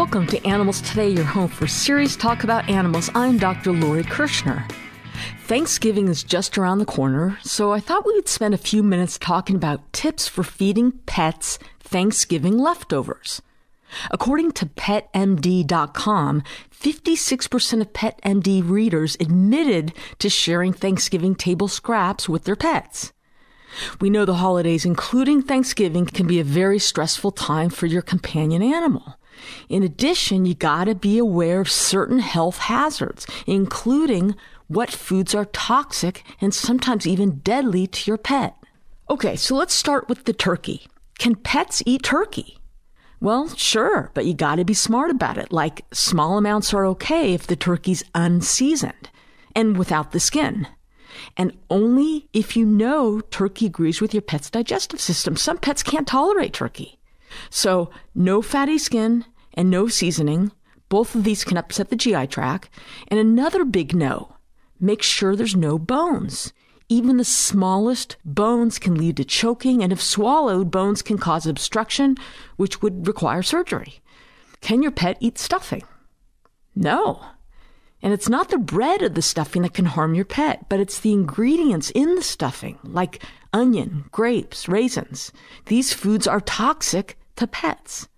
Welcome 0.00 0.28
to 0.28 0.46
Animals 0.46 0.80
Today, 0.80 1.10
your 1.10 1.26
home 1.26 1.48
for 1.48 1.66
serious 1.66 2.16
talk 2.16 2.42
about 2.42 2.70
animals. 2.70 3.10
I'm 3.14 3.36
Dr. 3.36 3.70
Lori 3.70 4.02
Kirschner. 4.02 4.66
Thanksgiving 5.44 6.08
is 6.08 6.24
just 6.24 6.56
around 6.56 6.78
the 6.78 6.86
corner, 6.86 7.38
so 7.42 7.72
I 7.72 7.80
thought 7.80 8.06
we 8.06 8.14
would 8.14 8.26
spend 8.26 8.54
a 8.54 8.58
few 8.58 8.82
minutes 8.82 9.18
talking 9.18 9.56
about 9.56 9.92
tips 9.92 10.26
for 10.26 10.42
feeding 10.42 10.92
pets 11.04 11.58
Thanksgiving 11.80 12.56
leftovers. 12.56 13.42
According 14.10 14.52
to 14.52 14.66
PetMD.com, 14.66 16.44
56% 16.72 17.80
of 17.82 17.92
PetMD 17.92 18.66
readers 18.66 19.18
admitted 19.20 19.92
to 20.18 20.30
sharing 20.30 20.72
Thanksgiving 20.72 21.34
table 21.34 21.68
scraps 21.68 22.26
with 22.26 22.44
their 22.44 22.56
pets. 22.56 23.12
We 24.00 24.08
know 24.08 24.24
the 24.24 24.36
holidays, 24.36 24.86
including 24.86 25.42
Thanksgiving, 25.42 26.06
can 26.06 26.26
be 26.26 26.40
a 26.40 26.44
very 26.44 26.78
stressful 26.78 27.32
time 27.32 27.68
for 27.68 27.84
your 27.84 28.02
companion 28.02 28.62
animal. 28.62 29.19
In 29.68 29.82
addition, 29.82 30.46
you 30.46 30.54
gotta 30.54 30.94
be 30.94 31.18
aware 31.18 31.60
of 31.60 31.70
certain 31.70 32.18
health 32.18 32.58
hazards, 32.58 33.26
including 33.46 34.34
what 34.68 34.90
foods 34.90 35.34
are 35.34 35.46
toxic 35.46 36.24
and 36.40 36.54
sometimes 36.54 37.06
even 37.06 37.38
deadly 37.38 37.86
to 37.86 38.10
your 38.10 38.18
pet. 38.18 38.56
Okay, 39.08 39.34
so 39.36 39.56
let's 39.56 39.74
start 39.74 40.08
with 40.08 40.24
the 40.24 40.32
turkey. 40.32 40.86
Can 41.18 41.34
pets 41.34 41.82
eat 41.84 42.04
turkey? 42.04 42.58
Well, 43.20 43.48
sure, 43.54 44.10
but 44.14 44.24
you 44.24 44.32
gotta 44.32 44.64
be 44.64 44.72
smart 44.72 45.10
about 45.10 45.36
it. 45.36 45.52
Like, 45.52 45.84
small 45.92 46.38
amounts 46.38 46.72
are 46.72 46.86
okay 46.86 47.34
if 47.34 47.46
the 47.46 47.56
turkey's 47.56 48.02
unseasoned 48.14 49.10
and 49.54 49.76
without 49.76 50.12
the 50.12 50.20
skin. 50.20 50.66
And 51.36 51.52
only 51.68 52.28
if 52.32 52.56
you 52.56 52.64
know 52.64 53.20
turkey 53.20 53.66
agrees 53.66 54.00
with 54.00 54.14
your 54.14 54.22
pet's 54.22 54.48
digestive 54.48 55.00
system. 55.00 55.36
Some 55.36 55.58
pets 55.58 55.82
can't 55.82 56.06
tolerate 56.06 56.52
turkey. 56.52 56.98
So, 57.50 57.90
no 58.14 58.42
fatty 58.42 58.78
skin 58.78 59.24
and 59.54 59.70
no 59.70 59.88
seasoning. 59.88 60.52
Both 60.88 61.14
of 61.14 61.24
these 61.24 61.44
can 61.44 61.56
upset 61.56 61.88
the 61.90 61.96
GI 61.96 62.26
tract. 62.28 62.70
And 63.08 63.18
another 63.20 63.64
big 63.64 63.94
no 63.94 64.36
make 64.80 65.02
sure 65.02 65.36
there's 65.36 65.54
no 65.54 65.78
bones. 65.78 66.52
Even 66.88 67.18
the 67.18 67.24
smallest 67.24 68.16
bones 68.24 68.78
can 68.78 68.96
lead 68.96 69.16
to 69.18 69.24
choking, 69.24 69.82
and 69.82 69.92
if 69.92 70.02
swallowed, 70.02 70.70
bones 70.70 71.02
can 71.02 71.18
cause 71.18 71.46
obstruction, 71.46 72.16
which 72.56 72.82
would 72.82 73.06
require 73.06 73.42
surgery. 73.42 74.00
Can 74.60 74.82
your 74.82 74.90
pet 74.90 75.16
eat 75.20 75.38
stuffing? 75.38 75.84
No. 76.74 77.24
And 78.02 78.12
it's 78.12 78.28
not 78.28 78.48
the 78.48 78.58
bread 78.58 79.02
of 79.02 79.14
the 79.14 79.22
stuffing 79.22 79.62
that 79.62 79.74
can 79.74 79.84
harm 79.84 80.14
your 80.14 80.24
pet, 80.24 80.68
but 80.68 80.80
it's 80.80 80.98
the 80.98 81.12
ingredients 81.12 81.90
in 81.90 82.14
the 82.14 82.22
stuffing, 82.22 82.78
like 82.82 83.22
onion, 83.52 84.06
grapes, 84.10 84.68
raisins. 84.68 85.30
These 85.66 85.92
foods 85.92 86.26
are 86.26 86.40
toxic 86.40 87.18
to 87.36 87.46
pets. 87.46 88.08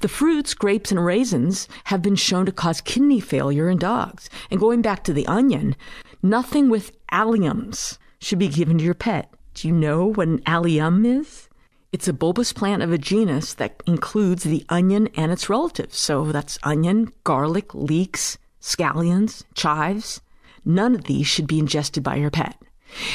The 0.00 0.08
fruits, 0.08 0.54
grapes, 0.54 0.90
and 0.90 1.04
raisins 1.04 1.68
have 1.84 2.02
been 2.02 2.16
shown 2.16 2.46
to 2.46 2.52
cause 2.52 2.80
kidney 2.80 3.20
failure 3.20 3.68
in 3.68 3.78
dogs. 3.78 4.28
And 4.50 4.60
going 4.60 4.82
back 4.82 5.04
to 5.04 5.12
the 5.12 5.26
onion, 5.26 5.76
nothing 6.22 6.68
with 6.68 6.92
alliums 7.08 7.98
should 8.18 8.38
be 8.38 8.48
given 8.48 8.78
to 8.78 8.84
your 8.84 8.94
pet. 8.94 9.32
Do 9.54 9.68
you 9.68 9.74
know 9.74 10.06
what 10.12 10.28
an 10.28 10.42
allium 10.46 11.04
is? 11.04 11.48
It's 11.92 12.08
a 12.08 12.14
bulbous 12.14 12.52
plant 12.54 12.82
of 12.82 12.90
a 12.90 12.96
genus 12.96 13.52
that 13.54 13.82
includes 13.86 14.44
the 14.44 14.64
onion 14.70 15.08
and 15.14 15.30
its 15.30 15.50
relatives. 15.50 15.98
So 15.98 16.32
that's 16.32 16.58
onion, 16.62 17.12
garlic, 17.22 17.74
leeks, 17.74 18.38
scallions, 18.60 19.44
chives. 19.54 20.22
None 20.64 20.94
of 20.94 21.04
these 21.04 21.26
should 21.26 21.46
be 21.46 21.58
ingested 21.58 22.02
by 22.02 22.16
your 22.16 22.30
pet. 22.30 22.56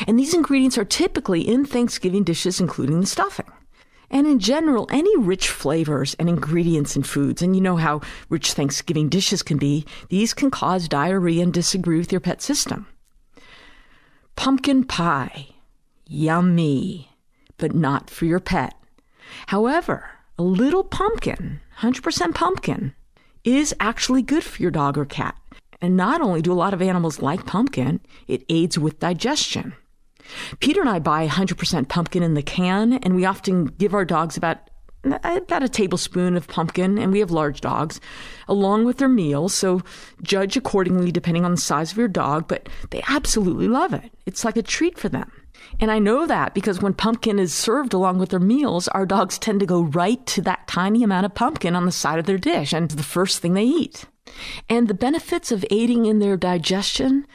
And 0.08 0.20
these 0.20 0.34
ingredients 0.34 0.78
are 0.78 0.86
typically 0.86 1.48
in 1.48 1.66
Thanksgiving 1.66 2.24
dishes, 2.24 2.60
including 2.60 3.00
the 3.00 3.08
stuffing. 3.08 3.46
And 4.10 4.26
in 4.26 4.40
general, 4.40 4.88
any 4.90 5.16
rich 5.18 5.50
flavors 5.50 6.16
and 6.18 6.30
ingredients 6.30 6.96
in 6.96 7.04
foods, 7.04 7.42
and 7.42 7.56
you 7.56 7.62
know 7.62 7.76
how 7.76 8.02
rich 8.30 8.54
Thanksgiving 8.54 9.10
dishes 9.10 9.44
can 9.44 9.58
be, 9.58 9.86
these 10.10 10.34
can 10.34 10.50
cause 10.50 10.88
diarrhea 10.88 11.44
and 11.44 11.54
disagree 11.54 11.98
with 11.98 12.12
your 12.12 12.22
pet 12.22 12.42
system. 12.42 12.88
Pumpkin 14.36 14.84
pie. 14.86 15.48
Yummy, 16.08 17.10
but 17.58 17.76
not 17.76 18.10
for 18.10 18.26
your 18.26 18.40
pet. 18.40 18.74
However, 19.48 20.10
a 20.40 20.44
little 20.44 20.84
pumpkin, 20.84 21.60
100% 21.80 22.34
pumpkin, 22.34 22.94
is 23.44 23.76
actually 23.80 24.22
good 24.22 24.44
for 24.44 24.62
your 24.62 24.72
dog 24.72 24.98
or 24.98 25.06
cat. 25.06 25.36
And 25.82 25.98
not 25.98 26.22
only 26.22 26.42
do 26.42 26.54
a 26.54 26.56
lot 26.56 26.74
of 26.74 26.82
animals 26.82 27.22
like 27.22 27.46
pumpkin, 27.46 28.00
it 28.28 28.46
aids 28.50 28.80
with 28.80 29.00
digestion. 29.00 29.74
Peter 30.60 30.82
and 30.82 30.90
I 30.90 31.00
buy 31.00 31.28
100% 31.28 31.88
pumpkin 31.90 32.24
in 32.24 32.34
the 32.34 32.42
can, 32.42 32.94
and 32.94 33.16
we 33.16 33.26
often 33.26 33.66
give 33.66 33.94
our 33.94 34.06
dogs 34.06 34.38
about 34.38 34.70
about 35.04 35.64
a 35.64 35.70
tablespoon 35.70 36.36
of 36.36 36.48
pumpkin, 36.48 36.98
and 36.98 37.12
we 37.12 37.20
have 37.20 37.32
large 37.32 37.62
dogs, 37.62 38.02
along 38.48 38.84
with 38.84 38.98
their 38.98 39.08
meals. 39.08 39.54
So 39.54 39.82
judge 40.22 40.58
accordingly 40.58 41.12
depending 41.12 41.46
on 41.46 41.52
the 41.52 41.58
size 41.58 41.92
of 41.92 41.98
your 41.98 42.08
dog, 42.08 42.48
but 42.48 42.68
they 42.90 43.04
absolutely 43.08 43.68
love 43.68 43.94
it. 43.94 44.12
It's 44.26 44.44
like 44.44 44.58
a 44.58 44.62
treat 44.62 44.98
for 44.98 45.08
them. 45.08 45.32
And 45.80 45.92
I 45.92 46.00
know 46.00 46.28
that 46.28 46.54
because 46.54 46.82
when 46.82 46.94
pumpkin 46.94 47.40
is 47.40 47.54
served 47.54 47.94
along 47.94 48.20
with 48.20 48.30
their 48.30 48.40
meals, 48.40 48.88
our 48.90 49.06
dogs 49.06 49.38
tend 49.38 49.60
to 49.60 49.66
go 49.66 49.84
right 49.84 50.26
to 50.28 50.42
that 50.44 50.68
tiny 50.68 51.04
amount 51.04 51.26
of 51.26 51.36
pumpkin 51.36 51.76
on 51.76 51.86
the 51.86 51.92
side 51.92 52.20
of 52.20 52.26
their 52.26 52.38
dish, 52.38 52.74
and 52.74 52.90
the 52.92 53.04
first 53.04 53.40
thing 53.40 53.54
they 53.54 53.64
eat. 53.64 54.06
And 54.70 54.88
the 54.88 54.94
benefits 54.94 55.52
of 55.52 55.66
aiding 55.72 56.06
in 56.06 56.20
their 56.20 56.38
digestion 56.38 57.26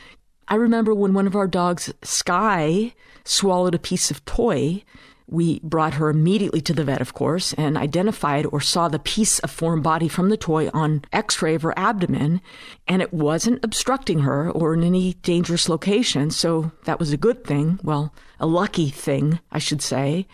I 0.52 0.56
remember 0.56 0.94
when 0.94 1.14
one 1.14 1.26
of 1.26 1.34
our 1.34 1.48
dogs, 1.48 1.94
Sky, 2.02 2.92
swallowed 3.24 3.74
a 3.74 3.78
piece 3.78 4.10
of 4.10 4.22
toy. 4.26 4.84
We 5.26 5.60
brought 5.60 5.94
her 5.94 6.10
immediately 6.10 6.60
to 6.60 6.74
the 6.74 6.84
vet, 6.84 7.00
of 7.00 7.14
course, 7.14 7.54
and 7.54 7.78
identified 7.78 8.44
or 8.44 8.60
saw 8.60 8.88
the 8.88 8.98
piece 8.98 9.38
of 9.38 9.50
foreign 9.50 9.80
body 9.80 10.08
from 10.08 10.28
the 10.28 10.36
toy 10.36 10.68
on 10.74 11.06
x 11.10 11.40
ray 11.40 11.54
of 11.54 11.62
her 11.62 11.72
abdomen, 11.78 12.42
and 12.86 13.00
it 13.00 13.14
wasn't 13.14 13.64
obstructing 13.64 14.18
her 14.18 14.50
or 14.50 14.74
in 14.74 14.84
any 14.84 15.14
dangerous 15.22 15.70
location, 15.70 16.30
so 16.30 16.70
that 16.84 16.98
was 16.98 17.14
a 17.14 17.16
good 17.16 17.44
thing. 17.44 17.80
Well, 17.82 18.12
a 18.42 18.46
lucky 18.46 18.90
thing, 18.90 19.38
I 19.52 19.58
should 19.60 19.80
say. 19.80 20.26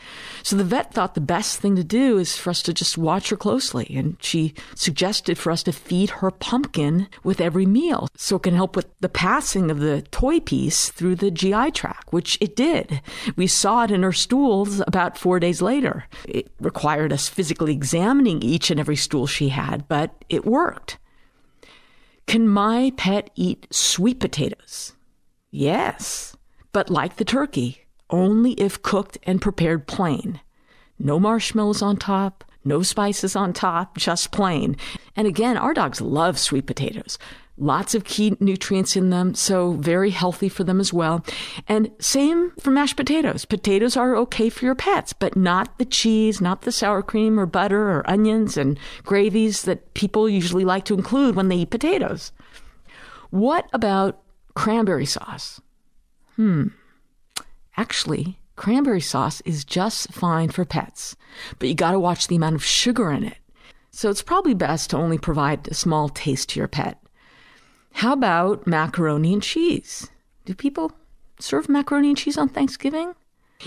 So 0.42 0.56
the 0.56 0.64
vet 0.64 0.94
thought 0.94 1.14
the 1.14 1.20
best 1.20 1.60
thing 1.60 1.76
to 1.76 1.84
do 1.84 2.16
is 2.16 2.38
for 2.38 2.50
us 2.50 2.62
to 2.62 2.72
just 2.72 2.96
watch 2.96 3.28
her 3.28 3.36
closely. 3.36 3.86
And 3.94 4.16
she 4.20 4.54
suggested 4.74 5.36
for 5.36 5.52
us 5.52 5.62
to 5.64 5.72
feed 5.72 6.10
her 6.10 6.30
pumpkin 6.30 7.08
with 7.22 7.40
every 7.40 7.66
meal 7.66 8.08
so 8.16 8.36
it 8.36 8.44
can 8.44 8.54
help 8.54 8.74
with 8.74 8.88
the 9.00 9.10
passing 9.10 9.70
of 9.70 9.80
the 9.80 10.02
toy 10.10 10.40
piece 10.40 10.90
through 10.90 11.16
the 11.16 11.30
GI 11.30 11.72
tract, 11.72 12.12
which 12.12 12.38
it 12.40 12.56
did. 12.56 13.02
We 13.36 13.46
saw 13.46 13.84
it 13.84 13.90
in 13.90 14.02
her 14.02 14.12
stools 14.12 14.80
about 14.86 15.18
four 15.18 15.38
days 15.38 15.60
later. 15.60 16.06
It 16.26 16.50
required 16.60 17.12
us 17.12 17.28
physically 17.28 17.72
examining 17.72 18.42
each 18.42 18.70
and 18.70 18.80
every 18.80 18.96
stool 18.96 19.26
she 19.26 19.50
had, 19.50 19.86
but 19.86 20.24
it 20.30 20.46
worked. 20.46 20.98
Can 22.26 22.48
my 22.48 22.92
pet 22.96 23.30
eat 23.34 23.66
sweet 23.70 24.18
potatoes? 24.18 24.94
Yes. 25.50 26.36
But 26.72 26.90
like 26.90 27.16
the 27.16 27.24
turkey, 27.24 27.86
only 28.10 28.52
if 28.52 28.82
cooked 28.82 29.18
and 29.24 29.40
prepared 29.40 29.86
plain. 29.86 30.40
No 30.98 31.20
marshmallows 31.20 31.82
on 31.82 31.96
top, 31.96 32.44
no 32.64 32.82
spices 32.82 33.36
on 33.36 33.52
top, 33.52 33.96
just 33.96 34.32
plain. 34.32 34.76
And 35.16 35.26
again, 35.26 35.56
our 35.56 35.74
dogs 35.74 36.00
love 36.00 36.38
sweet 36.38 36.66
potatoes. 36.66 37.18
Lots 37.60 37.94
of 37.94 38.04
key 38.04 38.36
nutrients 38.38 38.94
in 38.94 39.10
them, 39.10 39.34
so 39.34 39.72
very 39.72 40.10
healthy 40.10 40.48
for 40.48 40.62
them 40.62 40.78
as 40.78 40.92
well. 40.92 41.24
And 41.66 41.90
same 41.98 42.52
for 42.60 42.70
mashed 42.70 42.96
potatoes. 42.96 43.44
Potatoes 43.44 43.96
are 43.96 44.14
okay 44.16 44.48
for 44.48 44.64
your 44.64 44.76
pets, 44.76 45.12
but 45.12 45.36
not 45.36 45.76
the 45.78 45.84
cheese, 45.84 46.40
not 46.40 46.62
the 46.62 46.70
sour 46.70 47.02
cream 47.02 47.38
or 47.38 47.46
butter 47.46 47.90
or 47.90 48.08
onions 48.08 48.56
and 48.56 48.78
gravies 49.02 49.62
that 49.62 49.92
people 49.94 50.28
usually 50.28 50.64
like 50.64 50.84
to 50.84 50.94
include 50.94 51.34
when 51.34 51.48
they 51.48 51.56
eat 51.56 51.70
potatoes. 51.70 52.30
What 53.30 53.68
about 53.72 54.20
cranberry 54.54 55.06
sauce? 55.06 55.60
Hmm. 56.36 56.68
Actually, 57.78 58.36
cranberry 58.56 59.00
sauce 59.00 59.40
is 59.42 59.64
just 59.64 60.12
fine 60.12 60.48
for 60.48 60.64
pets, 60.64 61.14
but 61.60 61.68
you 61.68 61.76
gotta 61.76 62.00
watch 62.00 62.26
the 62.26 62.34
amount 62.34 62.56
of 62.56 62.64
sugar 62.64 63.12
in 63.12 63.22
it. 63.22 63.38
So 63.92 64.10
it's 64.10 64.20
probably 64.20 64.52
best 64.52 64.90
to 64.90 64.96
only 64.96 65.16
provide 65.16 65.68
a 65.68 65.74
small 65.74 66.08
taste 66.08 66.48
to 66.50 66.58
your 66.58 66.66
pet. 66.66 67.00
How 67.92 68.14
about 68.14 68.66
macaroni 68.66 69.32
and 69.32 69.42
cheese? 69.42 70.10
Do 70.44 70.56
people 70.56 70.90
serve 71.38 71.68
macaroni 71.68 72.08
and 72.08 72.18
cheese 72.18 72.36
on 72.36 72.48
Thanksgiving? 72.48 73.14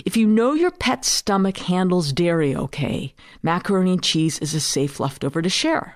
If 0.04 0.18
you 0.18 0.28
know 0.28 0.54
your 0.54 0.72
pet's 0.72 1.08
stomach 1.08 1.58
handles 1.60 2.12
dairy 2.12 2.54
okay, 2.54 3.16
macaroni 3.42 3.94
and 3.94 4.04
cheese 4.04 4.40
is 4.40 4.54
a 4.54 4.60
safe 4.60 5.00
leftover 5.00 5.42
to 5.42 5.50
share. 5.50 5.96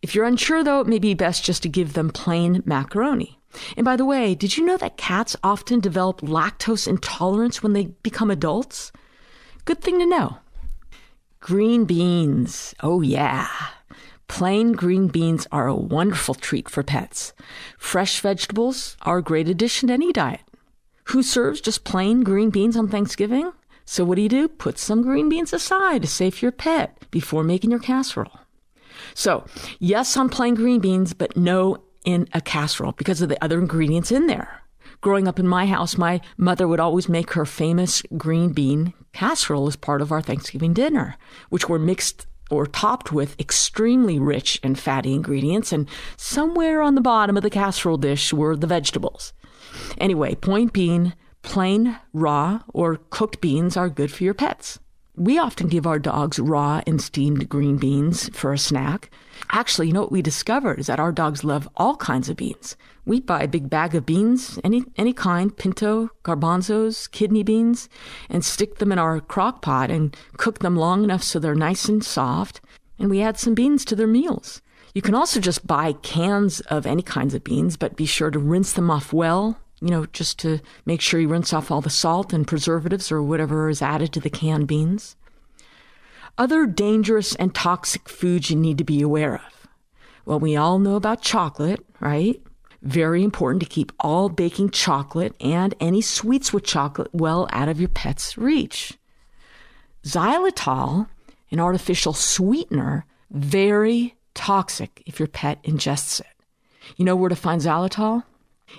If 0.00 0.14
you're 0.14 0.24
unsure 0.24 0.64
though, 0.64 0.80
it 0.80 0.86
may 0.86 0.98
be 0.98 1.12
best 1.12 1.44
just 1.44 1.62
to 1.64 1.68
give 1.68 1.92
them 1.92 2.08
plain 2.08 2.62
macaroni. 2.64 3.39
And 3.76 3.84
by 3.84 3.96
the 3.96 4.04
way, 4.04 4.34
did 4.34 4.56
you 4.56 4.64
know 4.64 4.76
that 4.76 4.96
cats 4.96 5.36
often 5.42 5.80
develop 5.80 6.20
lactose 6.20 6.86
intolerance 6.86 7.62
when 7.62 7.72
they 7.72 7.86
become 8.02 8.30
adults? 8.30 8.92
Good 9.64 9.80
thing 9.80 9.98
to 9.98 10.06
know. 10.06 10.38
Green 11.40 11.84
beans. 11.84 12.74
Oh, 12.82 13.00
yeah. 13.00 13.48
Plain 14.28 14.72
green 14.72 15.08
beans 15.08 15.46
are 15.50 15.66
a 15.66 15.74
wonderful 15.74 16.34
treat 16.34 16.68
for 16.68 16.82
pets. 16.82 17.32
Fresh 17.78 18.20
vegetables 18.20 18.96
are 19.02 19.18
a 19.18 19.22
great 19.22 19.48
addition 19.48 19.88
to 19.88 19.94
any 19.94 20.12
diet. 20.12 20.42
Who 21.04 21.22
serves 21.22 21.60
just 21.60 21.82
plain 21.82 22.22
green 22.22 22.50
beans 22.50 22.76
on 22.76 22.88
Thanksgiving? 22.88 23.52
So 23.84 24.04
what 24.04 24.14
do 24.14 24.22
you 24.22 24.28
do? 24.28 24.46
Put 24.46 24.78
some 24.78 25.02
green 25.02 25.28
beans 25.28 25.52
aside 25.52 26.02
to 26.02 26.08
save 26.08 26.42
your 26.42 26.52
pet 26.52 26.96
before 27.10 27.42
making 27.42 27.72
your 27.72 27.80
casserole. 27.80 28.38
So, 29.14 29.44
yes 29.80 30.16
on 30.16 30.28
plain 30.28 30.54
green 30.54 30.78
beans, 30.78 31.12
but 31.12 31.36
no 31.36 31.82
in 32.04 32.28
a 32.32 32.40
casserole 32.40 32.92
because 32.92 33.22
of 33.22 33.28
the 33.28 33.42
other 33.42 33.58
ingredients 33.58 34.12
in 34.12 34.26
there. 34.26 34.62
Growing 35.00 35.26
up 35.26 35.38
in 35.38 35.48
my 35.48 35.66
house, 35.66 35.96
my 35.96 36.20
mother 36.36 36.68
would 36.68 36.80
always 36.80 37.08
make 37.08 37.32
her 37.32 37.46
famous 37.46 38.02
green 38.16 38.52
bean 38.52 38.92
casserole 39.12 39.66
as 39.66 39.76
part 39.76 40.02
of 40.02 40.12
our 40.12 40.20
Thanksgiving 40.20 40.74
dinner, 40.74 41.16
which 41.48 41.68
were 41.68 41.78
mixed 41.78 42.26
or 42.50 42.66
topped 42.66 43.12
with 43.12 43.38
extremely 43.40 44.18
rich 44.18 44.60
and 44.62 44.78
fatty 44.78 45.14
ingredients, 45.14 45.72
and 45.72 45.88
somewhere 46.16 46.82
on 46.82 46.96
the 46.96 47.00
bottom 47.00 47.36
of 47.36 47.42
the 47.42 47.50
casserole 47.50 47.96
dish 47.96 48.32
were 48.32 48.56
the 48.56 48.66
vegetables. 48.66 49.32
Anyway, 49.98 50.34
point 50.34 50.72
being, 50.72 51.12
plain, 51.42 51.96
raw, 52.12 52.60
or 52.74 52.96
cooked 53.10 53.40
beans 53.40 53.76
are 53.76 53.88
good 53.88 54.10
for 54.10 54.24
your 54.24 54.34
pets. 54.34 54.80
We 55.20 55.36
often 55.38 55.68
give 55.68 55.86
our 55.86 55.98
dogs 55.98 56.38
raw 56.38 56.80
and 56.86 56.98
steamed 56.98 57.46
green 57.50 57.76
beans 57.76 58.30
for 58.30 58.54
a 58.54 58.58
snack. 58.58 59.10
Actually, 59.50 59.88
you 59.88 59.92
know 59.92 60.00
what 60.00 60.10
we 60.10 60.22
discovered 60.22 60.80
is 60.80 60.86
that 60.86 60.98
our 60.98 61.12
dogs 61.12 61.44
love 61.44 61.68
all 61.76 61.96
kinds 61.96 62.30
of 62.30 62.38
beans. 62.38 62.74
We 63.04 63.20
buy 63.20 63.42
a 63.42 63.46
big 63.46 63.68
bag 63.68 63.94
of 63.94 64.06
beans, 64.06 64.58
any 64.64 64.82
any 64.96 65.12
kind, 65.12 65.54
pinto, 65.54 66.08
garbanzos, 66.24 67.10
kidney 67.10 67.42
beans, 67.42 67.90
and 68.30 68.42
stick 68.42 68.78
them 68.78 68.92
in 68.92 68.98
our 68.98 69.20
crock 69.20 69.60
pot 69.60 69.90
and 69.90 70.16
cook 70.38 70.60
them 70.60 70.74
long 70.74 71.04
enough 71.04 71.22
so 71.22 71.38
they're 71.38 71.54
nice 71.54 71.86
and 71.86 72.02
soft, 72.02 72.62
and 72.98 73.10
we 73.10 73.20
add 73.20 73.38
some 73.38 73.52
beans 73.54 73.84
to 73.84 73.94
their 73.94 74.06
meals. 74.06 74.62
You 74.94 75.02
can 75.02 75.14
also 75.14 75.38
just 75.38 75.66
buy 75.66 75.92
cans 75.92 76.60
of 76.60 76.86
any 76.86 77.02
kinds 77.02 77.34
of 77.34 77.44
beans, 77.44 77.76
but 77.76 77.94
be 77.94 78.06
sure 78.06 78.30
to 78.30 78.38
rinse 78.38 78.72
them 78.72 78.90
off 78.90 79.12
well 79.12 79.58
you 79.80 79.88
know, 79.88 80.06
just 80.06 80.38
to 80.40 80.60
make 80.84 81.00
sure 81.00 81.20
you 81.20 81.28
rinse 81.28 81.52
off 81.52 81.70
all 81.70 81.80
the 81.80 81.90
salt 81.90 82.32
and 82.32 82.46
preservatives 82.46 83.10
or 83.10 83.22
whatever 83.22 83.68
is 83.68 83.82
added 83.82 84.12
to 84.12 84.20
the 84.20 84.30
canned 84.30 84.68
beans. 84.68 85.16
Other 86.36 86.66
dangerous 86.66 87.34
and 87.34 87.54
toxic 87.54 88.08
foods 88.08 88.50
you 88.50 88.56
need 88.56 88.78
to 88.78 88.84
be 88.84 89.02
aware 89.02 89.36
of. 89.36 89.68
Well, 90.24 90.40
we 90.40 90.56
all 90.56 90.78
know 90.78 90.96
about 90.96 91.22
chocolate, 91.22 91.84
right? 91.98 92.40
Very 92.82 93.22
important 93.22 93.62
to 93.62 93.68
keep 93.68 93.92
all 94.00 94.28
baking 94.28 94.70
chocolate 94.70 95.34
and 95.40 95.74
any 95.80 96.00
sweets 96.00 96.52
with 96.52 96.64
chocolate 96.64 97.10
well 97.12 97.48
out 97.52 97.68
of 97.68 97.80
your 97.80 97.88
pet's 97.88 98.38
reach. 98.38 98.98
Xylitol, 100.04 101.08
an 101.50 101.60
artificial 101.60 102.12
sweetener, 102.12 103.04
very 103.30 104.14
toxic 104.34 105.02
if 105.04 105.18
your 105.18 105.28
pet 105.28 105.62
ingests 105.62 106.20
it. 106.20 106.26
You 106.96 107.04
know 107.04 107.16
where 107.16 107.28
to 107.28 107.36
find 107.36 107.60
xylitol? 107.60 108.24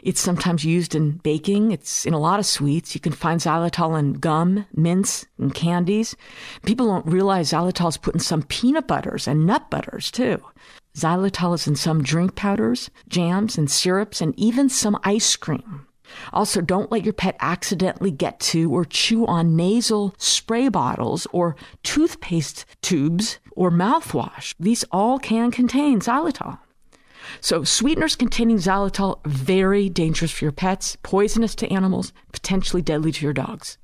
It's 0.04 0.22
sometimes 0.22 0.64
used 0.64 0.96
in 0.96 1.18
baking. 1.18 1.72
It's 1.72 2.06
in 2.06 2.14
a 2.14 2.20
lot 2.20 2.40
of 2.40 2.46
sweets. 2.46 2.96
You 2.96 3.02
can 3.02 3.12
find 3.12 3.40
xylitol 3.40 3.98
in 3.98 4.14
gum, 4.14 4.66
mints, 4.74 5.26
and 5.38 5.54
candies. 5.54 6.16
People 6.66 6.88
don't 6.88 7.06
realize 7.06 7.52
xylitol 7.52 7.90
is 7.90 7.98
put 7.98 8.16
in 8.16 8.20
some 8.20 8.44
peanut 8.44 8.88
butters 8.88 9.28
and 9.28 9.46
nut 9.46 9.70
butters 9.70 10.10
too. 10.12 10.42
Xylitol 10.96 11.56
is 11.56 11.68
in 11.68 11.76
some 11.76 12.04
drink 12.04 12.36
powders, 12.36 12.90
jams, 13.08 13.58
and 13.58 13.70
syrups, 13.72 14.22
and 14.22 14.38
even 14.38 14.70
some 14.70 14.98
ice 15.04 15.36
cream. 15.36 15.88
Also, 16.34 16.60
don't 16.60 16.92
let 16.92 17.06
your 17.06 17.14
pet 17.14 17.38
accidentally 17.40 18.12
get 18.12 18.40
to 18.40 18.70
or 18.72 18.84
chew 18.84 19.26
on 19.28 19.56
nasal 19.56 20.14
spray 20.18 20.68
bottles 20.68 21.26
or 21.32 21.56
toothpaste 21.84 22.66
tubes 22.82 23.40
or 23.52 23.72
mouthwash. 23.72 24.54
These 24.60 24.84
all 24.92 25.20
can 25.20 25.52
contain 25.52 26.02
xylitol. 26.02 26.60
So 27.40 27.64
sweeteners 27.64 28.16
containing 28.16 28.58
xylitol 28.58 29.20
very 29.26 29.90
dangerous 29.90 30.32
for 30.32 30.46
your 30.46 30.52
pets, 30.52 30.98
poisonous 31.04 31.56
to 31.56 31.72
animals, 31.72 32.14
potentially 32.32 32.82
deadly 32.82 33.12
to 33.12 33.26
your 33.26 33.34
dogs. 33.34 33.78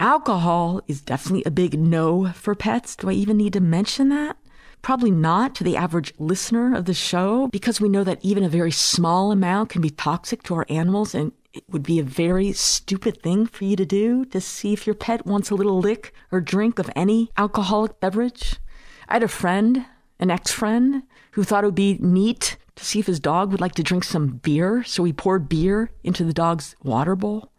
Alcohol 0.00 0.80
is 0.86 1.00
definitely 1.00 1.42
a 1.44 1.50
big 1.50 1.78
no 1.78 2.30
for 2.32 2.54
pets. 2.54 2.94
Do 2.94 3.10
I 3.10 3.14
even 3.14 3.36
need 3.36 3.52
to 3.54 3.60
mention 3.60 4.10
that? 4.10 4.36
Probably 4.80 5.10
not 5.10 5.56
to 5.56 5.64
the 5.64 5.76
average 5.76 6.14
listener 6.18 6.76
of 6.76 6.84
the 6.84 6.94
show 6.94 7.48
because 7.48 7.80
we 7.80 7.88
know 7.88 8.04
that 8.04 8.24
even 8.24 8.44
a 8.44 8.48
very 8.48 8.70
small 8.70 9.32
amount 9.32 9.70
can 9.70 9.82
be 9.82 9.90
toxic 9.90 10.44
to 10.44 10.54
our 10.54 10.66
animals 10.68 11.16
and 11.16 11.32
it 11.52 11.64
would 11.68 11.82
be 11.82 11.98
a 11.98 12.04
very 12.04 12.52
stupid 12.52 13.20
thing 13.22 13.46
for 13.46 13.64
you 13.64 13.74
to 13.74 13.84
do 13.84 14.24
to 14.26 14.40
see 14.40 14.72
if 14.72 14.86
your 14.86 14.94
pet 14.94 15.26
wants 15.26 15.50
a 15.50 15.56
little 15.56 15.80
lick 15.80 16.14
or 16.30 16.40
drink 16.40 16.78
of 16.78 16.90
any 16.94 17.30
alcoholic 17.36 17.98
beverage. 17.98 18.60
I 19.08 19.14
had 19.14 19.24
a 19.24 19.28
friend, 19.28 19.84
an 20.20 20.30
ex 20.30 20.52
friend, 20.52 21.02
who 21.38 21.44
thought 21.44 21.62
it 21.62 21.68
would 21.68 21.74
be 21.76 21.96
neat 22.00 22.56
to 22.74 22.84
see 22.84 22.98
if 22.98 23.06
his 23.06 23.20
dog 23.20 23.52
would 23.52 23.60
like 23.60 23.76
to 23.76 23.82
drink 23.84 24.02
some 24.02 24.26
beer, 24.26 24.82
so 24.82 25.04
he 25.04 25.12
poured 25.12 25.48
beer 25.48 25.88
into 26.02 26.24
the 26.24 26.32
dog's 26.32 26.74
water 26.82 27.14
bowl. 27.14 27.52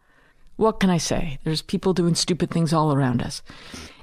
What 0.57 0.81
can 0.81 0.89
I 0.89 0.97
say? 0.97 1.39
There's 1.45 1.61
people 1.61 1.93
doing 1.93 2.13
stupid 2.13 2.51
things 2.51 2.73
all 2.73 2.93
around 2.93 3.21
us. 3.21 3.41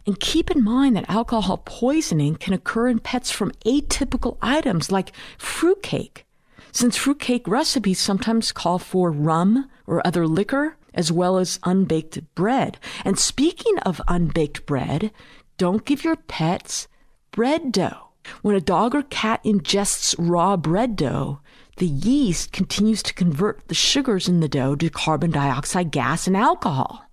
And 0.06 0.18
keep 0.18 0.50
in 0.50 0.64
mind 0.64 0.96
that 0.96 1.10
alcohol 1.10 1.58
poisoning 1.66 2.36
can 2.36 2.54
occur 2.54 2.88
in 2.88 3.00
pets 3.00 3.30
from 3.30 3.52
atypical 3.66 4.38
items 4.40 4.90
like 4.90 5.12
fruitcake. 5.36 6.24
Since 6.72 6.96
fruitcake 6.96 7.46
recipes 7.46 8.00
sometimes 8.00 8.52
call 8.52 8.78
for 8.78 9.10
rum 9.10 9.68
or 9.86 10.00
other 10.06 10.26
liquor, 10.26 10.78
as 10.94 11.12
well 11.12 11.36
as 11.36 11.60
unbaked 11.64 12.34
bread. 12.34 12.78
And 13.04 13.18
speaking 13.18 13.78
of 13.80 14.00
unbaked 14.08 14.64
bread, 14.64 15.10
don't 15.58 15.84
give 15.84 16.02
your 16.02 16.16
pets 16.16 16.88
bread 17.30 17.72
dough. 17.72 18.05
When 18.42 18.56
a 18.56 18.60
dog 18.60 18.94
or 18.94 19.02
cat 19.02 19.42
ingests 19.44 20.14
raw 20.18 20.56
bread 20.56 20.96
dough, 20.96 21.40
the 21.76 21.86
yeast 21.86 22.52
continues 22.52 23.02
to 23.02 23.14
convert 23.14 23.68
the 23.68 23.74
sugars 23.74 24.28
in 24.28 24.40
the 24.40 24.48
dough 24.48 24.74
to 24.76 24.90
carbon 24.90 25.30
dioxide 25.30 25.90
gas 25.90 26.26
and 26.26 26.36
alcohol. 26.36 27.04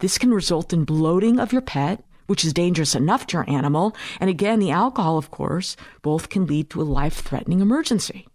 This 0.00 0.18
can 0.18 0.32
result 0.32 0.72
in 0.72 0.84
bloating 0.84 1.38
of 1.38 1.52
your 1.52 1.62
pet, 1.62 2.04
which 2.26 2.44
is 2.44 2.52
dangerous 2.52 2.94
enough 2.94 3.26
to 3.28 3.36
your 3.36 3.50
animal, 3.50 3.94
and 4.20 4.30
again, 4.30 4.58
the 4.58 4.70
alcohol, 4.70 5.18
of 5.18 5.30
course, 5.30 5.76
both 6.02 6.28
can 6.28 6.46
lead 6.46 6.70
to 6.70 6.80
a 6.80 6.84
life 6.84 7.20
threatening 7.20 7.60
emergency. 7.60 8.26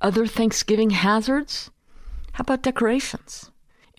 Other 0.00 0.26
Thanksgiving 0.26 0.90
hazards? 0.90 1.70
How 2.32 2.42
about 2.42 2.62
decorations? 2.62 3.50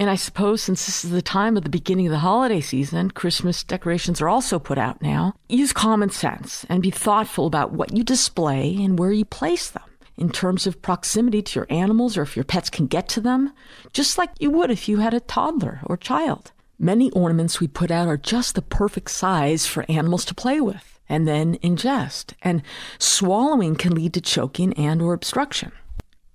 And 0.01 0.09
I 0.09 0.15
suppose 0.15 0.63
since 0.63 0.87
this 0.87 1.05
is 1.05 1.11
the 1.11 1.21
time 1.21 1.55
of 1.55 1.63
the 1.63 1.69
beginning 1.69 2.07
of 2.07 2.11
the 2.11 2.17
holiday 2.17 2.59
season, 2.59 3.11
Christmas 3.11 3.63
decorations 3.63 4.19
are 4.19 4.27
also 4.27 4.57
put 4.57 4.79
out 4.79 4.99
now. 4.99 5.35
Use 5.47 5.73
common 5.73 6.09
sense 6.09 6.65
and 6.69 6.81
be 6.81 6.89
thoughtful 6.89 7.45
about 7.45 7.71
what 7.71 7.95
you 7.95 8.03
display 8.03 8.75
and 8.83 8.97
where 8.97 9.11
you 9.11 9.25
place 9.25 9.69
them 9.69 9.83
in 10.17 10.31
terms 10.31 10.65
of 10.65 10.81
proximity 10.81 11.43
to 11.43 11.59
your 11.59 11.67
animals 11.69 12.17
or 12.17 12.23
if 12.23 12.35
your 12.35 12.43
pets 12.43 12.67
can 12.67 12.87
get 12.87 13.07
to 13.09 13.21
them, 13.21 13.53
just 13.93 14.17
like 14.17 14.31
you 14.39 14.49
would 14.49 14.71
if 14.71 14.89
you 14.89 14.97
had 14.97 15.13
a 15.13 15.19
toddler 15.19 15.81
or 15.83 15.97
child. 15.97 16.51
Many 16.79 17.11
ornaments 17.11 17.59
we 17.59 17.67
put 17.67 17.91
out 17.91 18.07
are 18.07 18.17
just 18.17 18.55
the 18.55 18.63
perfect 18.63 19.11
size 19.11 19.67
for 19.67 19.85
animals 19.87 20.25
to 20.25 20.33
play 20.33 20.59
with 20.59 20.99
and 21.09 21.27
then 21.27 21.59
ingest. 21.59 22.33
And 22.41 22.63
swallowing 22.97 23.75
can 23.75 23.93
lead 23.93 24.15
to 24.15 24.21
choking 24.21 24.73
and 24.73 24.99
or 24.99 25.13
obstruction. 25.13 25.71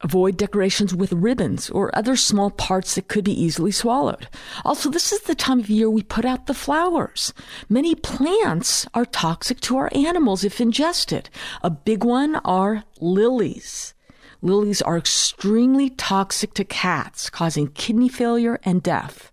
Avoid 0.03 0.37
decorations 0.37 0.95
with 0.95 1.13
ribbons 1.13 1.71
or 1.71 1.97
other 1.97 2.17
small 2.17 2.51
parts 2.51 2.95
that 2.95 3.09
could 3.09 3.25
be 3.25 3.41
easily 3.41 3.71
swallowed. 3.71 4.29
Also, 4.65 4.91
this 4.91 5.11
is 5.11 5.21
the 5.21 5.35
time 5.35 5.59
of 5.59 5.71
year 5.71 5.89
we 5.89 6.03
put 6.03 6.27
out 6.27 6.47
the 6.47 6.55
flowers. 6.55 7.33
Many 7.69 7.95
plants 7.95 8.87
are 8.93 9.07
toxic 9.07 9.59
to 9.61 9.79
our 9.79 9.91
animals 9.95 10.45
if 10.45 10.61
ingested. 10.61 11.31
A 11.63 11.71
big 11.71 12.05
one 12.05 12.37
are 12.37 12.85
lilies. 13.01 13.95
Lilies 14.43 14.83
are 14.83 14.99
extremely 14.99 15.89
toxic 15.89 16.53
to 16.55 16.65
cats, 16.65 17.31
causing 17.31 17.69
kidney 17.69 18.11
failure 18.11 18.61
and 18.65 18.83
death. 18.83 19.33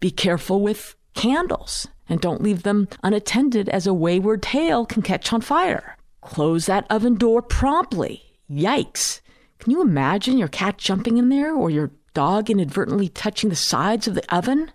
Be 0.00 0.10
careful 0.10 0.60
with 0.60 0.96
candles 1.14 1.86
and 2.08 2.20
don't 2.20 2.42
leave 2.42 2.64
them 2.64 2.88
unattended 3.04 3.68
as 3.68 3.86
a 3.86 3.94
wayward 3.94 4.42
tail 4.42 4.84
can 4.84 5.02
catch 5.02 5.32
on 5.32 5.40
fire. 5.40 5.96
Close 6.20 6.66
that 6.66 6.86
oven 6.90 7.14
door 7.14 7.40
promptly. 7.40 8.24
Yikes. 8.50 9.20
Can 9.58 9.72
you 9.72 9.82
imagine 9.82 10.38
your 10.38 10.48
cat 10.48 10.78
jumping 10.78 11.18
in 11.18 11.28
there 11.28 11.54
or 11.54 11.70
your 11.70 11.90
dog 12.14 12.50
inadvertently 12.50 13.08
touching 13.08 13.50
the 13.50 13.56
sides 13.56 14.06
of 14.06 14.14
the 14.14 14.34
oven? 14.34 14.70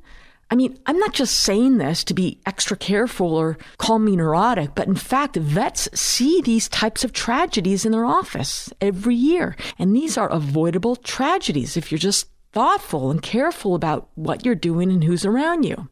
I 0.51 0.55
mean, 0.55 0.77
I'm 0.85 0.99
not 0.99 1.13
just 1.13 1.39
saying 1.39 1.77
this 1.77 2.03
to 2.03 2.13
be 2.13 2.41
extra 2.45 2.75
careful 2.75 3.35
or 3.35 3.57
call 3.77 3.99
me 3.99 4.17
neurotic, 4.17 4.75
but 4.75 4.87
in 4.87 4.95
fact, 4.95 5.37
vets 5.37 5.87
see 5.93 6.41
these 6.41 6.67
types 6.67 7.05
of 7.05 7.13
tragedies 7.13 7.85
in 7.85 7.93
their 7.93 8.05
office 8.05 8.69
every 8.81 9.15
year. 9.15 9.55
And 9.79 9.95
these 9.95 10.17
are 10.17 10.27
avoidable 10.27 10.97
tragedies 10.97 11.77
if 11.77 11.89
you're 11.89 11.99
just 11.99 12.27
thoughtful 12.51 13.09
and 13.09 13.21
careful 13.21 13.75
about 13.75 14.09
what 14.15 14.45
you're 14.45 14.55
doing 14.55 14.91
and 14.91 15.05
who's 15.05 15.23
around 15.23 15.63
you. 15.63 15.87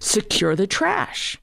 Secure 0.00 0.54
the 0.54 0.66
trash. 0.66 1.38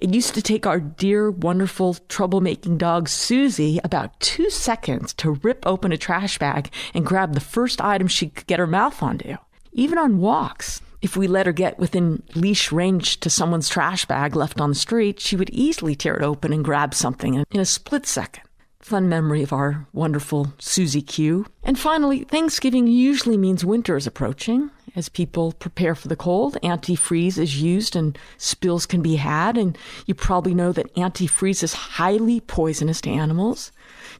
It 0.00 0.14
used 0.14 0.34
to 0.34 0.42
take 0.42 0.66
our 0.66 0.80
dear, 0.80 1.30
wonderful, 1.30 1.94
troublemaking 2.08 2.78
dog 2.78 3.08
Susie 3.08 3.80
about 3.84 4.18
two 4.20 4.50
seconds 4.50 5.12
to 5.14 5.32
rip 5.42 5.66
open 5.66 5.92
a 5.92 5.96
trash 5.96 6.38
bag 6.38 6.70
and 6.94 7.06
grab 7.06 7.34
the 7.34 7.40
first 7.40 7.80
item 7.80 8.08
she 8.08 8.28
could 8.28 8.46
get 8.46 8.58
her 8.58 8.66
mouth 8.66 9.02
onto. 9.02 9.36
Even 9.72 9.98
on 9.98 10.18
walks, 10.18 10.82
if 11.02 11.16
we 11.16 11.26
let 11.26 11.46
her 11.46 11.52
get 11.52 11.78
within 11.78 12.22
leash 12.34 12.72
range 12.72 13.20
to 13.20 13.30
someone's 13.30 13.68
trash 13.68 14.04
bag 14.04 14.36
left 14.36 14.60
on 14.60 14.70
the 14.70 14.74
street, 14.74 15.20
she 15.20 15.36
would 15.36 15.50
easily 15.50 15.94
tear 15.94 16.16
it 16.16 16.22
open 16.22 16.52
and 16.52 16.64
grab 16.64 16.94
something 16.94 17.34
in 17.34 17.60
a 17.60 17.64
split 17.64 18.06
second. 18.06 18.42
Fun 18.80 19.10
memory 19.10 19.42
of 19.42 19.52
our 19.52 19.86
wonderful 19.92 20.54
Susie 20.58 21.02
Q. 21.02 21.44
And 21.62 21.78
finally, 21.78 22.24
Thanksgiving 22.24 22.86
usually 22.86 23.36
means 23.36 23.62
winter 23.62 23.94
is 23.94 24.06
approaching, 24.06 24.70
as 24.96 25.10
people 25.10 25.52
prepare 25.52 25.94
for 25.94 26.08
the 26.08 26.16
cold. 26.16 26.56
Antifreeze 26.62 27.36
is 27.36 27.60
used 27.60 27.94
and 27.94 28.18
spills 28.38 28.86
can 28.86 29.02
be 29.02 29.16
had. 29.16 29.58
And 29.58 29.76
you 30.06 30.14
probably 30.14 30.54
know 30.54 30.72
that 30.72 30.92
antifreeze 30.94 31.62
is 31.62 31.74
highly 31.74 32.40
poisonous 32.40 33.02
to 33.02 33.10
animals. 33.10 33.70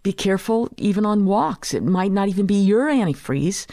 Be 0.02 0.12
careful 0.12 0.68
even 0.76 1.06
on 1.06 1.24
walks. 1.24 1.72
It 1.72 1.82
might 1.82 2.12
not 2.12 2.28
even 2.28 2.46
be 2.46 2.54
your 2.54 2.88
antifreeze. 2.88 3.66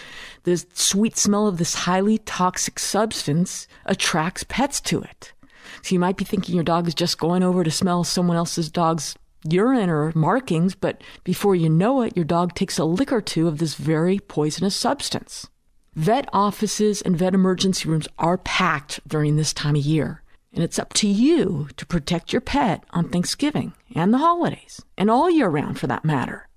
The 0.43 0.65
sweet 0.73 1.17
smell 1.17 1.47
of 1.47 1.57
this 1.57 1.73
highly 1.73 2.17
toxic 2.19 2.79
substance 2.79 3.67
attracts 3.85 4.45
pets 4.47 4.79
to 4.81 5.01
it. 5.01 5.33
So 5.81 5.93
you 5.93 5.99
might 5.99 6.17
be 6.17 6.23
thinking 6.23 6.55
your 6.55 6.63
dog 6.63 6.87
is 6.87 6.95
just 6.95 7.19
going 7.19 7.43
over 7.43 7.63
to 7.63 7.71
smell 7.71 8.05
someone 8.05 8.37
else's 8.37 8.69
dog's 8.71 9.15
urine 9.51 9.89
or 9.89 10.11
markings, 10.15 10.75
but 10.75 11.01
before 11.23 11.55
you 11.55 11.69
know 11.69 12.01
it, 12.01 12.15
your 12.15 12.25
dog 12.25 12.53
takes 12.55 12.77
a 12.77 12.85
lick 12.85 13.11
or 13.11 13.21
two 13.21 13.47
of 13.47 13.57
this 13.57 13.75
very 13.75 14.19
poisonous 14.19 14.75
substance. 14.75 15.47
Vet 15.95 16.29
offices 16.31 17.01
and 17.01 17.17
vet 17.17 17.33
emergency 17.33 17.89
rooms 17.89 18.07
are 18.19 18.37
packed 18.37 18.99
during 19.07 19.35
this 19.35 19.53
time 19.53 19.75
of 19.75 19.81
year, 19.81 20.23
and 20.53 20.63
it's 20.63 20.79
up 20.79 20.93
to 20.93 21.07
you 21.07 21.67
to 21.77 21.85
protect 21.85 22.31
your 22.31 22.41
pet 22.41 22.83
on 22.91 23.09
Thanksgiving 23.09 23.73
and 23.95 24.13
the 24.13 24.19
holidays, 24.19 24.81
and 24.97 25.09
all 25.09 25.29
year 25.29 25.49
round 25.49 25.79
for 25.79 25.87
that 25.87 26.05
matter. 26.05 26.47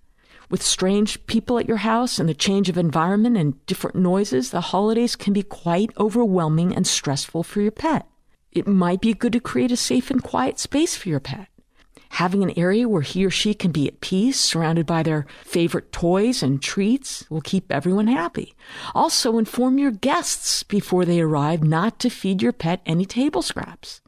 With 0.50 0.62
strange 0.62 1.24
people 1.26 1.58
at 1.58 1.68
your 1.68 1.78
house 1.78 2.18
and 2.18 2.28
the 2.28 2.34
change 2.34 2.68
of 2.68 2.76
environment 2.76 3.36
and 3.36 3.64
different 3.66 3.96
noises, 3.96 4.50
the 4.50 4.60
holidays 4.60 5.16
can 5.16 5.32
be 5.32 5.44
quite 5.44 5.96
overwhelming 5.96 6.74
and 6.74 6.86
stressful 6.86 7.44
for 7.44 7.60
your 7.60 7.70
pet. 7.70 8.06
It 8.50 8.66
might 8.66 9.00
be 9.00 9.14
good 9.14 9.32
to 9.34 9.40
create 9.40 9.70
a 9.70 9.76
safe 9.76 10.10
and 10.10 10.22
quiet 10.22 10.58
space 10.58 10.96
for 10.96 11.08
your 11.08 11.20
pet 11.20 11.46
having 12.10 12.42
an 12.42 12.58
area 12.58 12.88
where 12.88 13.02
he 13.02 13.24
or 13.24 13.30
she 13.30 13.54
can 13.54 13.70
be 13.70 13.86
at 13.86 14.00
peace, 14.00 14.38
surrounded 14.38 14.84
by 14.84 15.02
their 15.02 15.26
favorite 15.44 15.92
toys 15.92 16.42
and 16.42 16.60
treats, 16.60 17.28
will 17.30 17.40
keep 17.40 17.70
everyone 17.70 18.08
happy. 18.08 18.54
Also, 18.94 19.38
inform 19.38 19.78
your 19.78 19.90
guests 19.90 20.62
before 20.62 21.04
they 21.04 21.20
arrive 21.20 21.62
not 21.62 21.98
to 22.00 22.10
feed 22.10 22.42
your 22.42 22.52
pet 22.52 22.80
any 22.84 23.04
table 23.04 23.42
scraps. 23.42 24.00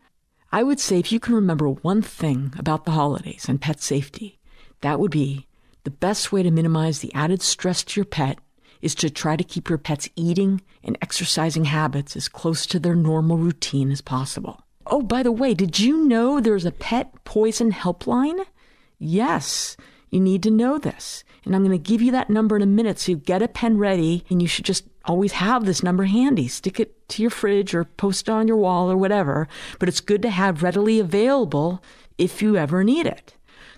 I 0.51 0.63
would 0.63 0.81
say 0.81 0.99
if 0.99 1.13
you 1.13 1.21
can 1.21 1.35
remember 1.35 1.69
one 1.69 2.03
thing 2.03 2.53
about 2.59 2.85
the 2.85 2.91
holidays 2.91 3.47
and 3.49 3.61
pet 3.61 3.81
safety, 3.81 4.39
that 4.83 5.01
would 5.01 5.11
be 5.11 5.47
the 5.85 5.91
best 5.91 6.33
way 6.33 6.43
to 6.43 6.51
minimize 6.51 6.99
the 6.99 7.15
added 7.15 7.41
stress 7.41 7.83
to 7.85 8.01
your 8.01 8.05
pet 8.05 8.39
is 8.83 8.95
to 8.97 9.11
try 9.11 9.37
to 9.37 9.45
keep 9.45 9.69
your 9.69 9.79
pet's 9.79 10.09
eating 10.17 10.61
and 10.83 10.99
exercising 11.01 11.67
habits 11.67 12.17
as 12.17 12.29
close 12.29 12.67
to 12.67 12.79
their 12.79 12.97
normal 12.97 13.39
routine 13.39 13.91
as 13.91 14.01
possible. 14.01 14.63
Oh, 14.93 15.01
by 15.01 15.23
the 15.23 15.33
way, 15.33 15.55
did 15.55 15.79
you 15.79 16.05
know 16.05 16.39
there's 16.39 16.67
a 16.67 16.71
pet 16.71 17.25
poison 17.25 17.73
helpline? 17.73 18.45
Yes, 18.99 19.75
you 20.11 20.21
need 20.21 20.43
to 20.43 20.51
know 20.51 20.77
this. 20.77 21.25
And 21.47 21.57
I'm 21.57 21.65
going 21.65 21.83
to 21.83 21.91
give 21.91 22.03
you 22.03 22.13
that 22.13 22.29
number 22.29 22.57
in 22.57 22.63
a 22.63 22.67
minute. 22.67 22.99
So 22.99 23.13
you 23.13 23.17
get 23.17 23.41
a 23.41 23.49
pen 23.49 23.79
ready 23.79 24.23
and 24.29 24.43
you 24.43 24.47
should 24.47 24.67
just 24.67 24.85
always 25.07 25.33
have 25.33 25.65
this 25.65 25.83
number 25.83 26.05
handy. 26.05 26.47
Stick 26.47 26.79
it 26.79 27.09
to 27.09 27.23
your 27.23 27.31
fridge 27.31 27.75
or 27.75 27.85
post 27.85 28.29
it 28.29 28.33
on 28.33 28.47
your 28.47 28.59
wall 28.59 28.93
or 28.93 28.99
whatever. 28.99 29.49
But 29.79 29.89
it's 29.89 30.03
good 30.03 30.21
to 30.23 30.31
have 30.31 30.63
readily 30.63 31.01
available 31.01 31.83
if 32.19 32.43
you 32.43 32.59
ever 32.59 32.85
need 32.85 33.07
it. 33.07 33.35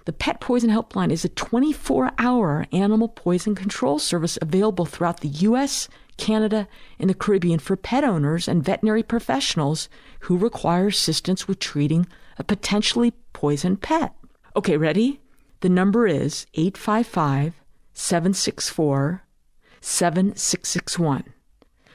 The 0.07 0.13
Pet 0.13 0.41
Poison 0.41 0.69
Helpline 0.69 1.13
is 1.13 1.25
a 1.25 1.29
24 1.29 2.11
hour 2.19 2.67
animal 2.73 3.07
poison 3.07 3.55
control 3.55 4.01
service 4.01 4.37
available 4.43 4.85
throughout 4.85 5.21
the 5.21 5.29
U.S., 5.29 5.89
Canada, 6.17 6.69
and 6.99 7.11
the 7.11 7.15
Caribbean 7.15 7.59
for 7.59 7.77
pet 7.77 8.05
owners 8.05 8.49
and 8.49 8.65
veterinary 8.65 9.03
professionals 9.03 9.89
who 10.21 10.37
require 10.37 10.89
assistance 10.89 11.47
with 11.47 11.59
treating 11.59 12.07
a 12.39 12.45
potentially 12.45 13.13
poisoned 13.33 13.81
pet. 13.81 14.15
Okay, 14.57 14.77
ready? 14.77 15.21
The 15.61 15.69
number 15.69 16.07
is 16.07 16.47
855 16.55 17.55
764 17.93 19.23
7661. 19.81 21.25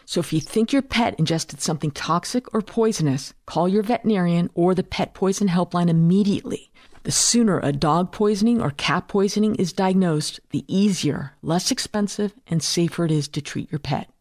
So 0.05 0.19
if 0.19 0.33
you 0.33 0.41
think 0.41 0.73
your 0.73 0.81
pet 0.81 1.13
ingested 1.19 1.61
something 1.61 1.91
toxic 1.91 2.51
or 2.53 2.61
poisonous, 2.61 3.33
call 3.45 3.67
your 3.69 3.83
veterinarian 3.83 4.49
or 4.55 4.73
the 4.73 4.83
Pet 4.83 5.13
Poison 5.13 5.47
Helpline 5.47 5.87
immediately. 5.87 6.71
The 7.09 7.13
sooner 7.13 7.59
a 7.61 7.71
dog 7.71 8.11
poisoning 8.11 8.61
or 8.61 8.69
cat 8.69 9.07
poisoning 9.07 9.55
is 9.55 9.73
diagnosed, 9.73 10.39
the 10.51 10.63
easier, 10.67 11.33
less 11.41 11.71
expensive, 11.71 12.35
and 12.45 12.61
safer 12.61 13.03
it 13.03 13.09
is 13.09 13.27
to 13.29 13.41
treat 13.41 13.71
your 13.71 13.79
pet. 13.79 14.11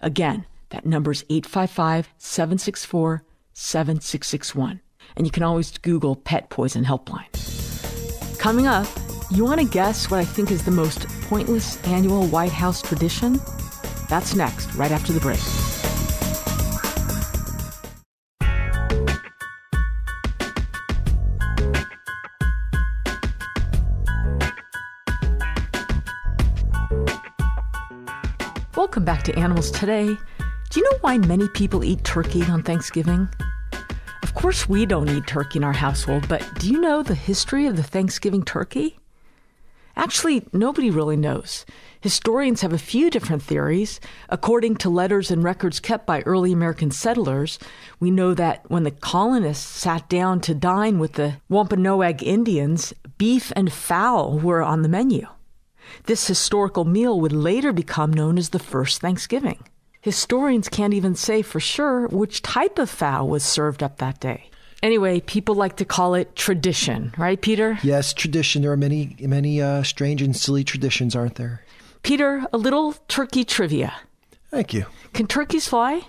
Again, 0.00 0.46
that 0.70 0.86
number 0.86 1.10
is 1.10 1.26
855 1.28 2.08
764 2.16 3.22
7661. 3.52 4.80
And 5.14 5.26
you 5.26 5.30
can 5.30 5.42
always 5.42 5.76
Google 5.76 6.16
Pet 6.16 6.48
Poison 6.48 6.86
Helpline. 6.86 7.28
Coming 8.38 8.66
up, 8.66 8.86
you 9.30 9.44
want 9.44 9.60
to 9.60 9.66
guess 9.66 10.10
what 10.10 10.18
I 10.18 10.24
think 10.24 10.50
is 10.50 10.64
the 10.64 10.70
most 10.70 11.06
pointless 11.28 11.76
annual 11.86 12.26
White 12.28 12.52
House 12.52 12.80
tradition? 12.80 13.42
That's 14.08 14.34
next, 14.34 14.74
right 14.74 14.90
after 14.90 15.12
the 15.12 15.20
break. 15.20 15.91
Welcome 28.92 29.04
back 29.06 29.22
to 29.22 29.38
Animals 29.38 29.70
Today. 29.70 30.04
Do 30.04 30.78
you 30.78 30.82
know 30.84 30.98
why 31.00 31.16
many 31.16 31.48
people 31.48 31.82
eat 31.82 32.04
turkey 32.04 32.42
on 32.42 32.62
Thanksgiving? 32.62 33.26
Of 34.22 34.34
course, 34.34 34.68
we 34.68 34.84
don't 34.84 35.08
eat 35.08 35.26
turkey 35.26 35.60
in 35.60 35.64
our 35.64 35.72
household, 35.72 36.28
but 36.28 36.46
do 36.58 36.70
you 36.70 36.78
know 36.78 37.02
the 37.02 37.14
history 37.14 37.66
of 37.66 37.76
the 37.76 37.82
Thanksgiving 37.82 38.44
turkey? 38.44 38.98
Actually, 39.96 40.46
nobody 40.52 40.90
really 40.90 41.16
knows. 41.16 41.64
Historians 42.02 42.60
have 42.60 42.74
a 42.74 42.78
few 42.78 43.08
different 43.08 43.42
theories. 43.42 43.98
According 44.28 44.76
to 44.76 44.90
letters 44.90 45.30
and 45.30 45.42
records 45.42 45.80
kept 45.80 46.04
by 46.04 46.20
early 46.26 46.52
American 46.52 46.90
settlers, 46.90 47.58
we 47.98 48.10
know 48.10 48.34
that 48.34 48.70
when 48.70 48.82
the 48.82 48.90
colonists 48.90 49.64
sat 49.64 50.06
down 50.10 50.42
to 50.42 50.54
dine 50.54 50.98
with 50.98 51.14
the 51.14 51.36
Wampanoag 51.48 52.22
Indians, 52.22 52.92
beef 53.16 53.54
and 53.56 53.72
fowl 53.72 54.38
were 54.38 54.62
on 54.62 54.82
the 54.82 54.88
menu. 54.90 55.28
This 56.04 56.26
historical 56.26 56.84
meal 56.84 57.20
would 57.20 57.32
later 57.32 57.72
become 57.72 58.12
known 58.12 58.38
as 58.38 58.50
the 58.50 58.58
first 58.58 59.00
Thanksgiving. 59.00 59.58
Historians 60.00 60.68
can't 60.68 60.94
even 60.94 61.14
say 61.14 61.42
for 61.42 61.60
sure 61.60 62.08
which 62.08 62.42
type 62.42 62.78
of 62.78 62.90
fowl 62.90 63.28
was 63.28 63.44
served 63.44 63.82
up 63.82 63.98
that 63.98 64.18
day. 64.18 64.50
Anyway, 64.82 65.20
people 65.20 65.54
like 65.54 65.76
to 65.76 65.84
call 65.84 66.14
it 66.14 66.34
tradition, 66.34 67.14
right, 67.16 67.40
Peter? 67.40 67.78
Yes, 67.84 68.12
tradition. 68.12 68.62
There 68.62 68.72
are 68.72 68.76
many, 68.76 69.14
many 69.20 69.62
uh, 69.62 69.84
strange 69.84 70.20
and 70.20 70.36
silly 70.36 70.64
traditions, 70.64 71.14
aren't 71.14 71.36
there? 71.36 71.62
Peter, 72.02 72.44
a 72.52 72.58
little 72.58 72.94
turkey 73.06 73.44
trivia. 73.44 73.94
Thank 74.50 74.74
you. 74.74 74.86
Can 75.12 75.28
turkeys 75.28 75.68
fly? 75.68 76.02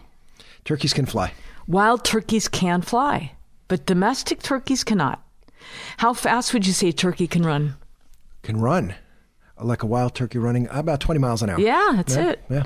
Turkeys 0.65 0.91
can 0.91 1.05
fly. 1.05 1.33
Wild 1.67 2.03
turkeys 2.03 2.47
can 2.47 2.81
fly, 2.81 3.33
but 3.67 3.85
domestic 3.85 4.41
turkeys 4.41 4.83
cannot. 4.83 5.23
How 5.97 6.13
fast 6.13 6.51
would 6.51 6.65
you 6.65 6.73
say 6.73 6.89
a 6.89 6.93
turkey 6.93 7.27
can 7.27 7.43
run? 7.43 7.75
Can 8.41 8.59
run 8.59 8.95
like 9.61 9.83
a 9.83 9.85
wild 9.85 10.15
turkey 10.15 10.37
running 10.39 10.67
about 10.71 10.99
20 10.99 11.19
miles 11.19 11.41
an 11.41 11.49
hour. 11.49 11.59
Yeah, 11.59 11.93
that's 11.95 12.15
yeah, 12.15 12.29
it. 12.31 12.43
Yeah. 12.49 12.63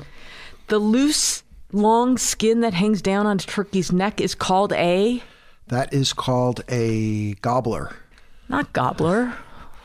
The 0.68 0.78
loose, 0.78 1.42
long 1.72 2.18
skin 2.18 2.60
that 2.60 2.74
hangs 2.74 3.02
down 3.02 3.26
on 3.26 3.36
a 3.36 3.40
turkey's 3.40 3.92
neck 3.92 4.20
is 4.20 4.34
called 4.34 4.72
a. 4.72 5.22
That 5.68 5.92
is 5.92 6.12
called 6.12 6.62
a 6.68 7.34
gobbler. 7.34 7.94
Not 8.48 8.72
gobbler, 8.72 9.34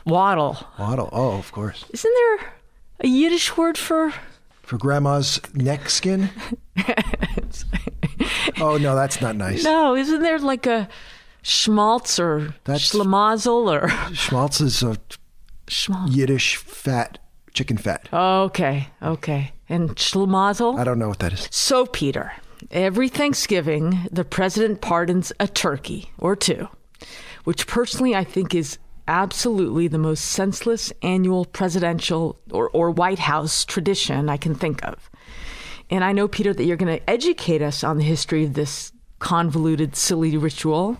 wattle. 0.06 0.58
Wattle. 0.78 1.10
Oh, 1.12 1.38
of 1.38 1.52
course. 1.52 1.84
Isn't 1.90 2.14
there 2.14 2.52
a 3.00 3.08
Yiddish 3.08 3.56
word 3.56 3.76
for? 3.76 4.12
For 4.62 4.78
grandma's 4.78 5.40
neck 5.54 5.90
skin? 5.90 6.30
oh 8.60 8.78
no, 8.78 8.94
that's 8.94 9.20
not 9.20 9.36
nice. 9.36 9.62
No, 9.62 9.94
isn't 9.94 10.22
there 10.22 10.38
like 10.38 10.66
a 10.66 10.88
schmaltz 11.42 12.18
or 12.18 12.54
That's- 12.64 12.90
schlemazel 12.92 13.70
or 13.70 13.90
Schmaltz 14.14 14.62
is 14.62 14.82
a 14.82 14.96
schmaltz? 15.68 16.14
Yiddish 16.14 16.56
fat, 16.56 17.18
chicken 17.52 17.76
fat. 17.76 18.08
Okay, 18.12 18.88
okay. 19.02 19.52
And 19.68 19.90
schlemazel? 19.96 20.78
I 20.78 20.84
don't 20.84 20.98
know 20.98 21.08
what 21.08 21.20
that 21.20 21.32
is. 21.32 21.48
So, 21.50 21.86
Peter, 21.86 22.32
every 22.70 23.08
Thanksgiving, 23.08 24.08
the 24.10 24.24
president 24.24 24.80
pardons 24.80 25.32
a 25.40 25.48
turkey 25.48 26.10
or 26.18 26.36
two, 26.36 26.68
which 27.44 27.66
personally 27.66 28.14
I 28.14 28.24
think 28.24 28.54
is 28.54 28.78
absolutely 29.06 29.88
the 29.88 29.98
most 29.98 30.24
senseless 30.24 30.92
annual 31.02 31.44
presidential 31.44 32.38
or, 32.50 32.70
or 32.70 32.90
White 32.90 33.18
House 33.18 33.64
tradition 33.64 34.28
I 34.28 34.36
can 34.36 34.54
think 34.54 34.84
of. 34.84 35.10
And 35.90 36.02
I 36.02 36.12
know, 36.12 36.28
Peter, 36.28 36.54
that 36.54 36.64
you're 36.64 36.78
going 36.78 36.98
to 36.98 37.10
educate 37.10 37.60
us 37.62 37.84
on 37.84 37.98
the 37.98 38.04
history 38.04 38.44
of 38.44 38.54
this 38.54 38.92
convoluted, 39.18 39.96
silly 39.96 40.36
ritual. 40.36 40.96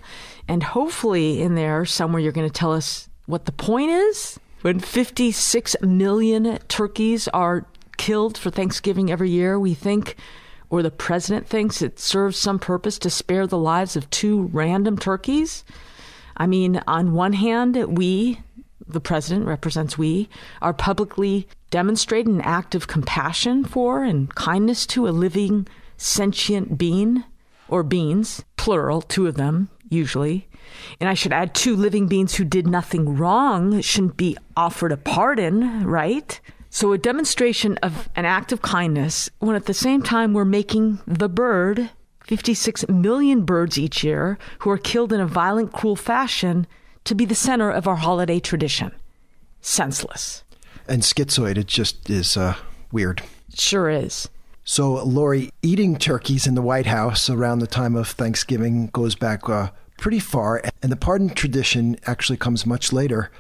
And 0.47 0.63
hopefully, 0.63 1.41
in 1.41 1.55
there, 1.55 1.85
somewhere, 1.85 2.21
you're 2.21 2.33
going 2.33 2.49
to 2.49 2.53
tell 2.53 2.73
us 2.73 3.09
what 3.27 3.47
the 3.47 3.53
point 3.53 3.91
is. 3.91 4.39
When 4.65 4.81
56 4.81 5.77
million 5.83 6.57
turkeys 6.69 7.29
are 7.29 7.67
killed 7.99 8.39
for 8.39 8.49
Thanksgiving 8.49 9.11
every 9.11 9.29
year, 9.29 9.61
we 9.61 9.75
think, 9.75 10.17
or 10.71 10.83
the 10.83 10.91
president 10.91 11.47
thinks, 11.47 11.83
it 11.83 12.01
serves 12.01 12.39
some 12.39 12.59
purpose 12.59 12.99
to 13.01 13.11
spare 13.11 13.47
the 13.47 13.59
lives 13.59 13.95
of 13.95 14.09
two 14.09 14.45
random 14.55 14.97
turkeys. 14.97 15.65
I 16.39 16.47
mean, 16.47 16.81
on 16.87 17.13
one 17.13 17.35
hand, 17.35 17.77
we, 17.95 18.41
the 18.89 19.03
president 19.03 19.45
represents 19.45 19.99
we, 19.99 20.31
are 20.63 20.73
publicly 20.73 21.47
demonstrating 21.69 22.37
an 22.37 22.41
act 22.41 22.75
of 22.75 22.87
compassion 22.87 23.65
for 23.65 24.03
and 24.03 24.35
kindness 24.35 24.87
to 24.87 25.07
a 25.07 25.11
living 25.11 25.69
sentient 25.99 26.79
being 26.79 27.23
or 27.69 27.83
beings, 27.83 28.43
plural, 28.57 29.03
two 29.03 29.27
of 29.27 29.35
them 29.35 29.69
usually. 29.91 30.49
And 31.01 31.09
I 31.09 31.15
should 31.15 31.33
add 31.33 31.55
two 31.55 31.77
living 31.77 32.07
beings 32.07 32.35
who 32.35 32.45
did 32.45 32.67
nothing 32.67 33.17
wrong 33.17 33.81
shouldn't 33.81 34.17
be 34.17 34.37
offered 34.57 34.93
a 34.93 34.97
pardon, 34.97 35.85
right? 35.85 36.41
So, 36.71 36.93
a 36.93 36.99
demonstration 36.99 37.79
of 37.85 38.09
an 38.17 38.25
act 38.25 38.51
of 38.51 38.63
kindness 38.63 39.31
when 39.39 39.55
at 39.55 39.67
the 39.67 39.75
same 39.75 40.03
time 40.03 40.33
we're 40.33 40.45
making 40.45 40.99
the 41.07 41.29
bird, 41.29 41.91
56 42.25 42.89
million 42.89 43.45
birds 43.45 43.79
each 43.79 44.03
year 44.03 44.39
who 44.61 44.71
are 44.71 44.79
killed 44.79 45.13
in 45.13 45.21
a 45.21 45.27
violent, 45.27 45.73
cruel 45.73 45.95
fashion, 45.95 46.67
to 47.05 47.15
be 47.15 47.25
the 47.25 47.35
center 47.35 47.71
of 47.71 47.87
our 47.87 47.97
holiday 47.97 48.41
tradition. 48.41 48.91
Senseless. 49.61 50.43
And 50.89 51.03
schizoid, 51.03 51.57
it 51.59 51.67
just 51.67 52.11
is 52.11 52.37
uh, 52.37 52.57
weird. 52.91 53.23
Sure 53.55 53.89
is. 53.89 54.29
So, 54.65 55.05
Lori, 55.05 55.51
eating 55.63 55.97
turkeys 55.97 56.47
in 56.47 56.55
the 56.55 56.63
White 56.63 56.87
House 56.87 57.29
around 57.29 57.59
the 57.59 57.67
time 57.67 57.95
of 57.95 58.09
Thanksgiving 58.09 58.89
goes 58.89 59.15
back 59.15 59.49
uh, 59.49 59.69
pretty 60.05 60.19
far, 60.19 60.61
and 60.83 60.93
the 60.93 60.97
pardon 60.97 61.31
tradition 61.31 61.97
actually 62.05 62.37
comes 62.37 62.67
much 62.67 62.93
later. 62.93 63.31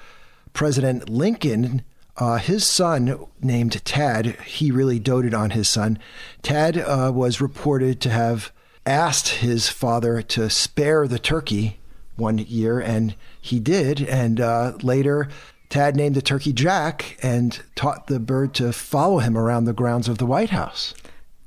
President 0.54 1.10
Lincoln, 1.10 1.82
uh, 2.16 2.38
his 2.38 2.64
son 2.64 3.18
named 3.42 3.84
Tad, 3.84 4.40
he 4.46 4.70
really 4.70 4.98
doted 4.98 5.34
on 5.34 5.50
his 5.50 5.68
son. 5.68 5.98
Tad 6.40 6.78
uh, 6.78 7.12
was 7.14 7.38
reported 7.38 8.00
to 8.00 8.08
have 8.08 8.50
asked 8.86 9.28
his 9.28 9.68
father 9.68 10.22
to 10.22 10.48
spare 10.48 11.06
the 11.06 11.18
turkey 11.18 11.80
one 12.16 12.38
year, 12.38 12.80
and 12.80 13.14
he 13.42 13.60
did. 13.60 14.00
And 14.00 14.40
uh, 14.40 14.78
later, 14.82 15.28
Tad 15.68 15.96
named 15.96 16.14
the 16.14 16.22
turkey 16.22 16.54
Jack 16.54 17.18
and 17.22 17.60
taught 17.74 18.06
the 18.06 18.18
bird 18.18 18.54
to 18.54 18.72
follow 18.72 19.18
him 19.18 19.36
around 19.36 19.66
the 19.66 19.74
grounds 19.74 20.08
of 20.08 20.16
the 20.16 20.24
White 20.24 20.48
House. 20.48 20.94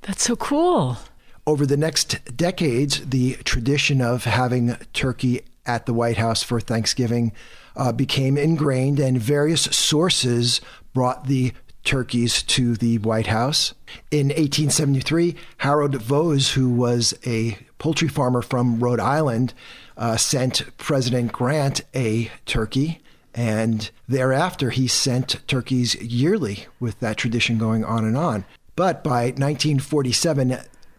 That's 0.03 0.21
so 0.21 0.35
cool. 0.35 0.99
Over 1.47 1.65
the 1.65 1.77
next 1.77 2.35
decades, 2.35 3.09
the 3.09 3.35
tradition 3.45 4.01
of 4.01 4.25
having 4.25 4.75
turkey 4.91 5.43
at 5.65 5.85
the 5.85 5.93
White 5.93 6.17
House 6.17 6.43
for 6.43 6.59
Thanksgiving 6.59 7.31
uh, 7.77 7.93
became 7.93 8.37
ingrained, 8.37 8.99
and 8.99 9.17
various 9.17 9.61
sources 9.61 10.59
brought 10.93 11.27
the 11.27 11.53
turkeys 11.85 12.43
to 12.43 12.75
the 12.75 12.97
White 12.97 13.27
House. 13.27 13.73
In 14.11 14.27
1873, 14.27 15.35
Harold 15.59 15.95
Vose, 15.95 16.51
who 16.51 16.69
was 16.69 17.13
a 17.25 17.57
poultry 17.79 18.09
farmer 18.09 18.41
from 18.41 18.81
Rhode 18.81 18.99
Island, 18.99 19.53
uh, 19.95 20.17
sent 20.17 20.77
President 20.77 21.31
Grant 21.31 21.79
a 21.95 22.29
turkey. 22.45 22.99
And 23.33 23.89
thereafter, 24.05 24.71
he 24.71 24.89
sent 24.89 25.47
turkeys 25.47 25.95
yearly 25.95 26.65
with 26.81 26.99
that 26.99 27.15
tradition 27.15 27.57
going 27.57 27.85
on 27.85 28.03
and 28.03 28.17
on. 28.17 28.43
But 28.75 29.01
by 29.01 29.27
1947, 29.27 30.57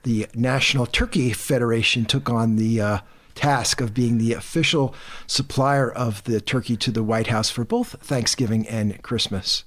the 0.09 0.27
National 0.35 0.87
Turkey 0.87 1.35
Federation 1.35 2.07
took 2.07 2.31
on 2.31 2.57
the 2.57 2.81
uh, 2.81 2.99
task 3.35 3.83
of 3.83 3.93
being 3.93 4.17
the 4.17 4.33
official 4.33 4.95
supplier 5.27 5.93
of 5.93 6.25
the 6.25 6.41
turkey 6.41 6.79
to 6.79 6.91
the 6.91 7.03
White 7.03 7.27
House 7.27 7.51
for 7.51 7.63
both 7.63 7.89
Thanksgiving 8.01 8.67
and 8.69 9.03
Christmas. 9.03 9.65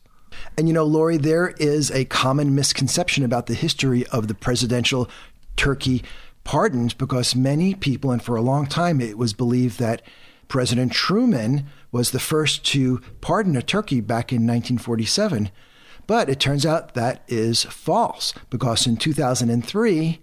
And 0.58 0.68
you 0.68 0.74
know, 0.74 0.84
Lori, 0.84 1.18
there 1.18 1.50
is 1.60 1.92
a 1.92 2.06
common 2.06 2.56
misconception 2.56 3.24
about 3.24 3.46
the 3.46 3.54
history 3.54 4.04
of 4.08 4.28
the 4.28 4.34
presidential 4.34 5.08
turkey 5.58 6.04
pardons 6.44 6.96
because 6.96 7.36
many 7.36 7.76
people, 7.76 8.10
and 8.10 8.24
for 8.24 8.36
a 8.36 8.42
long 8.42 8.66
time, 8.66 9.00
it 9.00 9.20
was 9.20 9.34
believed 9.34 9.78
that 9.78 10.02
President 10.48 10.92
Truman 10.92 11.68
was 11.92 12.10
the 12.10 12.20
first 12.20 12.66
to 12.66 13.00
pardon 13.22 13.56
a 13.56 13.62
turkey 13.62 14.02
back 14.02 14.32
in 14.32 14.48
1947. 14.48 15.52
But 16.08 16.30
it 16.30 16.40
turns 16.40 16.66
out 16.66 16.96
that 16.96 17.22
is 17.28 17.64
false 17.66 18.34
because 18.50 18.88
in 18.88 18.98
2003, 18.98 20.20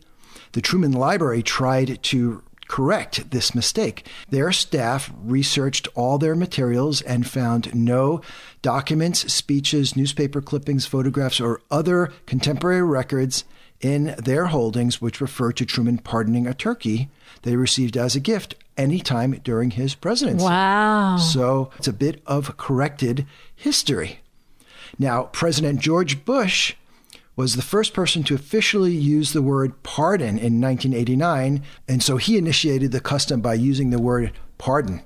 the 0.53 0.61
Truman 0.61 0.93
Library 0.93 1.43
tried 1.43 2.03
to 2.05 2.43
correct 2.69 3.31
this 3.31 3.55
mistake. 3.55 4.07
Their 4.29 4.53
staff 4.53 5.11
researched 5.25 5.89
all 5.95 6.19
their 6.19 6.37
materials 6.37 7.01
and 7.01 7.27
found 7.27 7.75
no 7.75 8.21
documents, 8.63 9.33
speeches, 9.33 9.97
newspaper 9.97 10.41
clippings, 10.41 10.87
photographs, 10.87 11.41
or 11.41 11.63
other 11.71 12.13
contemporary 12.27 12.83
records 12.83 13.45
in 13.81 14.15
their 14.19 14.47
holdings 14.47 15.01
which 15.01 15.21
refer 15.21 15.53
to 15.53 15.65
Truman 15.65 15.99
pardoning 15.99 16.47
a 16.47 16.55
turkey 16.55 17.09
they 17.43 17.57
received 17.57 17.97
as 17.97 18.17
a 18.17 18.21
gift 18.21 18.55
anytime 18.77 19.33
during 19.45 19.73
his 19.73 19.95
presidency. 19.95 20.45
Wow. 20.45 21.17
So 21.17 21.71
it's 21.79 21.89
a 21.89 21.93
bit 21.93 22.23
of 22.27 22.57
corrected 22.57 23.27
history. 23.55 24.21
Now, 24.99 25.25
President 25.25 25.81
George 25.81 26.25
Bush 26.25 26.75
was 27.39 27.55
the 27.55 27.63
first 27.63 27.95
person 27.95 28.25
to 28.25 28.35
officially 28.35 28.91
use 28.91 29.33
the 29.33 29.41
word 29.41 29.85
pardon 29.85 30.31
in 30.31 30.61
1989, 30.61 31.63
and 31.87 32.03
so 32.03 32.17
he 32.17 32.37
initiated 32.37 32.91
the 32.91 33.01
custom 33.01 33.41
by 33.41 33.55
using 33.55 33.91
the 33.91 34.01
word 34.01 34.33
pardon. 34.59 35.01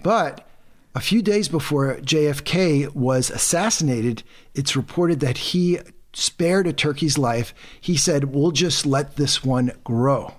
But 0.00 0.46
a 0.94 1.00
few 1.00 1.22
days 1.22 1.48
before 1.48 1.96
JFK 1.96 2.94
was 2.94 3.30
assassinated, 3.30 4.22
it's 4.54 4.76
reported 4.76 5.18
that 5.20 5.38
he 5.38 5.80
spared 6.12 6.68
a 6.68 6.72
turkey's 6.72 7.18
life. 7.18 7.52
He 7.80 7.96
said, 7.96 8.32
We'll 8.32 8.52
just 8.52 8.86
let 8.86 9.16
this 9.16 9.42
one 9.42 9.72
grow, 9.82 10.34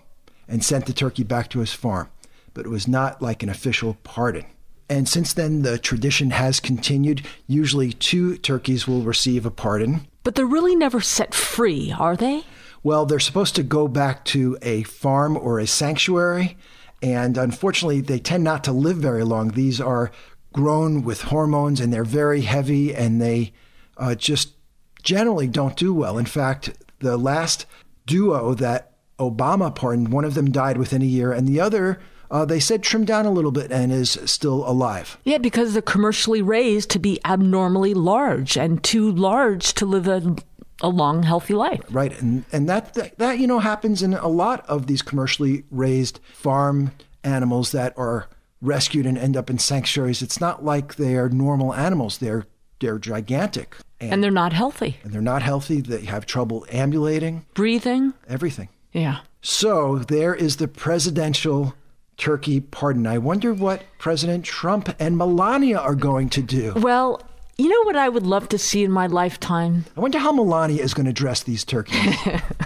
and 0.47 0.63
sent 0.63 0.85
the 0.85 0.93
turkey 0.93 1.25
back 1.25 1.49
to 1.49 1.59
his 1.59 1.73
farm. 1.73 2.09
But 2.53 2.65
it 2.65 2.69
was 2.69 2.87
not 2.87 3.21
like 3.21 3.43
an 3.43 3.49
official 3.49 3.97
pardon. 4.05 4.45
And 4.87 5.09
since 5.09 5.33
then, 5.33 5.63
the 5.63 5.77
tradition 5.77 6.31
has 6.31 6.61
continued. 6.61 7.27
Usually, 7.47 7.91
two 7.91 8.37
turkeys 8.37 8.87
will 8.87 9.01
receive 9.01 9.45
a 9.45 9.51
pardon. 9.51 10.07
But 10.23 10.35
they're 10.35 10.45
really 10.45 10.75
never 10.75 11.01
set 11.01 11.33
free, 11.33 11.93
are 11.97 12.15
they? 12.15 12.43
Well, 12.81 13.05
they're 13.05 13.19
supposed 13.19 13.55
to 13.55 13.63
go 13.63 13.87
back 13.87 14.25
to 14.25 14.57
a 14.61 14.83
farm 14.83 15.37
or 15.37 15.59
a 15.59 15.67
sanctuary. 15.67 16.57
And 17.01 17.37
unfortunately, 17.37 18.01
they 18.01 18.19
tend 18.19 18.43
not 18.43 18.63
to 18.65 18.71
live 18.71 18.97
very 18.97 19.23
long. 19.23 19.49
These 19.49 19.81
are 19.81 20.11
grown 20.53 21.03
with 21.03 21.23
hormones 21.23 21.79
and 21.79 21.91
they're 21.91 22.03
very 22.03 22.41
heavy 22.41 22.93
and 22.95 23.21
they 23.21 23.53
uh, 23.97 24.15
just 24.15 24.53
generally 25.01 25.47
don't 25.47 25.75
do 25.75 25.93
well. 25.93 26.17
In 26.17 26.25
fact, 26.25 26.71
the 26.99 27.17
last 27.17 27.65
duo 28.05 28.53
that 28.55 28.93
Obama 29.19 29.73
pardoned, 29.73 30.11
one 30.11 30.25
of 30.25 30.33
them 30.33 30.51
died 30.51 30.77
within 30.77 31.01
a 31.01 31.05
year, 31.05 31.31
and 31.31 31.47
the 31.47 31.59
other 31.59 31.99
uh, 32.33 32.43
they 32.43 32.59
said 32.59 32.81
trimmed 32.81 33.05
down 33.05 33.27
a 33.27 33.31
little 33.31 33.51
bit 33.51 33.71
and 33.71 33.91
is 33.91 34.17
still 34.25 34.67
alive. 34.67 35.19
Yeah, 35.23 35.37
because 35.37 35.73
they're 35.73 35.83
commercially 35.83 36.41
raised 36.41 36.89
to 36.89 36.99
be 36.99 37.19
abnormally 37.23 37.93
large 37.93 38.57
and 38.57 38.83
too 38.83 39.11
large 39.11 39.75
to 39.75 39.85
live 39.85 40.07
a, 40.07 40.35
a 40.81 40.89
long, 40.89 41.21
healthy 41.21 41.53
life. 41.53 41.81
Right, 41.91 42.19
and 42.19 42.43
and 42.51 42.67
that, 42.67 42.95
that 42.95 43.19
that 43.19 43.37
you 43.37 43.45
know 43.45 43.59
happens 43.59 44.01
in 44.01 44.15
a 44.15 44.27
lot 44.27 44.65
of 44.67 44.87
these 44.87 45.03
commercially 45.03 45.63
raised 45.69 46.19
farm 46.33 46.91
animals 47.23 47.71
that 47.71 47.93
are 47.97 48.27
rescued 48.61 49.05
and 49.05 49.15
end 49.15 49.37
up 49.37 49.51
in 49.51 49.59
sanctuaries. 49.59 50.23
It's 50.23 50.41
not 50.41 50.65
like 50.65 50.95
they 50.95 51.15
are 51.15 51.29
normal 51.29 51.71
animals; 51.75 52.17
they're 52.17 52.47
they're 52.79 52.97
gigantic. 52.97 53.77
And, 53.99 54.21
they're 54.21 54.31
not 54.31 54.51
healthy. 54.51 54.97
And 55.03 55.13
they're 55.13 55.21
not 55.21 55.43
healthy. 55.43 55.79
They 55.79 56.03
have 56.05 56.25
trouble 56.25 56.65
ambulating, 56.69 57.45
breathing, 57.53 58.13
everything. 58.27 58.67
Yeah. 58.91 59.19
So 59.41 59.99
there 59.99 60.35
is 60.35 60.57
the 60.57 60.67
presidential 60.67 61.73
turkey 62.17 62.59
pardon. 62.59 63.07
I 63.07 63.17
wonder 63.17 63.53
what 63.53 63.83
President 63.97 64.45
Trump 64.45 64.95
and 64.99 65.17
Melania 65.17 65.79
are 65.79 65.95
going 65.95 66.29
to 66.29 66.41
do. 66.41 66.73
Well, 66.75 67.21
you 67.57 67.69
know 67.69 67.83
what 67.83 67.95
I 67.95 68.09
would 68.09 68.25
love 68.25 68.49
to 68.49 68.57
see 68.57 68.83
in 68.83 68.91
my 68.91 69.07
lifetime? 69.07 69.85
I 69.95 69.99
wonder 69.99 70.19
how 70.19 70.31
Melania 70.31 70.81
is 70.81 70.93
going 70.93 71.05
to 71.05 71.13
dress 71.13 71.43
these 71.43 71.63
turkeys. 71.63 72.15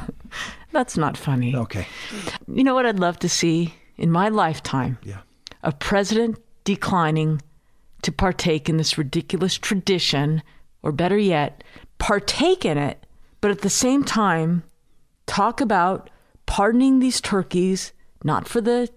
That's 0.71 0.97
not 0.97 1.17
funny. 1.17 1.55
Okay. 1.55 1.87
You 2.47 2.63
know 2.63 2.75
what 2.75 2.85
I'd 2.85 2.99
love 2.99 3.19
to 3.19 3.29
see 3.29 3.73
in 3.97 4.11
my 4.11 4.29
lifetime? 4.29 4.97
Yeah. 5.03 5.21
A 5.63 5.71
president 5.71 6.37
declining 6.63 7.41
to 8.03 8.11
partake 8.11 8.69
in 8.69 8.77
this 8.77 8.97
ridiculous 8.97 9.57
tradition, 9.57 10.43
or 10.83 10.91
better 10.91 11.17
yet, 11.17 11.63
partake 11.97 12.63
in 12.63 12.77
it, 12.77 13.05
but 13.41 13.51
at 13.51 13.61
the 13.61 13.69
same 13.69 14.03
time, 14.03 14.63
talk 15.25 15.59
about 15.59 16.09
pardoning 16.45 16.99
these 16.99 17.19
turkeys, 17.19 17.91
not 18.23 18.47
for 18.47 18.61
the 18.61 18.89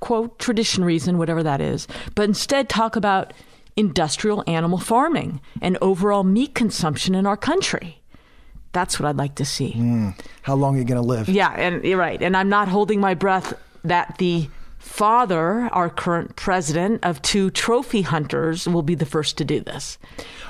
quote 0.00 0.38
tradition 0.38 0.84
reason, 0.84 1.18
whatever 1.18 1.42
that 1.42 1.60
is, 1.60 1.86
but 2.14 2.24
instead 2.24 2.68
talk 2.68 2.96
about 2.96 3.32
industrial 3.76 4.42
animal 4.46 4.78
farming 4.78 5.40
and 5.60 5.76
overall 5.80 6.24
meat 6.24 6.54
consumption 6.54 7.14
in 7.14 7.26
our 7.26 7.36
country. 7.36 8.00
That's 8.72 8.98
what 8.98 9.08
I'd 9.08 9.16
like 9.16 9.36
to 9.36 9.44
see. 9.44 9.72
Mm. 9.72 10.18
How 10.42 10.54
long 10.54 10.76
are 10.76 10.78
you 10.78 10.84
going 10.84 11.00
to 11.00 11.06
live? 11.06 11.28
Yeah, 11.28 11.52
and 11.52 11.82
you're 11.84 11.98
right. 11.98 12.20
And 12.20 12.36
I'm 12.36 12.48
not 12.48 12.68
holding 12.68 13.00
my 13.00 13.14
breath 13.14 13.54
that 13.84 14.18
the 14.18 14.48
father, 14.78 15.68
our 15.72 15.90
current 15.90 16.36
president 16.36 17.04
of 17.04 17.20
two 17.22 17.50
trophy 17.50 18.02
hunters, 18.02 18.68
will 18.68 18.82
be 18.82 18.94
the 18.94 19.06
first 19.06 19.38
to 19.38 19.44
do 19.44 19.60
this. 19.60 19.98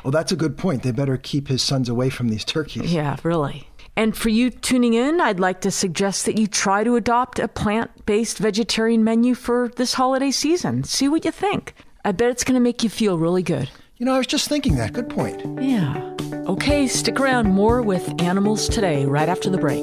Well, 0.05 0.11
that's 0.11 0.33
a 0.33 0.37
good 0.37 0.59
point. 0.59 0.83
They 0.83 0.93
better 0.93 1.17
keep 1.17 1.49
his 1.49 1.63
sons 1.63 1.89
away 1.89 2.11
from 2.11 2.29
these 2.29 2.45
turkeys. 2.45 2.93
Yeah, 2.93 3.17
really. 3.23 3.69
And 3.97 4.17
for 4.17 4.29
you 4.29 4.51
tuning 4.51 4.95
in, 4.95 5.21
I'd 5.21 5.41
like 5.41 5.63
to 5.63 5.71
suggest 5.71 6.27
that 6.27 6.39
you 6.39 6.47
try 6.47 6.85
to 6.85 6.97
adopt 6.97 7.39
a 7.39 7.49
plant 7.49 8.05
based 8.05 8.39
vegetarian 8.39 9.03
menu 9.03 9.35
for 9.35 9.69
this 9.77 9.95
holiday 9.95 10.31
season. 10.31 10.85
See 10.85 11.09
what 11.09 11.25
you 11.25 11.31
think. 11.31 11.75
I 12.05 12.13
bet 12.13 12.31
it's 12.31 12.45
going 12.45 12.55
to 12.55 12.61
make 12.61 12.83
you 12.83 12.91
feel 12.91 13.19
really 13.19 13.43
good. 13.43 13.71
You 13.97 14.05
know, 14.05 14.15
I 14.15 14.19
was 14.19 14.27
just 14.27 14.49
thinking 14.49 14.77
that. 14.77 14.93
Good 14.93 15.09
point. 15.09 15.43
Yeah. 15.63 16.15
Okay, 16.47 16.87
stick 16.87 17.19
around. 17.19 17.49
More 17.49 17.81
with 17.81 18.21
Animals 18.21 18.69
Today 18.69 19.07
right 19.07 19.29
after 19.29 19.49
the 19.49 19.59
break. 19.59 19.83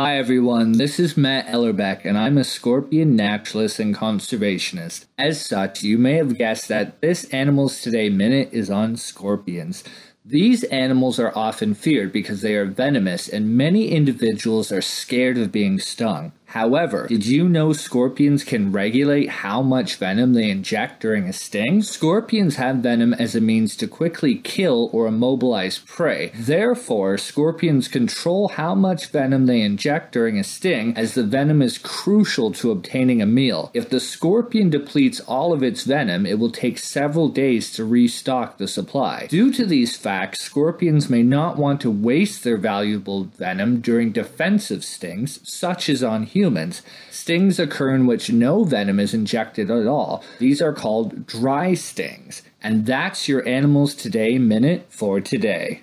Hi 0.00 0.16
everyone, 0.16 0.78
this 0.78 1.00
is 1.00 1.16
Matt 1.16 1.48
Ellerbeck 1.48 2.04
and 2.04 2.16
I'm 2.16 2.38
a 2.38 2.44
scorpion 2.44 3.16
naturalist 3.16 3.80
and 3.80 3.96
conservationist. 3.96 5.06
As 5.18 5.44
such, 5.44 5.82
you 5.82 5.98
may 5.98 6.12
have 6.18 6.38
guessed 6.38 6.68
that 6.68 7.00
this 7.00 7.24
Animals 7.30 7.80
Today 7.80 8.08
Minute 8.08 8.48
is 8.52 8.70
on 8.70 8.96
scorpions. 8.96 9.82
These 10.24 10.62
animals 10.62 11.18
are 11.18 11.36
often 11.36 11.74
feared 11.74 12.12
because 12.12 12.42
they 12.42 12.54
are 12.54 12.64
venomous 12.64 13.28
and 13.28 13.56
many 13.56 13.88
individuals 13.88 14.70
are 14.70 14.80
scared 14.80 15.36
of 15.36 15.50
being 15.50 15.80
stung. 15.80 16.30
However, 16.48 17.06
did 17.06 17.26
you 17.26 17.46
know 17.46 17.74
scorpions 17.74 18.42
can 18.42 18.72
regulate 18.72 19.28
how 19.28 19.60
much 19.60 19.96
venom 19.96 20.32
they 20.32 20.48
inject 20.48 21.02
during 21.02 21.28
a 21.28 21.32
sting? 21.34 21.82
Scorpions 21.82 22.56
have 22.56 22.76
venom 22.76 23.12
as 23.12 23.34
a 23.34 23.40
means 23.42 23.76
to 23.76 23.86
quickly 23.86 24.36
kill 24.36 24.88
or 24.94 25.06
immobilize 25.06 25.78
prey. 25.80 26.32
Therefore, 26.34 27.18
scorpions 27.18 27.86
control 27.86 28.48
how 28.48 28.74
much 28.74 29.08
venom 29.08 29.44
they 29.44 29.60
inject 29.60 30.10
during 30.12 30.38
a 30.38 30.44
sting 30.44 30.96
as 30.96 31.12
the 31.12 31.22
venom 31.22 31.60
is 31.60 31.76
crucial 31.76 32.50
to 32.52 32.70
obtaining 32.70 33.20
a 33.20 33.26
meal. 33.26 33.70
If 33.74 33.90
the 33.90 34.00
scorpion 34.00 34.70
depletes 34.70 35.20
all 35.20 35.52
of 35.52 35.62
its 35.62 35.84
venom, 35.84 36.24
it 36.24 36.38
will 36.38 36.50
take 36.50 36.78
several 36.78 37.28
days 37.28 37.70
to 37.72 37.84
restock 37.84 38.56
the 38.56 38.68
supply. 38.68 39.26
Due 39.28 39.52
to 39.52 39.66
these 39.66 39.98
facts, 39.98 40.40
scorpions 40.40 41.10
may 41.10 41.22
not 41.22 41.58
want 41.58 41.82
to 41.82 41.90
waste 41.90 42.42
their 42.42 42.56
valuable 42.56 43.24
venom 43.24 43.82
during 43.82 44.12
defensive 44.12 44.82
stings, 44.82 45.40
such 45.44 45.90
as 45.90 46.02
on 46.02 46.22
humans 46.22 46.37
humans. 46.38 46.82
Stings 47.10 47.58
occur 47.58 47.92
in 47.92 48.06
which 48.06 48.30
no 48.30 48.62
venom 48.62 49.00
is 49.00 49.12
injected 49.12 49.72
at 49.72 49.88
all. 49.88 50.22
These 50.38 50.62
are 50.62 50.72
called 50.72 51.26
dry 51.26 51.74
stings. 51.74 52.42
And 52.62 52.86
that's 52.86 53.26
your 53.26 53.46
Animals 53.48 53.92
Today 53.92 54.38
Minute 54.38 54.86
for 54.88 55.20
today. 55.20 55.82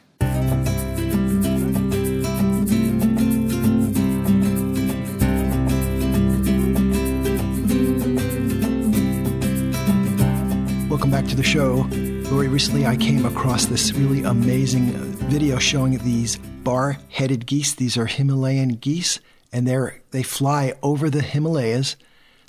Welcome 10.89 11.12
back 11.12 11.28
to 11.28 11.36
the 11.36 11.44
show. 11.44 11.86
Lori, 12.32 12.48
recently 12.48 12.86
I 12.86 12.96
came 12.96 13.26
across 13.26 13.65
this 13.65 13.91
really 13.91 14.24
amazing 14.24 14.86
video 15.28 15.60
showing 15.60 15.98
these 15.98 16.38
bar 16.38 16.98
headed 17.10 17.46
geese. 17.46 17.76
These 17.76 17.98
are 17.98 18.06
Himalayan 18.06 18.76
geese 18.76 19.20
and 19.56 19.65
they 19.65 19.78
they 20.12 20.22
fly 20.22 20.74
over 20.84 21.10
the 21.10 21.22
Himalayas. 21.22 21.96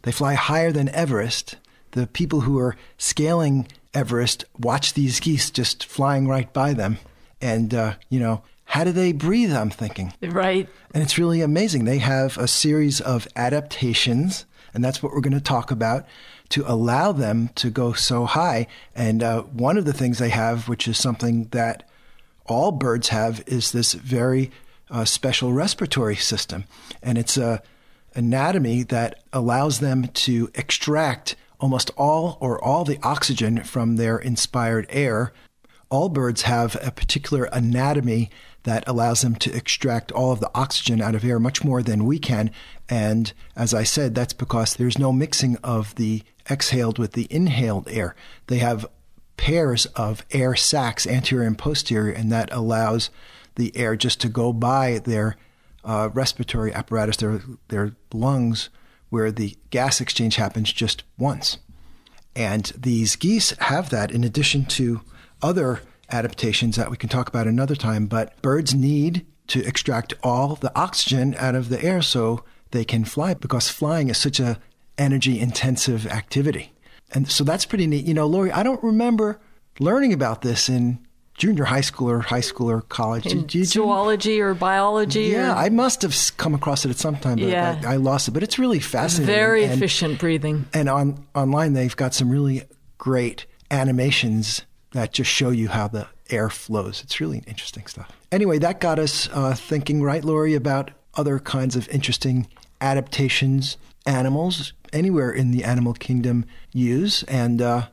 They 0.03 0.11
fly 0.11 0.35
higher 0.35 0.73
than 0.73 0.89
Everest. 0.89 1.55
The 1.93 2.09
people 2.09 2.41
who 2.41 2.59
are 2.59 2.77
scaling 2.99 3.69
Everest 3.95 4.45
watch 4.59 4.95
these 4.95 5.21
geese 5.21 5.51
just 5.51 5.87
flying 5.87 6.27
right 6.27 6.53
by 6.53 6.75
them, 6.75 6.99
and 7.41 7.73
uh, 7.73 7.95
you 8.11 8.19
know 8.19 8.43
how 8.65 8.83
do 8.83 8.91
they 8.91 9.13
breathe? 9.13 9.53
I'm 9.53 9.71
thinking. 9.71 10.15
Right. 10.21 10.69
And 10.93 11.03
it's 11.03 11.17
really 11.17 11.43
amazing. 11.43 11.85
They 11.85 11.99
have 11.99 12.37
a 12.39 12.49
series 12.49 13.01
of 13.01 13.29
adaptations, 13.37 14.45
and 14.75 14.85
that's 14.85 15.01
what 15.01 15.13
we're 15.13 15.21
going 15.21 15.33
to 15.33 15.41
talk 15.41 15.71
about 15.71 16.07
to 16.49 16.65
allow 16.67 17.13
them 17.13 17.51
to 17.55 17.71
go 17.71 17.93
so 17.93 18.25
high. 18.25 18.67
And 18.97 19.23
uh, 19.23 19.43
one 19.43 19.79
of 19.79 19.85
the 19.85 19.93
things 19.93 20.19
they 20.19 20.31
have, 20.31 20.69
which 20.69 20.89
is 20.89 20.99
something 20.99 21.45
that 21.53 21.89
all 22.47 22.73
birds 22.73 23.09
have, 23.11 23.45
is 23.47 23.71
this 23.71 23.93
very 23.95 24.51
a 24.91 25.07
special 25.07 25.53
respiratory 25.53 26.17
system. 26.17 26.65
And 27.03 27.19
it's 27.19 27.37
a 27.37 27.63
anatomy 28.15 28.83
that 28.83 29.23
allows 29.33 29.81
them 29.81 30.09
to 30.09 30.51
extract 30.55 31.37
almost 31.61 31.91
all 31.97 32.39
or 32.41 32.63
all 32.63 32.85
the 32.85 32.99
oxygen 33.03 33.63
from 33.63 33.97
their 33.97 34.19
inspired 34.19 34.87
air. 34.89 35.33
All 35.91 36.09
birds 36.09 36.43
have 36.43 36.77
a 36.83 36.91
particular 36.91 37.45
anatomy 37.53 38.31
that 38.65 38.85
allows 38.89 39.21
them 39.21 39.37
to 39.37 39.55
extract 39.55 40.11
all 40.11 40.33
of 40.33 40.41
the 40.41 40.51
oxygen 40.55 41.01
out 41.01 41.15
of 41.15 41.25
air 41.25 41.39
much 41.39 41.63
more 41.63 41.83
than 41.83 42.05
we 42.05 42.19
can. 42.19 42.51
And 42.89 43.33
as 43.55 43.73
I 43.73 43.85
said, 43.85 44.15
that's 44.15 44.33
because 44.33 44.75
there's 44.75 44.99
no 44.99 45.13
mixing 45.13 45.57
of 45.59 45.95
the 45.95 46.23
exhaled 46.51 46.99
with 46.99 47.13
the 47.13 47.29
inhaled 47.31 47.89
air. 47.89 48.17
They 48.49 48.59
have 48.59 48.87
pairs 49.37 49.87
of 49.87 50.25
air 50.33 50.57
sacs, 50.57 51.07
anterior 51.07 51.47
and 51.47 51.57
posterior, 51.57 52.13
and 52.13 52.33
that 52.33 52.53
allows 52.53 53.11
the 53.57 53.77
air 53.77 53.97
just 53.97 54.21
to 54.21 54.29
go 54.29 54.53
by 54.53 55.01
their 55.05 55.37
uh, 55.85 56.11
respiratory 56.15 56.73
apparatus, 56.73 57.17
their, 57.19 57.41
their 57.69 57.93
lungs, 58.13 58.71
where 59.09 59.31
the 59.31 59.57
gas 59.71 60.01
exchange 60.01 60.37
happens 60.37 60.73
just 60.73 61.03
once. 61.19 61.59
And 62.35 62.65
these 62.77 63.17
geese 63.17 63.51
have 63.59 63.91
that 63.91 64.11
in 64.11 64.25
addition 64.25 64.65
to 64.67 65.01
other 65.43 65.81
adaptations 66.11 66.77
that 66.77 66.91
we 66.91 66.97
can 66.97 67.09
talk 67.09 67.29
about 67.29 67.47
another 67.47 67.75
time. 67.75 68.07
But 68.07 68.41
birds 68.43 68.75
need 68.75 69.27
to 69.49 69.65
extract 69.65 70.15
all 70.23 70.57
the 70.57 70.77
oxygen 70.79 71.35
out 71.39 71.55
of 71.55 71.69
the 71.69 71.83
air 71.83 72.03
so 72.03 72.45
they 72.73 72.85
can 72.85 73.05
fly 73.05 73.35
because 73.35 73.69
flying 73.69 74.09
is 74.11 74.19
such 74.19 74.41
a 74.41 74.59
energy 74.99 75.39
intensive 75.39 76.07
activity. 76.07 76.73
And 77.13 77.31
so 77.31 77.45
that's 77.45 77.65
pretty 77.65 77.87
neat. 77.87 78.05
You 78.05 78.15
know, 78.15 78.27
Lori, 78.27 78.51
I 78.51 78.63
don't 78.63 78.83
remember 78.83 79.41
learning 79.79 80.13
about 80.13 80.43
this 80.43 80.69
in 80.69 81.06
junior 81.37 81.65
high 81.65 81.81
school 81.81 82.11
or 82.11 82.21
high 82.21 82.41
school 82.41 82.71
or 82.71 82.81
college. 82.83 83.25
Did, 83.25 83.47
did 83.47 83.67
zoology 83.67 84.41
or 84.41 84.55
biology? 84.55 85.25
Yeah, 85.25 85.53
or? 85.53 85.57
I 85.57 85.69
must 85.69 86.03
have 86.03 86.17
come 86.37 86.55
across 86.55 86.85
it 86.85 86.91
at 86.91 86.97
some 86.97 87.17
time, 87.17 87.37
but 87.37 87.49
yeah. 87.49 87.81
I, 87.85 87.95
I, 87.95 87.97
lost 87.97 88.29
it. 88.29 88.33
But 88.33 88.43
it's 88.43 88.59
really 88.59 88.81
fascinating. 88.81 89.35
Very 89.35 89.65
and, 89.65 89.73
efficient 89.75 90.19
breathing. 90.19 90.67
And 90.73 90.89
on 90.89 91.25
online, 91.35 91.75
they've 91.75 91.97
got 91.97 92.15
some 92.15 92.31
really 92.31 92.63
great 92.99 93.47
animations 93.71 94.63
that 94.93 95.13
just 95.13 95.31
show 95.31 95.51
you 95.51 95.69
how 95.69 95.89
the 95.89 96.07
air 96.31 96.49
flows. 96.49 97.03
It's 97.03 97.21
really 97.21 97.43
interesting 97.47 97.87
stuff. 97.87 98.11
Anyway, 98.33 98.59
that 98.59 98.81
got 98.81 98.99
us 98.99 99.29
uh, 99.33 99.55
thinking, 99.55 100.03
right, 100.03 100.25
Lori, 100.25 100.55
about 100.55 100.91
other 101.15 101.39
kinds 101.39 101.77
of 101.77 101.89
interesting 101.89 102.49
adaptations 102.81 103.77
animals 104.07 104.73
anywhere 104.93 105.31
in 105.31 105.51
the 105.51 105.65
animal 105.65 105.93
kingdom 105.93 106.45
use. 106.73 107.23
And 107.25 107.61
uh, 107.61 107.89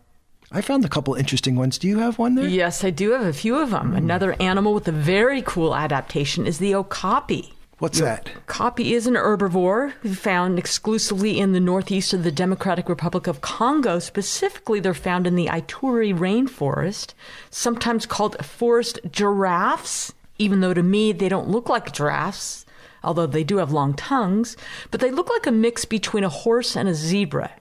I 0.55 0.61
found 0.61 0.85
a 0.85 0.89
couple 0.89 1.15
interesting 1.15 1.55
ones. 1.55 1.79
Do 1.79 1.87
you 1.87 1.97
have 1.97 2.19
one 2.19 2.35
there? 2.35 2.47
Yes, 2.47 2.83
I 2.83 2.91
do 2.91 3.11
have 3.11 3.25
a 3.25 3.33
few 3.33 3.55
of 3.55 3.71
them. 3.71 3.93
Mm. 3.93 3.97
Another 3.97 4.35
animal 4.39 4.75
with 4.75 4.87
a 4.87 4.91
very 4.91 5.41
cool 5.41 5.75
adaptation 5.75 6.45
is 6.45 6.59
the 6.59 6.75
okapi. 6.75 7.53
What's 7.79 7.99
that? 7.99 8.29
Okapi 8.47 8.93
is 8.93 9.07
an 9.07 9.15
herbivore 9.15 9.93
found 10.15 10.59
exclusively 10.59 11.39
in 11.39 11.53
the 11.53 11.59
northeast 11.59 12.13
of 12.13 12.23
the 12.23 12.31
Democratic 12.31 12.87
Republic 12.87 13.25
of 13.25 13.41
Congo. 13.41 13.97
Specifically, 13.97 14.79
they're 14.79 14.93
found 14.93 15.25
in 15.25 15.35
the 15.35 15.47
Ituri 15.47 16.15
rainforest, 16.15 17.13
sometimes 17.49 18.05
called 18.05 18.45
forest 18.45 18.99
giraffes, 19.11 20.13
even 20.37 20.61
though 20.61 20.73
to 20.73 20.83
me 20.83 21.11
they 21.11 21.27
don't 21.27 21.49
look 21.49 21.67
like 21.67 21.91
giraffes, 21.91 22.65
although 23.03 23.25
they 23.25 23.43
do 23.43 23.57
have 23.57 23.73
long 23.73 23.95
tongues, 23.95 24.55
but 24.91 25.01
they 25.01 25.11
look 25.11 25.29
like 25.29 25.47
a 25.47 25.51
mix 25.51 25.83
between 25.83 26.23
a 26.23 26.29
horse 26.29 26.77
and 26.77 26.87
a 26.87 26.93
zebra. 26.93 27.51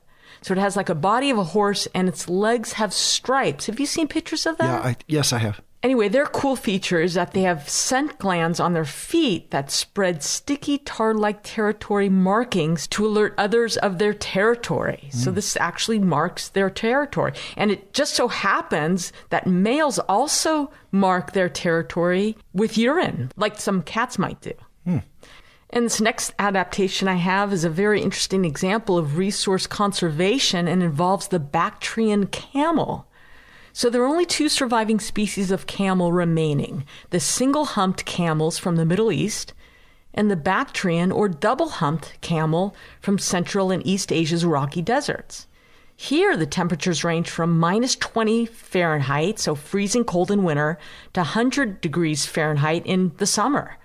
So 0.43 0.53
it 0.53 0.59
has 0.59 0.77
like 0.77 0.89
a 0.89 0.95
body 0.95 1.31
of 1.31 1.39
a 1.39 1.45
horse 1.45 1.89
and 1.95 2.09
its 2.09 2.29
legs 2.29 2.75
have 2.75 2.93
stripes. 2.93 3.67
Have 3.67 3.81
you 3.81 3.87
seen 3.87 4.09
pictures 4.09 4.47
of 4.47 4.59
that? 4.59 4.65
Yeah, 4.65 4.89
I, 4.91 4.97
yes, 5.07 5.33
I 5.33 5.39
have. 5.39 5.61
Anyway, 5.83 6.09
their 6.09 6.27
cool 6.27 6.55
feature 6.55 7.01
is 7.01 7.15
that 7.15 7.33
they 7.33 7.43
have 7.43 7.69
scent 7.69 8.17
glands 8.21 8.61
on 8.61 8.73
their 8.73 8.85
feet 8.85 9.51
that 9.51 9.69
spread 9.69 10.23
sticky 10.23 10.79
tar 10.79 11.13
like 11.13 11.41
territory 11.43 12.09
markings 12.09 12.87
to 12.87 13.05
alert 13.05 13.35
others 13.37 13.77
of 13.79 13.99
their 13.99 14.15
territory. 14.15 15.09
Mm. 15.09 15.15
So 15.15 15.33
this 15.33 15.57
actually 15.57 15.99
marks 15.99 16.51
their 16.51 16.71
territory. 16.71 17.33
And 17.57 17.73
it 17.73 17.93
just 17.93 18.15
so 18.15 18.29
happens 18.29 19.13
that 19.31 19.49
males 19.49 19.99
also 19.99 20.71
mark 20.93 21.33
their 21.33 21.49
territory 21.49 22.37
with 22.53 22.79
urine, 22.79 23.33
like 23.37 23.61
some 23.61 23.83
cats 23.83 24.21
might 24.21 24.41
do. 24.41 24.53
And 25.75 25.87
this 25.87 26.03
next 26.03 26.35
adaptation 26.39 27.09
I 27.09 27.15
have 27.15 27.51
is 27.51 27.65
a 27.65 27.71
very 27.71 28.03
interesting 28.03 28.45
example 28.45 28.99
of 28.99 29.17
resource 29.17 29.67
conservation 29.67 30.69
and 30.69 30.83
involves 30.83 31.29
the 31.29 31.41
Bactrian 31.41 32.27
camel. 32.27 33.07
So 33.73 33.89
there 33.89 34.03
are 34.03 34.07
only 34.07 34.27
two 34.27 34.51
surviving 34.51 35.01
species 35.01 35.51
of 35.51 35.67
camel 35.67 36.13
remaining 36.13 36.85
the 37.09 37.21
single 37.21 37.65
humped 37.65 38.05
camels 38.05 38.59
from 38.59 38.77
the 38.77 38.85
Middle 38.85 39.11
East 39.11 39.55
and 40.13 40.31
the 40.31 40.37
Bactrian 40.37 41.11
or 41.11 41.27
double 41.27 41.71
humped 41.71 42.21
camel 42.21 42.77
from 43.01 43.19
Central 43.19 43.71
and 43.71 43.87
East 43.87 44.13
Asia's 44.13 44.45
rocky 44.45 44.83
deserts. 44.83 45.47
Here, 45.97 46.37
the 46.37 46.45
temperatures 46.45 47.03
range 47.03 47.31
from 47.31 47.59
minus 47.59 47.97
20 47.97 48.45
Fahrenheit, 48.45 49.39
so 49.39 49.55
freezing 49.55 50.05
cold 50.05 50.31
in 50.31 50.43
winter, 50.43 50.79
to 51.15 51.21
100 51.21 51.81
degrees 51.81 52.27
Fahrenheit 52.27 52.85
in 52.85 53.13
the 53.17 53.27
summer. 53.27 53.79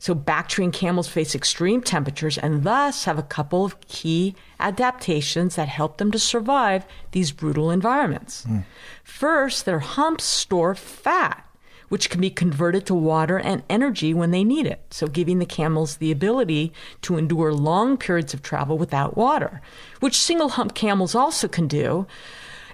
So 0.00 0.14
Bactrian 0.14 0.72
camels 0.72 1.08
face 1.08 1.34
extreme 1.34 1.82
temperatures 1.82 2.38
and 2.38 2.64
thus 2.64 3.04
have 3.04 3.18
a 3.18 3.22
couple 3.22 3.66
of 3.66 3.78
key 3.82 4.34
adaptations 4.58 5.56
that 5.56 5.68
help 5.68 5.98
them 5.98 6.10
to 6.12 6.18
survive 6.18 6.86
these 7.12 7.32
brutal 7.32 7.70
environments. 7.70 8.46
Mm. 8.46 8.64
First, 9.04 9.66
their 9.66 9.80
humps 9.80 10.24
store 10.24 10.74
fat, 10.74 11.46
which 11.90 12.08
can 12.08 12.18
be 12.18 12.30
converted 12.30 12.86
to 12.86 12.94
water 12.94 13.38
and 13.38 13.62
energy 13.68 14.14
when 14.14 14.30
they 14.30 14.42
need 14.42 14.66
it. 14.66 14.80
So 14.90 15.06
giving 15.06 15.38
the 15.38 15.44
camels 15.44 15.98
the 15.98 16.10
ability 16.10 16.72
to 17.02 17.18
endure 17.18 17.52
long 17.52 17.98
periods 17.98 18.32
of 18.32 18.42
travel 18.42 18.78
without 18.78 19.18
water, 19.18 19.60
which 20.00 20.18
single 20.18 20.48
hump 20.48 20.74
camels 20.74 21.14
also 21.14 21.46
can 21.46 21.68
do. 21.68 22.06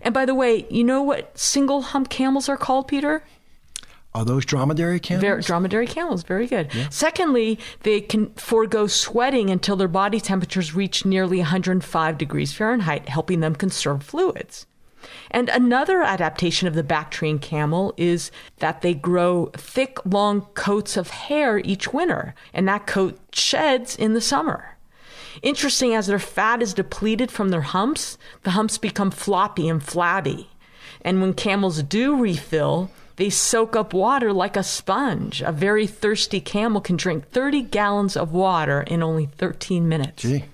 And 0.00 0.14
by 0.14 0.26
the 0.26 0.34
way, 0.34 0.64
you 0.70 0.84
know 0.84 1.02
what 1.02 1.36
single 1.36 1.82
hump 1.82 2.08
camels 2.08 2.48
are 2.48 2.56
called, 2.56 2.86
Peter? 2.86 3.24
Are 4.16 4.24
those 4.24 4.46
dromedary 4.46 4.98
camels? 4.98 5.20
Very, 5.20 5.42
dromedary 5.42 5.87
camels, 5.87 6.22
very 6.22 6.46
good. 6.46 6.72
Yeah. 6.72 6.88
Secondly, 6.88 7.59
they 7.83 8.00
can 8.00 8.33
forego 8.33 8.87
sweating 8.87 9.50
until 9.50 9.76
their 9.76 9.88
body 9.88 10.20
temperatures 10.20 10.74
reach 10.74 11.05
nearly 11.05 11.37
105 11.38 12.16
degrees 12.16 12.55
Fahrenheit, 12.55 13.11
helping 13.11 13.40
them 13.40 13.55
conserve 13.55 14.02
fluids. 14.02 14.66
And 15.31 15.50
another 15.50 16.00
adaptation 16.02 16.66
of 16.66 16.72
the 16.72 16.83
Bactrian 16.83 17.38
camel 17.38 17.92
is 17.98 18.31
that 18.61 18.81
they 18.81 18.94
grow 18.94 19.50
thick, 19.55 19.98
long 20.07 20.46
coats 20.55 20.96
of 20.96 21.11
hair 21.11 21.59
each 21.59 21.92
winter, 21.92 22.35
and 22.55 22.66
that 22.66 22.87
coat 22.87 23.18
sheds 23.35 23.96
in 23.96 24.14
the 24.14 24.22
summer. 24.22 24.79
Interesting, 25.42 25.94
as 25.94 26.07
their 26.07 26.18
fat 26.18 26.62
is 26.62 26.72
depleted 26.72 27.31
from 27.31 27.50
their 27.50 27.61
humps, 27.61 28.16
the 28.44 28.52
humps 28.52 28.79
become 28.79 29.11
floppy 29.11 29.68
and 29.68 29.83
flabby. 29.83 30.48
And 31.02 31.20
when 31.20 31.35
camels 31.35 31.83
do 31.83 32.16
refill, 32.16 32.90
they 33.16 33.31
soak 33.31 33.74
up 33.74 33.92
water 33.94 34.33
like 34.33 34.57
a 34.57 34.62
sponge. 34.62 35.42
A 35.42 35.52
very 35.52 35.87
thirsty 35.87 36.40
camel 36.40 36.81
can 36.81 36.96
drink 36.96 37.29
30 37.31 37.62
gallons 37.62 38.16
of 38.16 38.33
water 38.33 38.83
in 38.83 39.02
only 39.02 39.26
13 39.26 39.88
minutes. 39.88 40.22
Gee. 40.22 40.44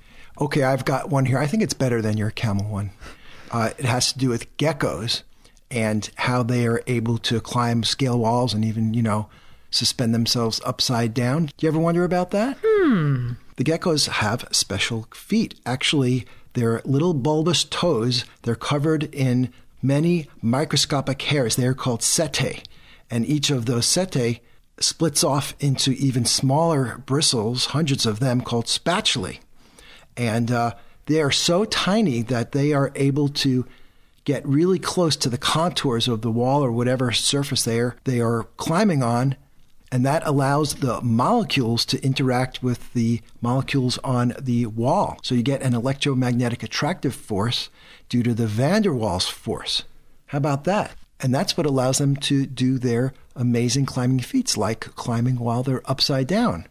Okay, 0.41 0.63
I've 0.63 0.85
got 0.85 1.11
one 1.11 1.27
here. 1.27 1.39
I 1.39 1.47
think 1.47 1.63
it's 1.63 1.75
better 1.75 2.01
than 2.01 2.17
your 2.17 2.31
camel 2.31 2.67
one. 2.67 2.91
Uh, 3.51 3.71
it 3.79 3.85
has 3.85 4.13
to 4.13 4.19
do 4.19 4.29
with 4.29 4.57
geckos 4.57 5.23
and 5.71 6.09
how 6.17 6.43
they 6.43 6.67
are 6.67 6.83
able 6.87 7.19
to 7.19 7.41
climb 7.41 7.83
scale 7.83 8.19
walls 8.19 8.55
and 8.55 8.65
even, 8.65 8.95
you 8.95 9.03
know, 9.03 9.29
suspend 9.71 10.15
themselves 10.15 10.61
upside 10.65 11.15
down. 11.15 11.47
Do 11.47 11.53
you 11.67 11.69
ever 11.69 11.79
wonder 11.79 12.05
about 12.05 12.31
that? 12.31 12.59
Hmm. 12.63 13.33
The 13.57 13.65
geckos 13.65 14.09
have 14.09 14.49
special 14.53 15.07
feet. 15.15 15.55
Actually, 15.67 16.27
their 16.55 16.81
little 16.85 17.15
bulbous 17.15 17.65
toes, 17.65 18.25
they're 18.43 18.55
covered 18.55 19.05
in 19.15 19.53
many 19.83 20.29
microscopic 20.41 21.21
hairs. 21.23 21.57
They 21.57 21.67
are 21.67 21.75
called 21.75 22.01
setae. 22.01 22.65
And 23.11 23.27
each 23.27 23.51
of 23.51 23.67
those 23.67 23.87
setae 23.87 24.41
splits 24.79 25.23
off 25.23 25.55
into 25.61 25.93
even 25.93 26.25
smaller 26.25 27.03
bristles, 27.05 27.67
hundreds 27.67 28.07
of 28.07 28.21
them, 28.21 28.41
called 28.41 28.69
spatulae. 28.69 29.41
And 30.17 30.51
uh, 30.51 30.75
they 31.07 31.21
are 31.21 31.31
so 31.31 31.65
tiny 31.65 32.23
that 32.23 32.53
they 32.53 32.73
are 32.73 32.93
able 32.95 33.29
to 33.29 33.67
get 34.25 34.47
really 34.47 34.79
close 34.79 35.17
to 35.17 35.29
the 35.29 35.39
contours 35.39 36.07
of 36.07 36.23
the 36.23 36.31
wall 36.31 36.65
or 36.65 36.71
whatever 36.71 37.11
surface 37.13 37.65
they 37.65 37.81
are, 37.81 37.97
they 38.05 38.21
are 38.21 38.45
climbing 38.57 39.03
on. 39.03 39.37
And 39.93 40.07
that 40.07 40.27
allows 40.27 40.77
the 40.77 41.03
molecules 41.03 41.85
to 41.85 42.03
interact 42.03 42.63
with 42.63 42.91
the 42.95 43.21
molecules 43.43 43.99
on 43.99 44.33
the 44.41 44.65
wall. 44.65 45.19
So 45.23 45.35
you 45.35 45.43
get 45.43 45.61
an 45.61 45.75
electromagnetic 45.75 46.63
attractive 46.63 47.15
force 47.15 47.69
due 48.09 48.23
to 48.23 48.33
the 48.33 48.47
van 48.47 48.83
der 48.83 48.93
Waals 48.93 49.31
force. 49.31 49.85
How 50.29 50.39
about 50.39 50.65
that? 50.65 50.93
And 51.21 51.35
that's 51.35 51.59
what 51.59 51.67
allows 51.67 51.99
them 51.99 52.17
to 52.17 52.47
do 52.47 52.79
their 52.79 53.13
amazing 53.37 53.85
climbing 53.85 54.21
feats, 54.21 54.57
like 54.57 54.81
climbing 54.81 55.39
while 55.39 55.63
they're 55.63 55.89
upside 55.89 56.27
down. 56.27 56.67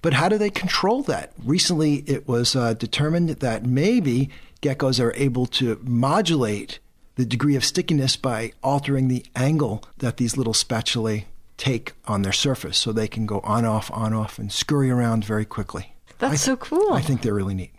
But 0.00 0.14
how 0.14 0.30
do 0.30 0.38
they 0.38 0.50
control 0.50 1.02
that? 1.02 1.34
Recently, 1.44 1.96
it 2.06 2.26
was 2.26 2.56
uh, 2.56 2.72
determined 2.72 3.28
that 3.28 3.66
maybe 3.66 4.30
geckos 4.62 5.04
are 5.04 5.12
able 5.16 5.44
to 5.46 5.78
modulate 5.82 6.78
the 7.16 7.26
degree 7.26 7.56
of 7.56 7.64
stickiness 7.64 8.16
by 8.16 8.52
altering 8.62 9.08
the 9.08 9.26
angle 9.36 9.84
that 9.98 10.16
these 10.16 10.38
little 10.38 10.54
spatulae 10.54 11.26
take 11.58 11.92
on 12.06 12.22
their 12.22 12.32
surface 12.32 12.78
so 12.78 12.92
they 12.92 13.08
can 13.08 13.26
go 13.26 13.40
on 13.40 13.66
off, 13.66 13.90
on 13.92 14.14
off, 14.14 14.38
and 14.38 14.50
scurry 14.50 14.90
around 14.90 15.24
very 15.24 15.44
quickly. 15.44 15.92
That's 16.18 16.32
th- 16.32 16.40
so 16.40 16.56
cool. 16.56 16.94
I 16.94 17.02
think 17.02 17.20
they're 17.20 17.34
really 17.34 17.54
neat. 17.54 17.72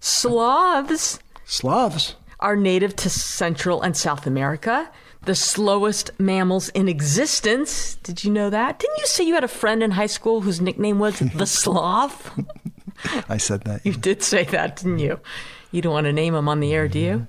Sloths 0.00 1.18
Sloths 1.44 2.16
are 2.40 2.56
native 2.56 2.96
to 2.96 3.10
Central 3.10 3.82
and 3.82 3.96
South 3.96 4.26
America, 4.26 4.90
the 5.22 5.34
slowest 5.34 6.10
mammals 6.18 6.68
in 6.70 6.88
existence. 6.88 7.96
Did 7.96 8.24
you 8.24 8.30
know 8.30 8.50
that? 8.50 8.78
Didn't 8.78 8.98
you 8.98 9.06
say 9.06 9.24
you 9.24 9.34
had 9.34 9.44
a 9.44 9.48
friend 9.48 9.82
in 9.82 9.92
high 9.92 10.06
school 10.06 10.40
whose 10.40 10.60
nickname 10.60 10.98
was 10.98 11.18
the 11.34 11.46
sloth? 11.46 12.30
I 13.28 13.36
said 13.36 13.62
that. 13.62 13.84
You 13.84 13.92
did 13.92 14.22
say 14.22 14.44
that, 14.44 14.76
didn't 14.76 14.98
you? 14.98 15.20
You 15.70 15.82
don't 15.82 15.92
want 15.92 16.06
to 16.06 16.12
name 16.12 16.34
him 16.34 16.48
on 16.48 16.60
the 16.60 16.72
air, 16.74 16.88
do 16.88 16.98
you? 16.98 17.26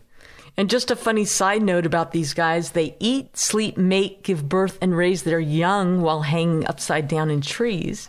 And 0.58 0.70
just 0.70 0.89
a 0.89 0.96
funny 0.96 1.26
side 1.26 1.62
note 1.62 1.86
about 1.86 2.12
these 2.12 2.34
guys 2.34 2.72
they 2.72 2.96
eat, 3.00 3.36
sleep, 3.38 3.78
mate, 3.78 4.24
give 4.24 4.48
birth, 4.48 4.78
and 4.82 4.96
raise 4.96 5.24
their 5.24 5.39
young 5.39 6.02
while 6.02 6.22
hanging 6.22 6.65
upside 6.68 7.08
down 7.08 7.30
in 7.30 7.41
trees. 7.41 8.08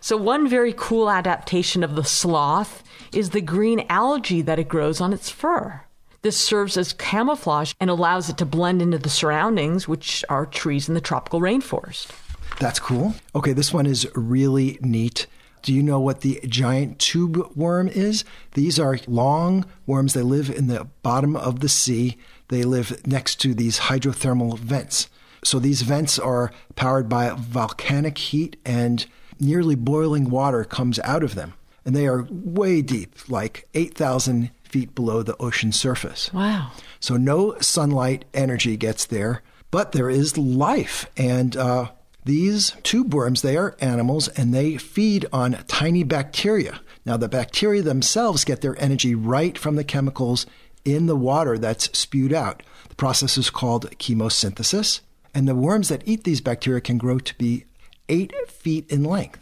So, 0.00 0.16
one 0.16 0.48
very 0.48 0.74
cool 0.76 1.08
adaptation 1.08 1.84
of 1.84 1.94
the 1.94 2.04
sloth 2.04 2.82
is 3.12 3.30
the 3.30 3.40
green 3.40 3.86
algae 3.88 4.42
that 4.42 4.58
it 4.58 4.68
grows 4.68 5.00
on 5.00 5.12
its 5.12 5.30
fur. 5.30 5.82
This 6.22 6.36
serves 6.36 6.76
as 6.76 6.94
camouflage 6.94 7.74
and 7.78 7.90
allows 7.90 8.28
it 8.28 8.38
to 8.38 8.46
blend 8.46 8.82
into 8.82 8.98
the 8.98 9.10
surroundings, 9.10 9.86
which 9.86 10.24
are 10.28 10.46
trees 10.46 10.88
in 10.88 10.94
the 10.94 11.00
tropical 11.00 11.40
rainforest. 11.40 12.10
That's 12.58 12.80
cool. 12.80 13.14
Okay, 13.34 13.52
this 13.52 13.72
one 13.72 13.86
is 13.86 14.08
really 14.14 14.78
neat. 14.80 15.26
Do 15.64 15.72
you 15.72 15.82
know 15.82 15.98
what 15.98 16.20
the 16.20 16.40
giant 16.46 16.98
tube 16.98 17.50
worm 17.56 17.88
is? 17.88 18.22
These 18.52 18.78
are 18.78 18.98
long 19.06 19.64
worms. 19.86 20.12
They 20.12 20.20
live 20.20 20.50
in 20.50 20.66
the 20.66 20.86
bottom 21.02 21.34
of 21.36 21.60
the 21.60 21.70
sea. 21.70 22.18
They 22.48 22.64
live 22.64 23.04
next 23.06 23.40
to 23.40 23.54
these 23.54 23.80
hydrothermal 23.80 24.58
vents. 24.58 25.08
So 25.42 25.58
these 25.58 25.80
vents 25.80 26.18
are 26.18 26.52
powered 26.76 27.08
by 27.08 27.30
volcanic 27.30 28.18
heat 28.18 28.56
and 28.66 29.06
nearly 29.40 29.74
boiling 29.74 30.28
water 30.28 30.64
comes 30.64 30.98
out 31.00 31.22
of 31.22 31.34
them 31.34 31.54
and 31.86 31.96
they 31.96 32.06
are 32.06 32.26
way 32.30 32.82
deep, 32.82 33.16
like 33.30 33.66
8,000 33.72 34.50
feet 34.64 34.94
below 34.94 35.22
the 35.22 35.36
ocean 35.38 35.72
surface. 35.72 36.30
Wow. 36.34 36.72
So 37.00 37.16
no 37.16 37.58
sunlight 37.60 38.26
energy 38.34 38.76
gets 38.76 39.06
there, 39.06 39.42
but 39.70 39.92
there 39.92 40.10
is 40.10 40.36
life. 40.36 41.06
And 41.16 41.56
uh, 41.56 41.90
these 42.24 42.72
tube 42.82 43.12
worms, 43.12 43.42
they 43.42 43.56
are 43.56 43.76
animals 43.80 44.28
and 44.28 44.54
they 44.54 44.78
feed 44.78 45.26
on 45.32 45.62
tiny 45.68 46.04
bacteria. 46.04 46.80
Now, 47.04 47.18
the 47.18 47.28
bacteria 47.28 47.82
themselves 47.82 48.44
get 48.44 48.62
their 48.62 48.80
energy 48.80 49.14
right 49.14 49.58
from 49.58 49.76
the 49.76 49.84
chemicals 49.84 50.46
in 50.84 51.06
the 51.06 51.16
water 51.16 51.58
that's 51.58 51.96
spewed 51.96 52.32
out. 52.32 52.62
The 52.88 52.94
process 52.94 53.36
is 53.36 53.50
called 53.50 53.90
chemosynthesis. 53.98 55.00
And 55.34 55.46
the 55.46 55.54
worms 55.54 55.88
that 55.88 56.06
eat 56.06 56.24
these 56.24 56.40
bacteria 56.40 56.80
can 56.80 56.96
grow 56.96 57.18
to 57.18 57.34
be 57.36 57.64
eight 58.08 58.32
feet 58.48 58.90
in 58.90 59.04
length. 59.04 59.40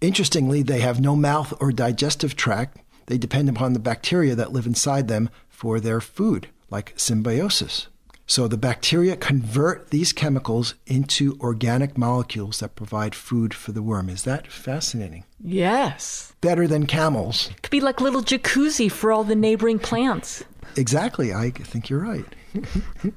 Interestingly, 0.00 0.62
they 0.62 0.80
have 0.80 1.00
no 1.00 1.16
mouth 1.16 1.52
or 1.60 1.72
digestive 1.72 2.36
tract. 2.36 2.78
They 3.06 3.18
depend 3.18 3.48
upon 3.48 3.72
the 3.72 3.78
bacteria 3.78 4.34
that 4.34 4.52
live 4.52 4.66
inside 4.66 5.08
them 5.08 5.30
for 5.48 5.80
their 5.80 6.00
food, 6.00 6.48
like 6.70 6.94
symbiosis. 6.96 7.88
So 8.26 8.48
the 8.48 8.56
bacteria 8.56 9.16
convert 9.16 9.90
these 9.90 10.12
chemicals 10.12 10.74
into 10.86 11.36
organic 11.40 11.98
molecules 11.98 12.60
that 12.60 12.74
provide 12.74 13.14
food 13.14 13.52
for 13.52 13.72
the 13.72 13.82
worm. 13.82 14.08
Is 14.08 14.24
that 14.24 14.50
fascinating? 14.50 15.24
Yes. 15.42 16.32
Better 16.40 16.66
than 16.66 16.86
camels. 16.86 17.50
Could 17.62 17.70
be 17.70 17.80
like 17.80 18.00
little 18.00 18.22
jacuzzi 18.22 18.90
for 18.90 19.12
all 19.12 19.24
the 19.24 19.34
neighboring 19.34 19.78
plants. 19.78 20.42
Exactly. 20.76 21.32
I 21.34 21.50
think 21.50 21.90
you're 21.90 22.00
right. 22.00 22.24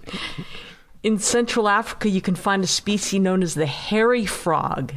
In 1.04 1.20
Central 1.20 1.70
Africa, 1.70 2.10
you 2.10 2.22
can 2.22 2.34
find 2.34 2.64
a 2.64 2.68
species 2.68 3.20
known 3.20 3.44
as 3.44 3.54
the 3.54 3.68
hairy 3.68 4.26
frog. 4.26 4.94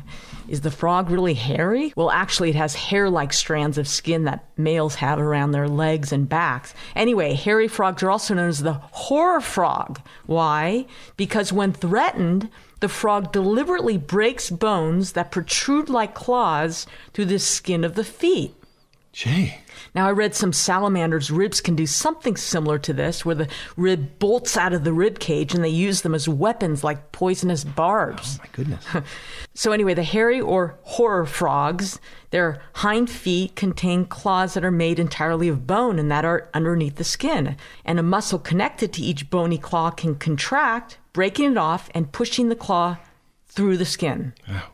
Is 0.48 0.62
the 0.62 0.70
frog 0.70 1.10
really 1.10 1.34
hairy? 1.34 1.92
Well, 1.94 2.10
actually, 2.10 2.50
it 2.50 2.56
has 2.56 2.74
hair 2.74 3.10
like 3.10 3.34
strands 3.34 3.76
of 3.76 3.86
skin 3.86 4.24
that 4.24 4.46
males 4.56 4.96
have 4.96 5.20
around 5.20 5.52
their 5.52 5.68
legs 5.68 6.10
and 6.10 6.28
backs. 6.28 6.74
Anyway, 6.96 7.34
hairy 7.34 7.68
frogs 7.68 8.02
are 8.02 8.10
also 8.10 8.34
known 8.34 8.48
as 8.48 8.60
the 8.60 8.72
horror 8.72 9.42
frog. 9.42 10.00
Why? 10.24 10.86
Because 11.18 11.52
when 11.52 11.72
threatened, 11.72 12.48
the 12.80 12.88
frog 12.88 13.30
deliberately 13.30 13.98
breaks 13.98 14.48
bones 14.48 15.12
that 15.12 15.30
protrude 15.30 15.90
like 15.90 16.14
claws 16.14 16.86
through 17.12 17.26
the 17.26 17.38
skin 17.38 17.84
of 17.84 17.94
the 17.94 18.04
feet. 18.04 18.54
Gee. 19.12 19.56
Now, 19.92 20.06
I 20.06 20.12
read 20.12 20.36
some 20.36 20.52
salamanders' 20.52 21.32
ribs 21.32 21.60
can 21.60 21.74
do 21.74 21.86
something 21.86 22.36
similar 22.36 22.78
to 22.78 22.92
this, 22.92 23.24
where 23.24 23.34
the 23.34 23.48
rib 23.76 24.20
bolts 24.20 24.56
out 24.56 24.72
of 24.72 24.84
the 24.84 24.92
rib 24.92 25.18
cage 25.18 25.52
and 25.52 25.64
they 25.64 25.68
use 25.68 26.02
them 26.02 26.14
as 26.14 26.28
weapons 26.28 26.84
like 26.84 27.10
poisonous 27.10 27.64
barbs. 27.64 28.38
Oh, 28.38 28.44
my 28.44 28.50
goodness. 28.52 28.86
so, 29.54 29.72
anyway, 29.72 29.94
the 29.94 30.04
hairy 30.04 30.40
or 30.40 30.78
horror 30.82 31.26
frogs, 31.26 31.98
their 32.30 32.62
hind 32.74 33.10
feet 33.10 33.56
contain 33.56 34.04
claws 34.04 34.54
that 34.54 34.64
are 34.64 34.70
made 34.70 35.00
entirely 35.00 35.48
of 35.48 35.66
bone 35.66 35.98
and 35.98 36.10
that 36.10 36.24
are 36.24 36.48
underneath 36.54 36.94
the 36.94 37.04
skin. 37.04 37.56
And 37.84 37.98
a 37.98 38.04
muscle 38.04 38.38
connected 38.38 38.92
to 38.92 39.02
each 39.02 39.28
bony 39.28 39.58
claw 39.58 39.90
can 39.90 40.14
contract, 40.14 40.98
breaking 41.12 41.50
it 41.50 41.58
off 41.58 41.90
and 41.94 42.12
pushing 42.12 42.48
the 42.48 42.56
claw 42.56 42.98
through 43.48 43.76
the 43.76 43.84
skin. 43.84 44.34
Oh. 44.48 44.68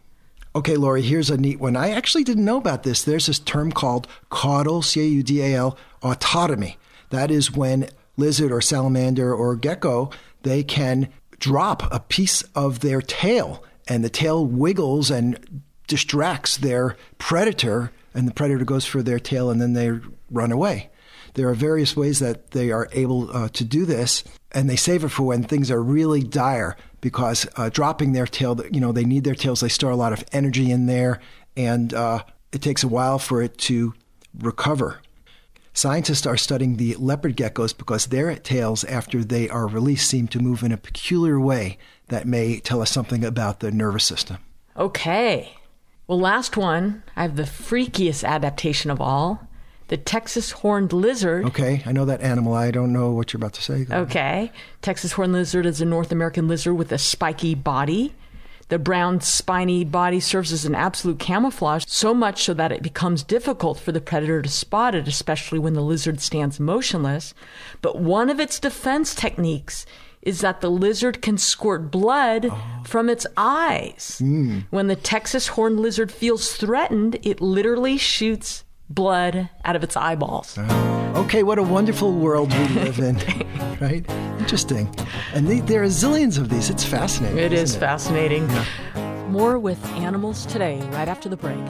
Okay, 0.57 0.79
Lori, 0.79 1.03
here's 1.03 1.29
a 1.29 1.37
neat 1.37 1.61
one. 1.61 1.77
I 1.77 1.91
actually 1.91 2.25
didn't 2.25 2.47
know 2.47 2.57
about 2.57 2.83
this. 2.83 3.03
There's 3.03 3.27
this 3.27 3.39
term 3.39 3.71
called 3.71 4.09
caudal, 4.31 4.81
C 4.81 5.03
A 5.03 5.05
U 5.05 5.23
D 5.23 5.43
A 5.43 5.55
L, 5.55 5.77
autotomy. 6.03 6.77
That 7.11 7.31
is 7.31 7.53
when 7.53 7.91
lizard 8.17 8.51
or 8.51 8.63
salamander 8.63 9.35
or 9.35 9.55
gecko, 9.55 10.11
they 10.45 10.65
can 10.65 11.11
drop 11.39 11.93
a 11.93 12.01
piece 12.01 12.41
of 12.55 12.81
their 12.81 13.03
tail 13.03 13.63
and 13.87 14.03
the 14.03 14.09
tail 14.09 14.47
wiggles 14.47 15.11
and 15.11 15.61
distracts 15.89 16.57
their 16.57 16.97
predator 17.19 17.93
and 18.15 18.27
the 18.27 18.33
predator 18.33 18.65
goes 18.65 18.87
for 18.87 19.03
their 19.03 19.19
tail 19.19 19.51
and 19.51 19.61
then 19.61 19.75
they 19.75 19.91
run 20.31 20.53
away. 20.53 20.89
There 21.35 21.51
are 21.51 21.55
various 21.55 21.95
ways 21.95 22.19
that 22.21 22.53
they 22.53 22.71
are 22.71 22.89
able 22.93 23.31
uh, 23.31 23.51
to 23.51 23.63
do 23.63 23.85
this, 23.85 24.25
and 24.53 24.69
they 24.71 24.77
save 24.77 25.05
it 25.05 25.09
for 25.09 25.25
when 25.25 25.43
things 25.43 25.71
are 25.71 25.83
really 25.83 26.23
dire 26.23 26.77
because 27.01 27.47
uh, 27.57 27.69
dropping 27.69 28.13
their 28.13 28.27
tail, 28.27 28.61
you 28.73 28.81
know, 28.81 28.93
they 28.93 29.05
need 29.05 29.25
their 29.25 29.35
tails, 29.35 29.61
they 29.61 29.69
store 29.69 29.91
a 29.91 29.97
lot 29.97 30.13
of 30.13 30.25
energy 30.33 30.71
in 30.71 30.87
there, 30.87 31.21
and 31.57 31.93
uh, 31.95 32.23
it 32.53 32.63
takes 32.63 32.83
a 32.83 32.89
while 32.89 33.19
for 33.19 33.43
it 33.43 33.59
to 33.59 33.95
recover. 34.39 35.01
Scientists 35.73 36.27
are 36.27 36.39
studying 36.39 36.77
the 36.77 36.95
leopard 36.95 37.37
geckos 37.37 37.77
because 37.77 38.07
their 38.07 38.35
tails, 38.37 38.83
after 38.85 39.23
they 39.23 39.49
are 39.51 39.67
released, 39.67 40.09
seem 40.09 40.27
to 40.29 40.39
move 40.39 40.63
in 40.63 40.73
a 40.73 40.79
peculiar 40.79 41.39
way 41.39 41.77
that 42.09 42.27
may 42.27 42.59
tell 42.61 42.81
us 42.81 42.91
something 42.91 43.25
about 43.25 43.61
the 43.61 43.71
nervous 43.71 44.05
system. 44.05 44.39
Okay. 44.77 45.53
Well, 46.07 46.21
last 46.21 46.57
one, 46.57 47.03
I 47.15 47.23
have 47.23 47.37
the 47.37 47.43
freakiest 47.43 48.27
adaptation 48.27 48.91
of 48.91 49.01
all 49.01 49.47
the 49.89 49.97
Texas 49.97 50.51
horned 50.51 50.93
lizard. 50.93 51.45
Okay, 51.47 51.83
I 51.87 51.93
know 51.93 52.05
that 52.05 52.21
animal. 52.21 52.55
I 52.55 52.71
don't 52.71 52.93
know 52.93 53.11
what 53.11 53.33
you're 53.33 53.39
about 53.39 53.55
to 53.55 53.63
say. 53.63 53.87
Okay. 53.91 54.51
Texas 54.83 55.13
horned 55.13 55.33
lizard 55.33 55.65
is 55.67 55.81
a 55.81 55.85
North 55.85 56.11
American 56.11 56.49
lizard 56.49 56.77
with 56.77 56.91
a 56.93 56.99
spiky 56.99 57.55
body. 57.55 58.15
The 58.69 58.81
brown, 58.81 59.21
spiny 59.21 59.85
body 59.85 60.19
serves 60.19 60.53
as 60.53 60.65
an 60.65 60.75
absolute 60.75 61.21
camouflage, 61.21 61.85
so 61.87 62.13
much 62.13 62.43
so 62.43 62.55
that 62.55 62.73
it 62.73 62.83
becomes 62.83 63.23
difficult 63.23 63.79
for 63.79 63.93
the 63.93 64.01
predator 64.01 64.43
to 64.43 64.49
spot 64.49 64.97
it, 64.97 65.07
especially 65.07 65.61
when 65.61 65.75
the 65.75 65.83
lizard 65.83 66.21
stands 66.21 66.59
motionless. 66.59 67.33
But 67.81 68.01
one 68.01 68.29
of 68.29 68.41
its 68.41 68.59
defense 68.59 69.15
techniques 69.15 69.87
is 70.21 70.41
that 70.41 70.61
the 70.61 70.71
lizard 70.71 71.23
can 71.23 71.39
squirt 71.39 71.93
blood 71.93 72.49
oh. 72.51 72.83
from 72.85 73.09
its 73.09 73.25
eyes. 73.37 74.21
Mm. 74.21 74.65
When 74.71 74.89
the 74.89 74.97
Texas 74.97 75.47
horned 75.47 75.79
lizard 75.79 76.11
feels 76.11 76.53
threatened, 76.57 77.21
it 77.23 77.41
literally 77.41 77.97
shoots 77.97 78.65
blood 78.89 79.49
out 79.65 79.77
of 79.77 79.83
its 79.83 79.97
eyeballs. 79.97 80.57
Uh, 80.59 81.15
okay, 81.25 81.43
what 81.43 81.59
a 81.59 81.63
wonderful 81.63 82.13
world 82.13 82.53
we 82.53 82.69
live 82.69 82.99
in, 82.99 83.17
right? 83.81 84.09
Interesting. 84.39 84.95
And 85.35 85.49
the, 85.49 85.61
there 85.61 85.83
are 85.83 85.87
zillions 85.87 86.39
of 86.39 86.49
these. 86.49 86.71
It's 86.71 86.85
fascinating. 86.85 87.39
It 87.39 87.53
is 87.53 87.75
it? 87.75 87.81
fascinating. 87.81 88.49
Yeah. 88.49 89.27
More 89.29 89.59
with 89.59 89.85
animals 89.95 90.47
today, 90.47 90.81
right 90.93 91.09
after 91.09 91.29
the 91.29 91.37
break. 91.37 91.65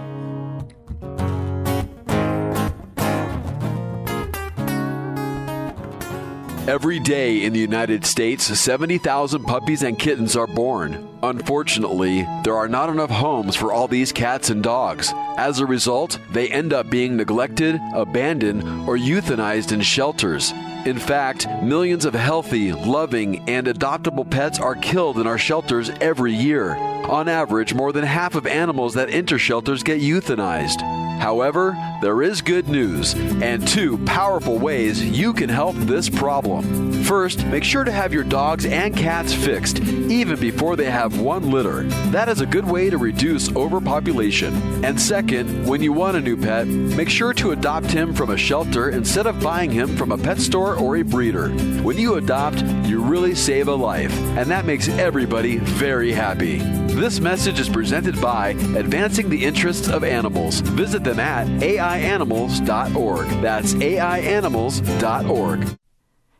Every 6.68 6.98
day 6.98 7.44
in 7.44 7.52
the 7.52 7.60
United 7.60 8.04
States, 8.04 8.42
70,000 8.42 9.44
puppies 9.44 9.84
and 9.84 9.96
kittens 9.96 10.34
are 10.34 10.48
born. 10.48 11.08
Unfortunately, 11.22 12.26
there 12.42 12.56
are 12.56 12.66
not 12.66 12.88
enough 12.88 13.08
homes 13.10 13.54
for 13.54 13.72
all 13.72 13.86
these 13.86 14.10
cats 14.10 14.50
and 14.50 14.64
dogs. 14.64 15.12
As 15.36 15.60
a 15.60 15.66
result, 15.66 16.18
they 16.32 16.48
end 16.48 16.72
up 16.72 16.90
being 16.90 17.16
neglected, 17.16 17.80
abandoned, 17.94 18.64
or 18.88 18.98
euthanized 18.98 19.70
in 19.70 19.80
shelters. 19.80 20.50
In 20.86 20.98
fact, 20.98 21.46
millions 21.62 22.04
of 22.04 22.14
healthy, 22.14 22.72
loving, 22.72 23.48
and 23.48 23.68
adoptable 23.68 24.28
pets 24.28 24.58
are 24.58 24.74
killed 24.74 25.20
in 25.20 25.28
our 25.28 25.38
shelters 25.38 25.90
every 26.00 26.34
year. 26.34 26.74
On 26.74 27.28
average, 27.28 27.74
more 27.74 27.92
than 27.92 28.02
half 28.02 28.34
of 28.34 28.44
animals 28.44 28.94
that 28.94 29.10
enter 29.10 29.38
shelters 29.38 29.84
get 29.84 30.00
euthanized. 30.00 31.05
However, 31.18 31.76
there 32.02 32.22
is 32.22 32.40
good 32.40 32.68
news 32.68 33.14
and 33.14 33.66
two 33.66 33.98
powerful 34.04 34.58
ways 34.58 35.02
you 35.02 35.32
can 35.32 35.48
help 35.48 35.74
this 35.76 36.08
problem. 36.08 36.95
First, 37.06 37.46
make 37.46 37.62
sure 37.62 37.84
to 37.84 37.92
have 37.92 38.12
your 38.12 38.24
dogs 38.24 38.66
and 38.66 38.96
cats 38.96 39.32
fixed 39.32 39.78
even 39.78 40.40
before 40.40 40.74
they 40.74 40.90
have 40.90 41.20
one 41.20 41.52
litter. 41.52 41.84
That 42.10 42.28
is 42.28 42.40
a 42.40 42.46
good 42.46 42.68
way 42.68 42.90
to 42.90 42.98
reduce 42.98 43.54
overpopulation. 43.54 44.84
And 44.84 45.00
second, 45.00 45.68
when 45.68 45.80
you 45.80 45.92
want 45.92 46.16
a 46.16 46.20
new 46.20 46.36
pet, 46.36 46.66
make 46.66 47.08
sure 47.08 47.32
to 47.34 47.52
adopt 47.52 47.92
him 47.92 48.12
from 48.12 48.30
a 48.30 48.36
shelter 48.36 48.90
instead 48.90 49.28
of 49.28 49.40
buying 49.40 49.70
him 49.70 49.96
from 49.96 50.10
a 50.10 50.18
pet 50.18 50.38
store 50.38 50.76
or 50.76 50.96
a 50.96 51.02
breeder. 51.02 51.50
When 51.84 51.96
you 51.96 52.14
adopt, 52.14 52.60
you 52.86 53.00
really 53.00 53.36
save 53.36 53.68
a 53.68 53.74
life, 53.74 54.12
and 54.36 54.50
that 54.50 54.64
makes 54.64 54.88
everybody 54.88 55.58
very 55.58 56.10
happy. 56.10 56.58
This 56.58 57.20
message 57.20 57.60
is 57.60 57.68
presented 57.68 58.20
by 58.20 58.48
Advancing 58.74 59.28
the 59.28 59.44
Interests 59.44 59.88
of 59.88 60.02
Animals. 60.02 60.58
Visit 60.58 61.04
them 61.04 61.20
at 61.20 61.46
aianimals.org. 61.60 63.28
That's 63.42 63.74
aianimals.org. 63.74 65.78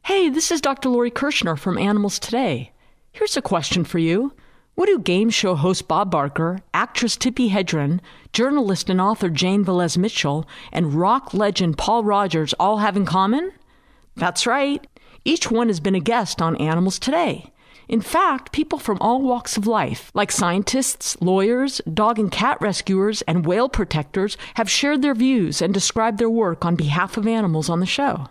Hey, 0.07 0.29
this 0.29 0.53
is 0.53 0.61
Dr. 0.61 0.89
Lori 0.89 1.11
Kirschner 1.11 1.57
from 1.57 1.77
Animals 1.77 2.21
Today. 2.21 2.71
Here's 3.11 3.37
a 3.37 3.43
question 3.43 3.83
for 3.83 3.99
you. 3.99 4.33
What 4.77 4.87
do 4.87 5.01
game 5.01 5.31
show 5.31 5.57
host 5.57 5.89
Bob 5.89 6.13
Barker, 6.13 6.61
actress 6.73 7.17
Tippi 7.17 7.51
Hedren, 7.51 7.99
journalist 8.33 8.89
and 8.89 9.01
author 9.01 9.29
Jane 9.29 9.65
Velez 9.65 9.99
Mitchell, 9.99 10.47
and 10.71 10.95
rock 10.95 11.35
legend 11.35 11.77
Paul 11.77 12.05
Rodgers 12.05 12.55
all 12.61 12.79
have 12.79 12.97
in 12.97 13.05
common? 13.05 13.51
That's 14.15 14.47
right. 14.47 14.87
Each 15.25 15.51
one 15.51 15.67
has 15.67 15.81
been 15.81 15.97
a 15.97 16.01
guest 16.01 16.41
on 16.41 16.55
Animals 16.59 17.01
Today. 17.01 17.53
In 17.89 18.01
fact, 18.01 18.53
people 18.53 18.79
from 18.79 18.99
all 19.01 19.23
walks 19.23 19.57
of 19.57 19.67
life, 19.67 20.13
like 20.15 20.31
scientists, 20.31 21.21
lawyers, 21.21 21.81
dog 21.93 22.21
and 22.21 22.31
cat 22.31 22.59
rescuers, 22.61 23.23
and 23.23 23.45
whale 23.45 23.69
protectors, 23.69 24.37
have 24.55 24.71
shared 24.71 25.03
their 25.03 25.17
views 25.17 25.61
and 25.61 25.75
described 25.75 26.19
their 26.19 26.31
work 26.31 26.65
on 26.65 26.77
behalf 26.77 27.17
of 27.17 27.27
animals 27.27 27.69
on 27.69 27.81
the 27.81 27.87
show. 27.87 28.29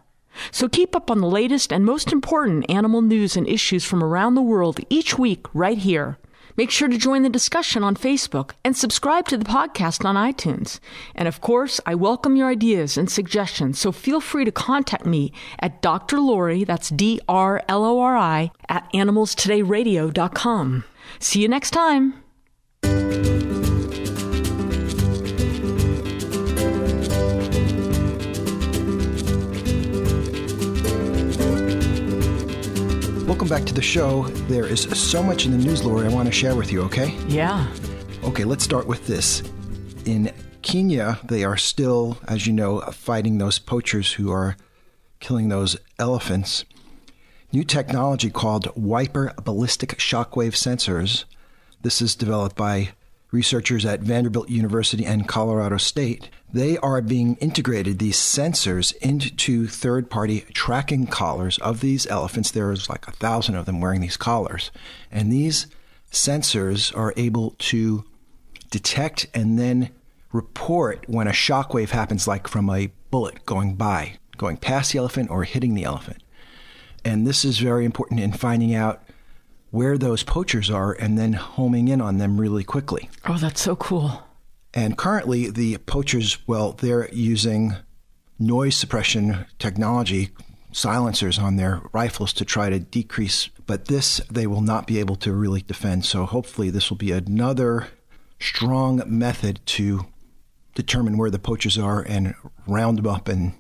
So 0.52 0.67
keep 0.67 0.95
up 0.95 1.10
on 1.12 1.21
the 1.21 1.28
latest 1.28 1.71
and 1.71 1.86
most 1.86 2.12
important 2.12 2.69
animal 2.69 3.02
news 3.02 3.36
and 3.36 3.48
issues 3.48 3.86
from 3.86 4.04
around 4.04 4.36
the 4.36 4.41
world 4.41 4.80
each 4.89 5.17
week 5.17 5.45
right 5.54 5.78
here 5.78 6.17
Make 6.58 6.71
sure 6.71 6.88
to 6.88 6.98
join 6.98 7.24
the 7.24 7.30
discussion 7.30 7.84
on 7.84 7.95
Facebook 7.95 8.52
and 8.63 8.78
subscribe 8.78 9.28
to 9.28 9.38
the 9.38 9.45
podcast 9.45 10.06
on 10.06 10.15
iTunes. 10.15 10.80
And 11.13 11.28
of 11.28 11.41
course, 11.41 11.82
I 11.86 11.95
welcome 11.95 12.38
your 12.38 12.48
ideas 12.48 12.98
and 12.98 13.10
suggestions, 13.10 13.78
so 13.78 13.91
feel 13.91 14.21
free 14.21 14.45
to 14.45 14.52
contact 14.52 15.06
me 15.06 15.34
at 15.60 15.82
Dr. 15.82 16.19
Lori, 16.19 16.63
that's 16.63 16.89
D 16.89 17.19
R 17.28 17.62
L 17.67 17.84
O 17.84 18.00
R 18.00 18.15
I, 18.15 18.52
at 18.69 18.91
animalstodayradio.com. 18.93 20.84
See 21.19 21.41
you 21.41 21.48
next 21.50 21.71
time. 21.71 22.13
Welcome 33.45 33.60
back 33.60 33.67
to 33.67 33.75
the 33.75 33.81
show. 33.84 34.23
There 34.47 34.65
is 34.65 34.81
so 34.99 35.21
much 35.21 35.45
in 35.45 35.51
the 35.51 35.60
news, 35.60 35.84
Lori, 35.84 36.08
I 36.08 36.10
want 36.10 36.25
to 36.27 36.31
share 36.31 36.55
with 36.55 36.71
you, 36.71 36.81
okay? 36.81 37.15
Yeah. 37.27 37.71
Okay, 38.23 38.43
let's 38.43 38.63
start 38.63 38.88
with 38.88 39.05
this. 39.05 39.43
In 40.05 40.34
Kenya, 40.63 41.19
they 41.23 41.43
are 41.43 41.55
still, 41.55 42.17
as 42.27 42.47
you 42.47 42.53
know, 42.53 42.81
fighting 42.91 43.38
those 43.38 43.60
poachers 43.60 44.13
who 44.13 44.31
are 44.31 44.58
killing 45.19 45.49
those 45.49 45.77
elephants. 45.99 46.65
New 47.51 47.63
technology 47.63 48.31
called 48.31 48.71
Wiper 48.75 49.31
Ballistic 49.43 49.99
Shockwave 49.99 50.55
Sensors. 50.55 51.25
This 51.84 52.01
is 52.01 52.15
developed 52.15 52.55
by 52.55 52.93
researchers 53.36 53.86
at 53.86 54.00
Vanderbilt 54.00 54.50
University 54.50 55.06
and 55.06 55.28
Colorado 55.28 55.78
State 55.78 56.30
they 56.56 56.78
are 56.78 57.02
being 57.02 57.36
integrated, 57.41 58.00
these 58.00 58.15
sensors, 58.15 58.95
into 59.02 59.67
third 59.67 60.10
party 60.10 60.45
tracking 60.54 61.06
collars 61.06 61.58
of 61.58 61.81
these 61.81 62.08
elephants. 62.08 62.50
There's 62.50 62.90
like 62.90 63.10
a 63.10 63.12
thousand 63.12 63.56
of 63.56 63.65
them 63.65 63.81
wearing 63.81 64.00
these 64.00 64.15
collars. 64.15 64.71
And 65.12 65.29
these 65.29 65.67
sensors 66.13 66.96
are 66.96 67.13
able 67.17 67.56
to 67.58 68.06
detect 68.71 69.27
and 69.33 69.60
then 69.60 69.90
report 70.31 71.04
when 71.10 71.27
a 71.27 71.33
shock 71.33 71.73
wave 71.73 71.92
happens, 71.92 72.25
like 72.25 72.48
from 72.48 72.69
a 72.69 72.90
bullet 73.12 73.46
going 73.46 73.75
by, 73.75 74.15
going 74.38 74.56
past 74.56 74.94
the 74.94 75.00
elephant 75.00 75.29
or 75.29 75.44
hitting 75.44 75.73
the 75.73 75.83
elephant. 75.83 76.23
And 77.04 77.27
this 77.27 77.44
is 77.44 77.60
very 77.60 77.83
important 77.83 78.21
in 78.21 78.31
finding 78.31 78.73
out 78.73 79.04
where 79.72 79.98
those 79.98 80.24
poachers 80.24 80.70
are 80.70 80.94
and 80.94 81.18
then 81.18 81.34
homing 81.34 81.88
in 81.88 82.02
on 82.02 82.18
them 82.18 82.40
really 82.40 82.63
quickly. 82.63 83.10
Oh, 83.26 83.38
that's 83.38 83.62
so 83.62 83.76
cool. 83.76 84.24
And 84.74 84.98
currently, 84.98 85.50
the 85.50 85.78
poachers, 85.78 86.38
well, 86.48 86.74
they're 86.74 87.10
using 87.13 87.76
noise 88.38 88.76
suppression 88.76 89.46
technology, 89.60 90.32
silencers 90.72 91.40
on 91.40 91.56
their 91.56 91.82
rifles 91.94 92.34
to 92.34 92.46
try 92.46 92.70
to 92.70 92.80
decrease. 92.80 93.50
But 93.66 93.86
this, 93.86 94.18
they 94.30 94.48
will 94.48 94.62
not 94.62 94.86
be 94.86 95.00
able 95.00 95.16
to 95.18 95.32
really 95.34 95.62
defend. 95.62 96.06
So 96.06 96.26
hopefully, 96.26 96.70
this 96.70 96.90
will 96.90 96.98
be 96.98 97.12
another 97.12 97.88
strong 98.40 99.02
method 99.06 99.62
to 99.66 100.06
determine 100.74 101.18
where 101.18 101.32
the 101.32 101.40
poachers 101.40 101.78
are 101.78 102.02
and 102.02 102.36
round 102.68 102.98
them 102.98 103.08
up 103.08 103.30
and 103.30 103.54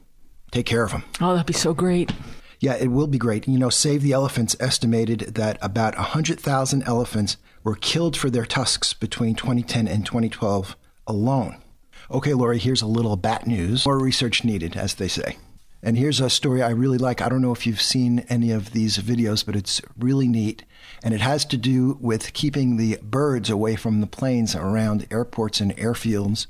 take 0.51 0.65
care 0.65 0.83
of 0.83 0.91
them. 0.91 1.05
Oh, 1.21 1.31
that'd 1.31 1.45
be 1.47 1.53
so 1.53 1.73
great. 1.73 2.11
Yeah, 2.59 2.75
it 2.75 2.87
will 2.87 3.07
be 3.07 3.17
great. 3.17 3.47
You 3.47 3.59
know, 3.59 3.69
Save 3.69 4.01
the 4.01 4.13
Elephants 4.13 4.55
estimated 4.59 5.35
that 5.35 5.57
about 5.61 5.95
100,000 5.97 6.83
elephants 6.83 7.37
were 7.63 7.75
killed 7.75 8.15
for 8.15 8.29
their 8.29 8.45
tusks 8.45 8.93
between 8.93 9.35
2010 9.35 9.87
and 9.87 10.05
2012 10.05 10.75
alone. 11.07 11.61
Okay, 12.09 12.33
Lori, 12.33 12.59
here's 12.59 12.81
a 12.81 12.87
little 12.87 13.15
bat 13.15 13.47
news. 13.47 13.85
More 13.85 13.99
research 13.99 14.43
needed, 14.43 14.77
as 14.77 14.95
they 14.95 15.07
say. 15.07 15.37
And 15.81 15.97
here's 15.97 16.19
a 16.19 16.29
story 16.29 16.63
I 16.63 16.69
really 16.69 16.97
like. 16.97 17.21
I 17.21 17.29
don't 17.29 17.41
know 17.41 17.51
if 17.51 17.67
you've 17.67 17.81
seen 17.81 18.25
any 18.29 18.51
of 18.51 18.71
these 18.71 18.97
videos, 18.97 19.45
but 19.45 19.55
it's 19.55 19.81
really 19.97 20.27
neat. 20.27 20.63
And 21.03 21.13
it 21.13 21.21
has 21.21 21.45
to 21.45 21.57
do 21.57 21.97
with 22.01 22.33
keeping 22.33 22.77
the 22.77 22.97
birds 23.03 23.49
away 23.49 23.75
from 23.75 24.01
the 24.01 24.07
planes 24.07 24.55
around 24.55 25.05
airports 25.11 25.61
and 25.61 25.75
airfields. 25.77 26.47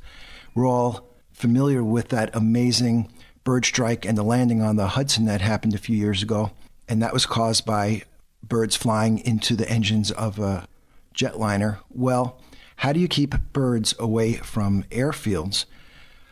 We're 0.53 0.68
all 0.68 1.10
familiar 1.34 1.84
with 1.84 2.10
that 2.10 2.34
amazing 2.34 3.12
bird 3.45 3.63
strike 3.63 4.05
and 4.05 4.17
the 4.17 4.23
landing 4.23 4.61
on 4.61 4.75
the 4.75 4.87
Hudson 4.87 5.23
that 5.25 5.39
happened 5.39 5.73
a 5.73 5.77
few 5.77 5.95
years 5.95 6.21
ago. 6.21 6.51
And 6.89 7.01
that 7.01 7.13
was 7.13 7.25
caused 7.25 7.65
by 7.65 8.01
birds 8.43 8.75
flying 8.75 9.19
into 9.19 9.55
the 9.55 9.69
engines 9.69 10.11
of 10.11 10.37
a 10.39 10.67
jetliner. 11.15 11.77
Well, 11.89 12.41
how 12.77 12.91
do 12.91 12.99
you 12.99 13.07
keep 13.07 13.35
birds 13.53 13.95
away 13.97 14.33
from 14.33 14.83
airfields? 14.91 15.65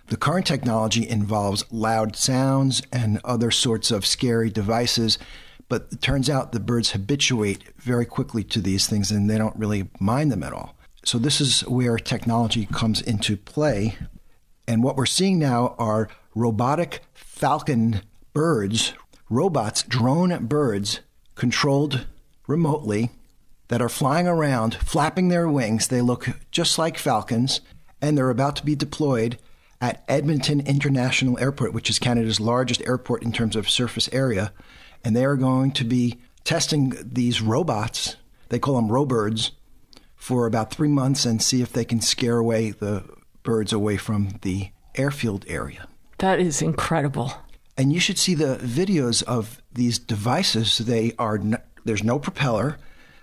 The 0.08 0.18
current 0.18 0.46
technology 0.46 1.08
involves 1.08 1.64
loud 1.72 2.16
sounds 2.16 2.82
and 2.92 3.22
other 3.24 3.52
sorts 3.52 3.90
of 3.90 4.06
scary 4.06 4.50
devices, 4.50 5.18
but 5.70 5.88
it 5.92 6.02
turns 6.02 6.30
out 6.30 6.52
the 6.52 6.60
birds 6.60 6.92
habituate 6.92 7.64
very 7.78 8.06
quickly 8.06 8.44
to 8.46 8.60
these 8.60 8.88
things 8.88 9.12
and 9.12 9.30
they 9.30 9.38
don't 9.38 9.56
really 9.56 9.90
mind 10.00 10.32
them 10.32 10.44
at 10.44 10.52
all. 10.52 10.76
So, 11.06 11.18
this 11.18 11.42
is 11.42 11.62
where 11.62 11.98
technology 11.98 12.66
comes 12.66 13.02
into 13.02 13.36
play. 13.36 13.98
And 14.68 14.84
what 14.84 14.96
we're 14.96 15.06
seeing 15.06 15.38
now 15.38 15.76
are 15.78 16.10
robotic 16.36 17.02
falcon 17.14 18.02
birds, 18.34 18.94
robots, 19.30 19.84
drone 19.84 20.46
birds, 20.46 21.00
controlled 21.36 22.06
remotely 22.48 23.10
that 23.68 23.82
are 23.82 23.90
flying 23.90 24.28
around, 24.28 24.76
flapping 24.76 25.30
their 25.30 25.48
wings. 25.50 25.88
They 25.88 26.02
look 26.02 26.28
just 26.52 26.78
like 26.78 26.98
falcons, 26.98 27.62
and 28.02 28.18
they're 28.18 28.30
about 28.30 28.56
to 28.58 28.66
be 28.66 28.76
deployed 28.76 29.38
at 29.82 30.04
Edmonton 30.08 30.62
International 30.62 31.40
Airport, 31.40 31.74
which 31.74 31.90
is 31.90 32.00
Canada's 32.00 32.40
largest 32.40 32.82
airport 32.88 33.24
in 33.24 33.32
terms 33.32 33.56
of 33.56 33.70
surface 33.70 34.10
area. 34.12 34.54
And 35.04 35.16
they 35.16 35.26
are 35.26 35.36
going 35.36 35.72
to 35.74 35.84
be 35.84 36.20
testing 36.44 36.94
these 37.02 37.42
robots, 37.42 38.16
they 38.50 38.60
call 38.60 38.76
them 38.76 38.90
robirds, 38.90 39.52
for 40.16 40.46
about 40.46 40.72
three 40.72 40.88
months 40.88 41.26
and 41.26 41.42
see 41.42 41.62
if 41.62 41.74
they 41.74 41.84
can 41.84 42.00
scare 42.00 42.38
away 42.38 42.72
the 42.72 43.04
birds 43.44 43.74
away 43.74 43.98
from 43.98 44.40
the 44.42 44.70
airfield 44.96 45.44
area. 45.50 45.88
That 46.20 46.40
is 46.40 46.62
incredible. 46.62 47.34
And 47.78 47.92
you 47.92 48.00
should 48.00 48.18
see 48.18 48.36
the 48.36 48.58
videos 48.58 49.24
of 49.24 49.62
these 49.74 49.98
devices. 49.98 50.78
They 50.78 51.14
are 51.18 51.40
there's 51.86 52.04
no 52.04 52.20
propeller. 52.20 52.78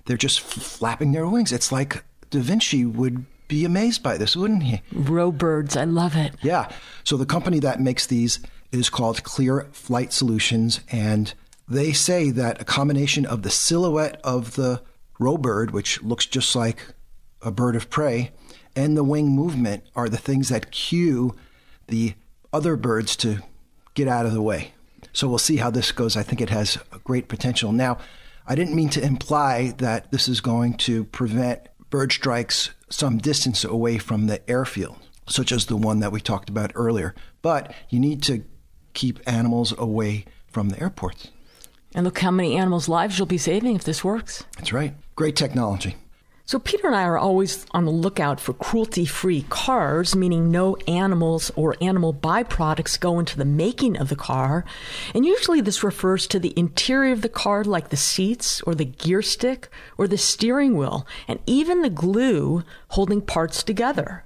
They're 0.07 0.17
just 0.17 0.41
flapping 0.41 1.13
their 1.13 1.27
wings. 1.27 1.53
It's 1.53 1.71
like 1.71 2.05
Da 2.31 2.41
Vinci 2.41 2.85
would 2.85 3.25
be 3.49 3.65
amazed 3.65 4.03
by 4.03 4.17
this, 4.17 4.37
wouldn't 4.37 4.63
he? 4.63 4.83
Robirds, 4.93 5.77
I 5.77 5.85
love 5.85 6.17
it. 6.17 6.35
Yeah. 6.43 6.71
So 7.05 7.17
the 7.17 7.27
company 7.27 7.59
that 7.61 7.81
makes 7.81 8.07
these 8.07 8.41
is 8.73 8.89
called 8.89 9.25
Clear 9.25 9.69
Flight 9.73 10.13
Solutions, 10.13 10.81
and 10.91 11.35
they 11.69 11.93
say 11.93 12.31
that 12.31 12.61
a 12.61 12.65
combination 12.65 13.27
of 13.27 13.43
the 13.43 13.51
silhouette 13.51 14.21
of 14.23 14.55
the 14.55 14.83
robird, 15.19 15.73
which 15.73 16.03
looks 16.03 16.27
just 16.27 16.55
like 16.55 16.95
a 17.43 17.51
bird 17.51 17.75
of 17.75 17.91
prey, 17.91 18.31
and 18.77 18.97
the 18.97 19.05
wing 19.05 19.29
movement 19.29 19.85
are 19.97 20.09
the 20.09 20.17
things 20.17 20.49
that 20.49 20.71
cue 20.71 21.35
the 21.89 22.15
other 22.53 22.77
birds 22.77 23.17
to 23.17 23.41
get 23.95 24.09
out 24.09 24.27
of 24.27 24.33
the 24.33 24.43
way. 24.43 24.73
So 25.13 25.29
we'll 25.29 25.39
see 25.39 25.57
how 25.57 25.71
this 25.71 25.93
goes. 25.93 26.17
I 26.17 26.23
think 26.23 26.41
it 26.41 26.51
has 26.51 26.79
great 27.05 27.29
potential. 27.29 27.73
Now, 27.73 27.99
I 28.47 28.55
didn't 28.55 28.75
mean 28.75 28.89
to 28.91 29.05
imply 29.05 29.75
that 29.79 30.11
this 30.11 30.29
is 30.29 30.41
going 30.41 30.75
to 30.79 31.05
prevent 31.05 31.69
bird 31.91 32.13
strikes 32.13 32.71
some 32.89 33.19
distance 33.19 33.65
away 33.65 33.99
from 33.99 34.27
the 34.27 34.49
airfield, 34.51 34.97
such 35.27 35.53
as 35.53 35.67
the 35.67 35.77
one 35.77 36.01
that 36.01 36.13
we 36.13 36.21
talked 36.21 36.49
about 36.49 36.73
earlier. 36.75 37.15
But 37.43 37.73
you 37.89 38.01
need 38.01 38.23
to 38.25 38.45
keep 38.95 39.21
animals 39.27 39.73
away 39.79 40.25
from 40.49 40.69
the 40.69 40.81
airports. 40.81 41.29
And 41.95 42.05
look 42.05 42.19
how 42.19 42.31
many 42.31 42.57
animals' 42.57 42.89
lives 42.89 43.19
you'll 43.19 43.27
be 43.27 43.39
saving 43.39 43.75
if 43.75 43.85
this 43.85 44.05
works. 44.05 44.45
That's 44.57 44.73
right. 44.73 44.95
Great 45.17 45.37
technology. 45.37 45.97
So, 46.47 46.59
Peter 46.59 46.89
and 46.89 46.97
I 46.97 47.05
are 47.05 47.19
always 47.19 47.65
on 47.71 47.85
the 47.85 47.93
lookout 47.93 48.41
for 48.41 48.53
cruelty 48.53 49.05
free 49.05 49.47
cars, 49.49 50.17
meaning 50.17 50.51
no 50.51 50.77
animals 50.89 51.53
or 51.55 51.77
animal 51.81 52.13
byproducts 52.13 52.99
go 52.99 53.21
into 53.21 53.37
the 53.37 53.45
making 53.45 53.97
of 53.97 54.09
the 54.09 54.17
car. 54.17 54.65
And 55.15 55.25
usually 55.25 55.61
this 55.61 55.85
refers 55.85 56.27
to 56.27 56.41
the 56.41 56.53
interior 56.59 57.13
of 57.13 57.23
the 57.23 57.29
car, 57.29 57.63
like 57.63 57.91
the 57.91 57.97
seats 57.97 58.61
or 58.63 58.75
the 58.75 58.85
gear 58.85 59.23
stick 59.23 59.69
or 59.97 60.09
the 60.09 60.19
steering 60.19 60.77
wheel, 60.77 61.07
and 61.29 61.39
even 61.47 61.83
the 61.83 61.91
glue 61.91 62.65
holding 62.89 63.21
parts 63.21 63.63
together. 63.63 64.25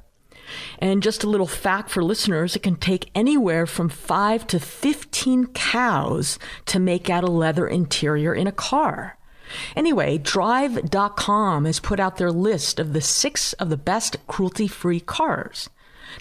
And 0.78 1.02
just 1.02 1.24
a 1.24 1.28
little 1.28 1.46
fact 1.46 1.90
for 1.90 2.02
listeners, 2.02 2.56
it 2.56 2.62
can 2.62 2.76
take 2.76 3.10
anywhere 3.14 3.66
from 3.66 3.88
5 3.88 4.46
to 4.48 4.60
15 4.60 5.46
cows 5.48 6.38
to 6.66 6.78
make 6.78 7.10
out 7.10 7.24
a 7.24 7.30
leather 7.30 7.66
interior 7.66 8.34
in 8.34 8.46
a 8.46 8.52
car. 8.52 9.18
Anyway, 9.76 10.18
Drive.com 10.18 11.64
has 11.64 11.80
put 11.80 12.00
out 12.00 12.16
their 12.16 12.32
list 12.32 12.78
of 12.78 12.92
the 12.92 13.00
six 13.00 13.52
of 13.54 13.70
the 13.70 13.76
best 13.76 14.16
cruelty 14.26 14.68
free 14.68 15.00
cars. 15.00 15.68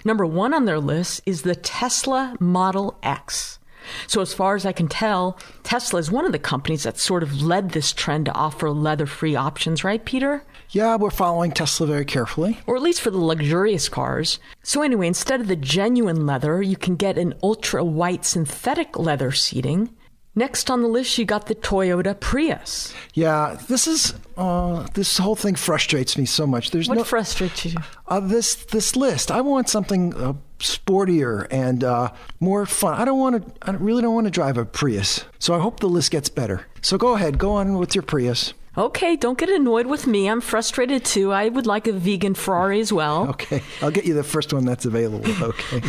Number 0.04 0.26
one 0.26 0.54
on 0.54 0.64
their 0.64 0.80
list 0.80 1.20
is 1.26 1.42
the 1.42 1.54
Tesla 1.54 2.36
Model 2.40 2.98
X. 3.02 3.58
So, 4.06 4.20
as 4.22 4.32
far 4.32 4.54
as 4.54 4.64
I 4.64 4.72
can 4.72 4.88
tell, 4.88 5.38
Tesla 5.62 6.00
is 6.00 6.10
one 6.10 6.24
of 6.24 6.32
the 6.32 6.38
companies 6.38 6.84
that 6.84 6.98
sort 6.98 7.22
of 7.22 7.42
led 7.42 7.70
this 7.70 7.92
trend 7.92 8.26
to 8.26 8.32
offer 8.32 8.70
leather 8.70 9.06
free 9.06 9.36
options, 9.36 9.84
right, 9.84 10.02
Peter? 10.02 10.42
Yeah, 10.70 10.96
we're 10.96 11.10
following 11.10 11.52
Tesla 11.52 11.86
very 11.86 12.04
carefully. 12.04 12.58
Or 12.66 12.76
at 12.76 12.82
least 12.82 13.02
for 13.02 13.10
the 13.10 13.18
luxurious 13.18 13.88
cars. 13.88 14.38
So, 14.62 14.82
anyway, 14.82 15.06
instead 15.06 15.40
of 15.40 15.48
the 15.48 15.56
genuine 15.56 16.26
leather, 16.26 16.62
you 16.62 16.76
can 16.76 16.96
get 16.96 17.18
an 17.18 17.34
ultra 17.42 17.84
white 17.84 18.24
synthetic 18.24 18.98
leather 18.98 19.32
seating. 19.32 19.90
Next 20.36 20.68
on 20.68 20.82
the 20.82 20.88
list, 20.88 21.16
you 21.16 21.24
got 21.24 21.46
the 21.46 21.54
Toyota 21.54 22.18
Prius. 22.18 22.92
Yeah, 23.14 23.56
this 23.68 23.86
is 23.86 24.14
uh, 24.36 24.84
this 24.94 25.18
whole 25.18 25.36
thing 25.36 25.54
frustrates 25.54 26.18
me 26.18 26.24
so 26.24 26.44
much. 26.44 26.72
There's 26.72 26.88
what 26.88 26.98
no, 26.98 27.04
frustrates 27.04 27.64
you? 27.64 27.76
Uh, 28.08 28.18
this 28.18 28.56
this 28.56 28.96
list. 28.96 29.30
I 29.30 29.40
want 29.40 29.68
something 29.68 30.12
uh, 30.14 30.32
sportier 30.58 31.46
and 31.52 31.84
uh, 31.84 32.12
more 32.40 32.66
fun. 32.66 33.00
I 33.00 33.04
don't 33.04 33.20
want 33.20 33.46
to. 33.46 33.68
I 33.68 33.74
really 33.76 34.02
don't 34.02 34.14
want 34.14 34.26
to 34.26 34.32
drive 34.32 34.58
a 34.58 34.64
Prius. 34.64 35.24
So 35.38 35.54
I 35.54 35.60
hope 35.60 35.78
the 35.78 35.88
list 35.88 36.10
gets 36.10 36.28
better. 36.28 36.66
So 36.82 36.98
go 36.98 37.14
ahead, 37.14 37.38
go 37.38 37.52
on 37.52 37.78
with 37.78 37.94
your 37.94 38.02
Prius. 38.02 38.54
Okay, 38.76 39.14
don't 39.14 39.38
get 39.38 39.48
annoyed 39.48 39.86
with 39.86 40.08
me. 40.08 40.28
I'm 40.28 40.40
frustrated 40.40 41.04
too. 41.04 41.32
I 41.32 41.48
would 41.48 41.66
like 41.66 41.86
a 41.86 41.92
vegan 41.92 42.34
Ferrari 42.34 42.80
as 42.80 42.92
well. 42.92 43.28
Okay, 43.34 43.62
I'll 43.82 43.90
get 43.90 44.04
you 44.04 44.14
the 44.14 44.22
first 44.22 44.52
one 44.52 44.64
that's 44.64 44.84
available. 44.84 45.24
Okay. 45.44 45.82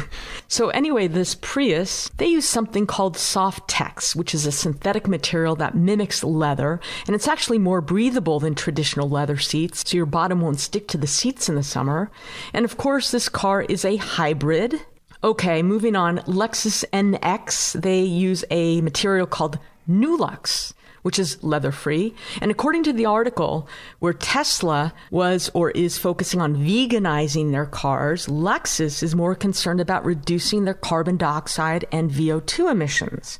so, 0.47 0.69
anyway, 0.69 1.07
this 1.07 1.35
Prius, 1.35 2.09
they 2.17 2.27
use 2.27 2.45
something 2.45 2.85
called 2.85 3.15
SofTex, 3.15 4.15
which 4.15 4.33
is 4.33 4.45
a 4.45 4.51
synthetic 4.51 5.07
material 5.07 5.55
that 5.55 5.75
mimics 5.75 6.23
leather, 6.23 6.79
and 7.07 7.15
it's 7.15 7.27
actually 7.27 7.57
more 7.57 7.81
breathable 7.81 8.39
than 8.39 8.55
traditional 8.55 9.09
leather 9.09 9.37
seats, 9.37 9.83
so 9.89 9.95
your 9.95 10.05
bottom 10.05 10.41
won't 10.41 10.59
stick 10.59 10.87
to 10.89 10.97
the 10.97 11.07
seats 11.07 11.47
in 11.47 11.55
the 11.55 11.63
summer. 11.63 12.11
And 12.53 12.65
of 12.65 12.77
course, 12.77 13.11
this 13.11 13.29
car 13.29 13.61
is 13.63 13.85
a 13.85 13.95
hybrid. 13.95 14.81
Okay, 15.23 15.63
moving 15.63 15.95
on. 15.95 16.19
Lexus 16.19 16.83
NX, 16.91 17.81
they 17.81 18.01
use 18.01 18.43
a 18.51 18.81
material 18.81 19.27
called 19.27 19.57
NuLuxe 19.89 20.73
which 21.05 21.19
is 21.19 21.43
leather 21.43 21.71
free. 21.71 22.15
And 22.41 22.49
according 22.49 22.81
to 22.85 22.93
the 22.93 23.05
article, 23.05 23.69
where 23.99 24.11
Tesla 24.11 24.91
was 25.11 25.51
or 25.53 25.69
is 25.69 25.99
focusing 25.99 26.41
on 26.41 26.55
veganizing 26.55 27.51
their 27.51 27.67
cars, 27.67 28.25
Lexus 28.25 29.03
is 29.03 29.13
more 29.13 29.35
concerned 29.35 29.79
about 29.79 30.03
reducing 30.03 30.65
their 30.65 30.73
carbon 30.73 31.15
dioxide 31.15 31.85
and 31.91 32.09
VOC 32.09 32.71
emissions. 32.71 33.37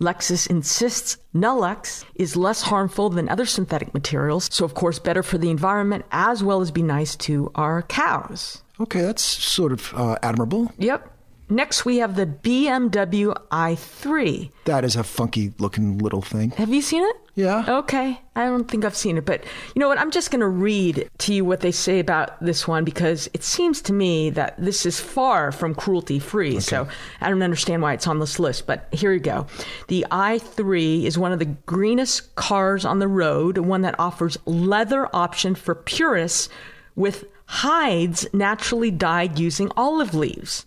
Lexus 0.00 0.48
insists 0.48 1.18
NuLuxe 1.34 2.02
is 2.14 2.34
less 2.34 2.62
harmful 2.62 3.10
than 3.10 3.28
other 3.28 3.44
synthetic 3.44 3.92
materials, 3.92 4.48
so 4.50 4.64
of 4.64 4.72
course 4.72 4.98
better 4.98 5.22
for 5.22 5.36
the 5.36 5.50
environment 5.50 6.06
as 6.12 6.42
well 6.42 6.62
as 6.62 6.70
be 6.70 6.82
nice 6.82 7.14
to 7.16 7.50
our 7.54 7.82
cows. 7.82 8.62
Okay, 8.80 9.02
that's 9.02 9.22
sort 9.22 9.72
of 9.72 9.92
uh, 9.94 10.16
admirable. 10.22 10.72
Yep. 10.78 11.11
Next, 11.52 11.84
we 11.84 11.98
have 11.98 12.16
the 12.16 12.24
BMW 12.24 13.36
i3. 13.50 14.50
That 14.64 14.84
is 14.84 14.96
a 14.96 15.04
funky 15.04 15.52
looking 15.58 15.98
little 15.98 16.22
thing. 16.22 16.52
Have 16.52 16.70
you 16.70 16.80
seen 16.80 17.02
it? 17.04 17.16
Yeah. 17.34 17.64
Okay. 17.68 18.18
I 18.34 18.44
don't 18.46 18.70
think 18.70 18.86
I've 18.86 18.96
seen 18.96 19.18
it, 19.18 19.26
but 19.26 19.44
you 19.74 19.80
know 19.80 19.88
what? 19.88 19.98
I'm 19.98 20.10
just 20.10 20.30
going 20.30 20.40
to 20.40 20.48
read 20.48 21.10
to 21.18 21.34
you 21.34 21.44
what 21.44 21.60
they 21.60 21.70
say 21.70 21.98
about 21.98 22.42
this 22.42 22.66
one 22.66 22.84
because 22.84 23.28
it 23.34 23.44
seems 23.44 23.82
to 23.82 23.92
me 23.92 24.30
that 24.30 24.54
this 24.56 24.86
is 24.86 24.98
far 24.98 25.52
from 25.52 25.74
cruelty 25.74 26.18
free. 26.18 26.52
Okay. 26.52 26.60
So 26.60 26.88
I 27.20 27.28
don't 27.28 27.42
understand 27.42 27.82
why 27.82 27.92
it's 27.92 28.06
on 28.06 28.18
this 28.18 28.38
list, 28.38 28.66
but 28.66 28.88
here 28.90 29.12
you 29.12 29.20
go. 29.20 29.46
The 29.88 30.06
i3 30.10 31.04
is 31.04 31.18
one 31.18 31.32
of 31.32 31.38
the 31.38 31.44
greenest 31.66 32.34
cars 32.34 32.86
on 32.86 32.98
the 32.98 33.08
road, 33.08 33.58
one 33.58 33.82
that 33.82 33.98
offers 33.98 34.38
leather 34.46 35.06
option 35.14 35.54
for 35.54 35.74
purists 35.74 36.48
with 36.96 37.26
hides 37.44 38.26
naturally 38.32 38.90
dyed 38.90 39.38
using 39.38 39.70
olive 39.76 40.14
leaves. 40.14 40.64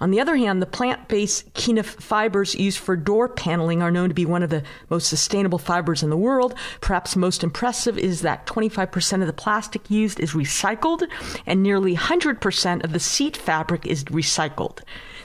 On 0.00 0.10
the 0.10 0.20
other 0.20 0.36
hand, 0.36 0.60
the 0.60 0.66
plant 0.66 1.08
based 1.08 1.52
kenaf 1.54 1.84
fibers 1.84 2.54
used 2.54 2.78
for 2.78 2.96
door 2.96 3.28
paneling 3.28 3.82
are 3.82 3.90
known 3.90 4.08
to 4.08 4.14
be 4.14 4.26
one 4.26 4.42
of 4.42 4.50
the 4.50 4.62
most 4.90 5.08
sustainable 5.08 5.58
fibers 5.58 6.02
in 6.02 6.10
the 6.10 6.16
world. 6.16 6.54
Perhaps 6.80 7.16
most 7.16 7.42
impressive 7.42 7.98
is 7.98 8.22
that 8.22 8.46
25% 8.46 9.20
of 9.20 9.26
the 9.26 9.32
plastic 9.32 9.90
used 9.90 10.20
is 10.20 10.32
recycled 10.32 11.06
and 11.46 11.62
nearly 11.62 11.96
100% 11.96 12.84
of 12.84 12.92
the 12.92 13.00
seat 13.00 13.36
fabric 13.36 13.86
is 13.86 14.04
recycled. 14.04 14.80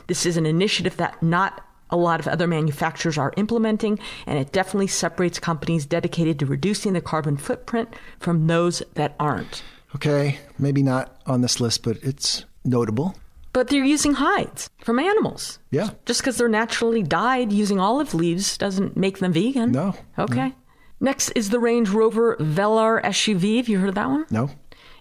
This 0.07 0.25
is 0.25 0.37
an 0.37 0.45
initiative 0.45 0.97
that 0.97 1.21
not 1.21 1.65
a 1.89 1.97
lot 1.97 2.19
of 2.19 2.27
other 2.27 2.47
manufacturers 2.47 3.17
are 3.17 3.33
implementing, 3.35 3.99
and 4.27 4.37
it 4.37 4.51
definitely 4.51 4.87
separates 4.87 5.39
companies 5.39 5.85
dedicated 5.85 6.39
to 6.39 6.45
reducing 6.45 6.93
the 6.93 7.01
carbon 7.01 7.37
footprint 7.37 7.89
from 8.19 8.47
those 8.47 8.83
that 8.93 9.15
aren't. 9.19 9.63
Okay, 9.95 10.39
maybe 10.57 10.83
not 10.83 11.19
on 11.25 11.41
this 11.41 11.59
list, 11.59 11.83
but 11.83 11.97
it's 12.03 12.45
notable. 12.63 13.15
But 13.51 13.69
they're 13.69 13.83
using 13.83 14.13
hides 14.13 14.69
from 14.83 14.99
animals. 14.99 15.59
Yeah. 15.71 15.89
Just 16.05 16.21
because 16.21 16.37
they're 16.37 16.47
naturally 16.47 17.01
dyed 17.01 17.51
using 17.51 17.79
olive 17.79 18.13
leaves 18.13 18.57
doesn't 18.57 18.95
make 18.95 19.19
them 19.19 19.33
vegan. 19.33 19.71
No. 19.71 19.95
Okay. 20.17 20.49
No. 20.49 20.53
Next 21.01 21.29
is 21.31 21.49
the 21.49 21.59
Range 21.59 21.89
Rover 21.89 22.35
Velar 22.37 23.01
SUV. 23.03 23.57
Have 23.57 23.69
you 23.69 23.79
heard 23.79 23.89
of 23.89 23.95
that 23.95 24.09
one? 24.09 24.25
No. 24.29 24.51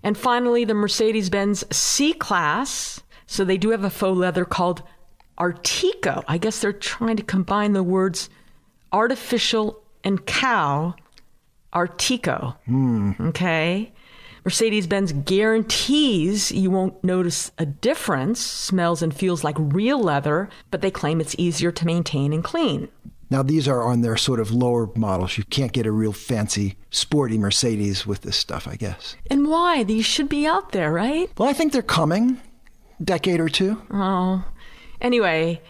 And 0.03 0.17
finally, 0.17 0.65
the 0.65 0.75
Mercedes 0.75 1.29
Benz 1.29 1.65
C 1.77 2.13
Class. 2.13 3.03
So 3.27 3.45
they 3.45 3.59
do 3.59 3.71
have 3.71 3.85
a 3.85 3.91
faux 3.91 4.17
leather 4.17 4.45
called 4.45 4.83
Artico. 5.39 6.25
I 6.27 6.39
guess 6.39 6.61
they're 6.61 6.73
trying 6.73 7.17
to 7.17 7.23
combine 7.23 7.73
the 7.73 7.83
words 7.83 8.31
artificial 8.93 9.83
and 10.05 10.25
cow. 10.25 10.95
Artico. 11.75 12.57
Mm. 12.69 13.21
Okay. 13.29 13.93
Mercedes 14.49 14.87
Benz 14.87 15.13
guarantees 15.13 16.51
you 16.51 16.71
won't 16.71 17.05
notice 17.05 17.53
a 17.59 17.67
difference, 17.67 18.41
smells 18.41 19.03
and 19.03 19.15
feels 19.15 19.45
like 19.45 19.57
real 19.59 20.01
leather, 20.01 20.49
but 20.71 20.81
they 20.81 20.91
claim 20.91 21.21
it's 21.21 21.35
easier 21.37 21.71
to 21.71 21.85
maintain 21.85 22.33
and 22.33 22.43
clean. 22.43 22.89
Now, 23.29 23.43
these 23.43 23.69
are 23.69 23.83
on 23.83 24.01
their 24.01 24.17
sort 24.17 24.41
of 24.41 24.51
lower 24.51 24.89
models. 24.97 25.37
You 25.37 25.45
can't 25.45 25.75
get 25.75 25.85
a 25.85 25.93
real 25.93 26.15
fancy, 26.15 26.79
sporty 26.89 27.37
Mercedes 27.37 28.07
with 28.07 28.23
this 28.23 28.39
stuff, 28.39 28.67
I 28.67 28.77
guess. 28.77 29.17
And 29.31 29.49
why? 29.49 29.83
These 29.85 30.07
should 30.07 30.31
be 30.31 30.47
out 30.47 30.73
there, 30.73 30.91
right? 30.91 31.31
Well, 31.37 31.51
I 31.51 31.53
think 31.53 31.75
they're 31.75 31.83
coming. 31.83 32.41
Decade 33.05 33.41
or 33.41 33.51
two. 33.51 33.83
Oh. 33.91 34.43
Anyway, 35.03 35.61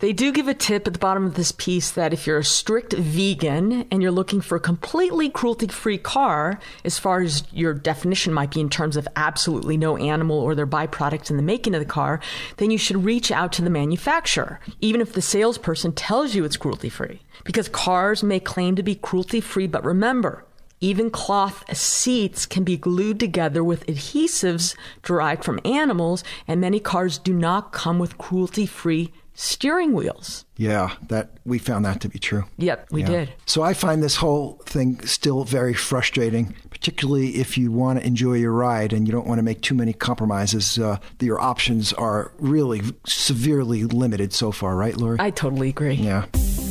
they 0.00 0.12
do 0.12 0.30
give 0.30 0.46
a 0.46 0.54
tip 0.54 0.86
at 0.86 0.92
the 0.92 0.98
bottom 0.98 1.26
of 1.26 1.34
this 1.34 1.52
piece 1.52 1.90
that 1.92 2.12
if 2.12 2.26
you're 2.26 2.38
a 2.38 2.44
strict 2.44 2.92
vegan 2.92 3.86
and 3.90 4.00
you're 4.00 4.12
looking 4.12 4.40
for 4.40 4.56
a 4.56 4.60
completely 4.60 5.28
cruelty 5.28 5.66
free 5.66 5.98
car, 5.98 6.60
as 6.84 6.98
far 6.98 7.20
as 7.20 7.42
your 7.52 7.74
definition 7.74 8.32
might 8.32 8.52
be 8.52 8.60
in 8.60 8.70
terms 8.70 8.96
of 8.96 9.08
absolutely 9.16 9.76
no 9.76 9.96
animal 9.96 10.38
or 10.38 10.54
their 10.54 10.66
byproducts 10.66 11.30
in 11.30 11.36
the 11.36 11.42
making 11.42 11.74
of 11.74 11.80
the 11.80 11.86
car, 11.86 12.20
then 12.58 12.70
you 12.70 12.78
should 12.78 13.04
reach 13.04 13.32
out 13.32 13.52
to 13.52 13.62
the 13.62 13.70
manufacturer, 13.70 14.60
even 14.80 15.00
if 15.00 15.12
the 15.12 15.22
salesperson 15.22 15.92
tells 15.92 16.34
you 16.34 16.44
it's 16.44 16.56
cruelty 16.56 16.88
free. 16.88 17.20
Because 17.44 17.68
cars 17.68 18.22
may 18.22 18.38
claim 18.38 18.76
to 18.76 18.82
be 18.82 18.94
cruelty 18.94 19.40
free, 19.40 19.66
but 19.66 19.84
remember, 19.84 20.44
even 20.80 21.10
cloth 21.10 21.64
seats 21.76 22.46
can 22.46 22.62
be 22.62 22.76
glued 22.76 23.18
together 23.18 23.64
with 23.64 23.86
adhesives 23.86 24.76
derived 25.02 25.42
from 25.42 25.58
animals, 25.64 26.22
and 26.46 26.60
many 26.60 26.78
cars 26.78 27.18
do 27.18 27.32
not 27.32 27.72
come 27.72 27.98
with 27.98 28.16
cruelty 28.16 28.64
free 28.64 29.12
steering 29.38 29.92
wheels. 29.92 30.44
Yeah, 30.56 30.94
that 31.06 31.30
we 31.44 31.60
found 31.60 31.84
that 31.84 32.00
to 32.00 32.08
be 32.08 32.18
true. 32.18 32.44
Yep, 32.56 32.88
we 32.90 33.02
yeah. 33.02 33.06
did. 33.06 33.32
So 33.46 33.62
I 33.62 33.72
find 33.72 34.02
this 34.02 34.16
whole 34.16 34.54
thing 34.64 35.00
still 35.06 35.44
very 35.44 35.74
frustrating, 35.74 36.56
particularly 36.70 37.36
if 37.36 37.56
you 37.56 37.70
want 37.70 38.00
to 38.00 38.06
enjoy 38.06 38.34
your 38.34 38.52
ride 38.52 38.92
and 38.92 39.06
you 39.06 39.12
don't 39.12 39.28
want 39.28 39.38
to 39.38 39.44
make 39.44 39.62
too 39.62 39.76
many 39.76 39.92
compromises. 39.92 40.76
Uh, 40.76 40.98
your 41.20 41.40
options 41.40 41.92
are 41.92 42.32
really 42.38 42.82
severely 43.06 43.84
limited 43.84 44.32
so 44.32 44.50
far, 44.50 44.74
right, 44.74 44.96
Lori? 44.96 45.18
I 45.20 45.30
totally 45.30 45.68
agree. 45.68 45.94
Yeah. 45.94 46.26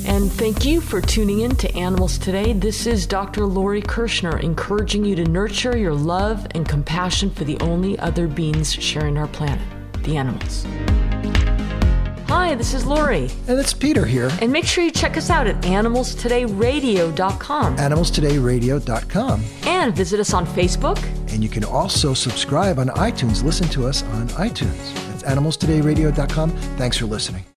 And 0.05 0.30
thank 0.30 0.65
you 0.65 0.82
for 0.82 0.99
tuning 0.99 1.41
in 1.41 1.55
to 1.57 1.74
Animals 1.74 2.18
Today. 2.18 2.51
This 2.51 2.86
is 2.86 3.07
Dr. 3.07 3.45
Lori 3.45 3.82
Kirschner 3.82 4.39
encouraging 4.39 5.05
you 5.05 5.15
to 5.15 5.24
nurture 5.24 5.78
your 5.78 5.93
love 5.93 6.45
and 6.51 6.68
compassion 6.68 7.30
for 7.30 7.45
the 7.45 7.57
only 7.61 7.97
other 7.99 8.28
beings 8.28 8.74
sharing 8.74 9.18
our 9.18 9.28
planet, 9.28 9.65
the 10.03 10.18
animals. 10.18 10.65
Hi, 12.38 12.54
this 12.54 12.76
is 12.76 12.86
Lori. 12.86 13.32
And 13.48 13.60
it's 13.60 13.74
Peter 13.74 14.06
here. 14.06 14.30
And 14.42 14.54
make 14.54 14.66
sure 14.66 14.84
you 14.84 14.92
check 14.92 15.18
us 15.18 15.32
out 15.32 15.48
at 15.48 15.60
animalstodayradio.com. 15.64 17.78
Animalstodayradio.com. 17.78 19.44
And 19.64 19.96
visit 19.96 20.20
us 20.20 20.36
on 20.36 20.46
Facebook. 20.46 21.04
And 21.34 21.44
you 21.44 21.50
can 21.50 21.64
also 21.64 22.14
subscribe 22.14 22.78
on 22.78 22.90
iTunes. 22.90 23.44
Listen 23.44 23.68
to 23.70 23.88
us 23.88 24.04
on 24.04 24.28
iTunes. 24.30 24.94
That's 25.10 25.24
animalstodayradio.com. 25.24 26.52
Thanks 26.78 26.98
for 26.98 27.08
listening. 27.08 27.44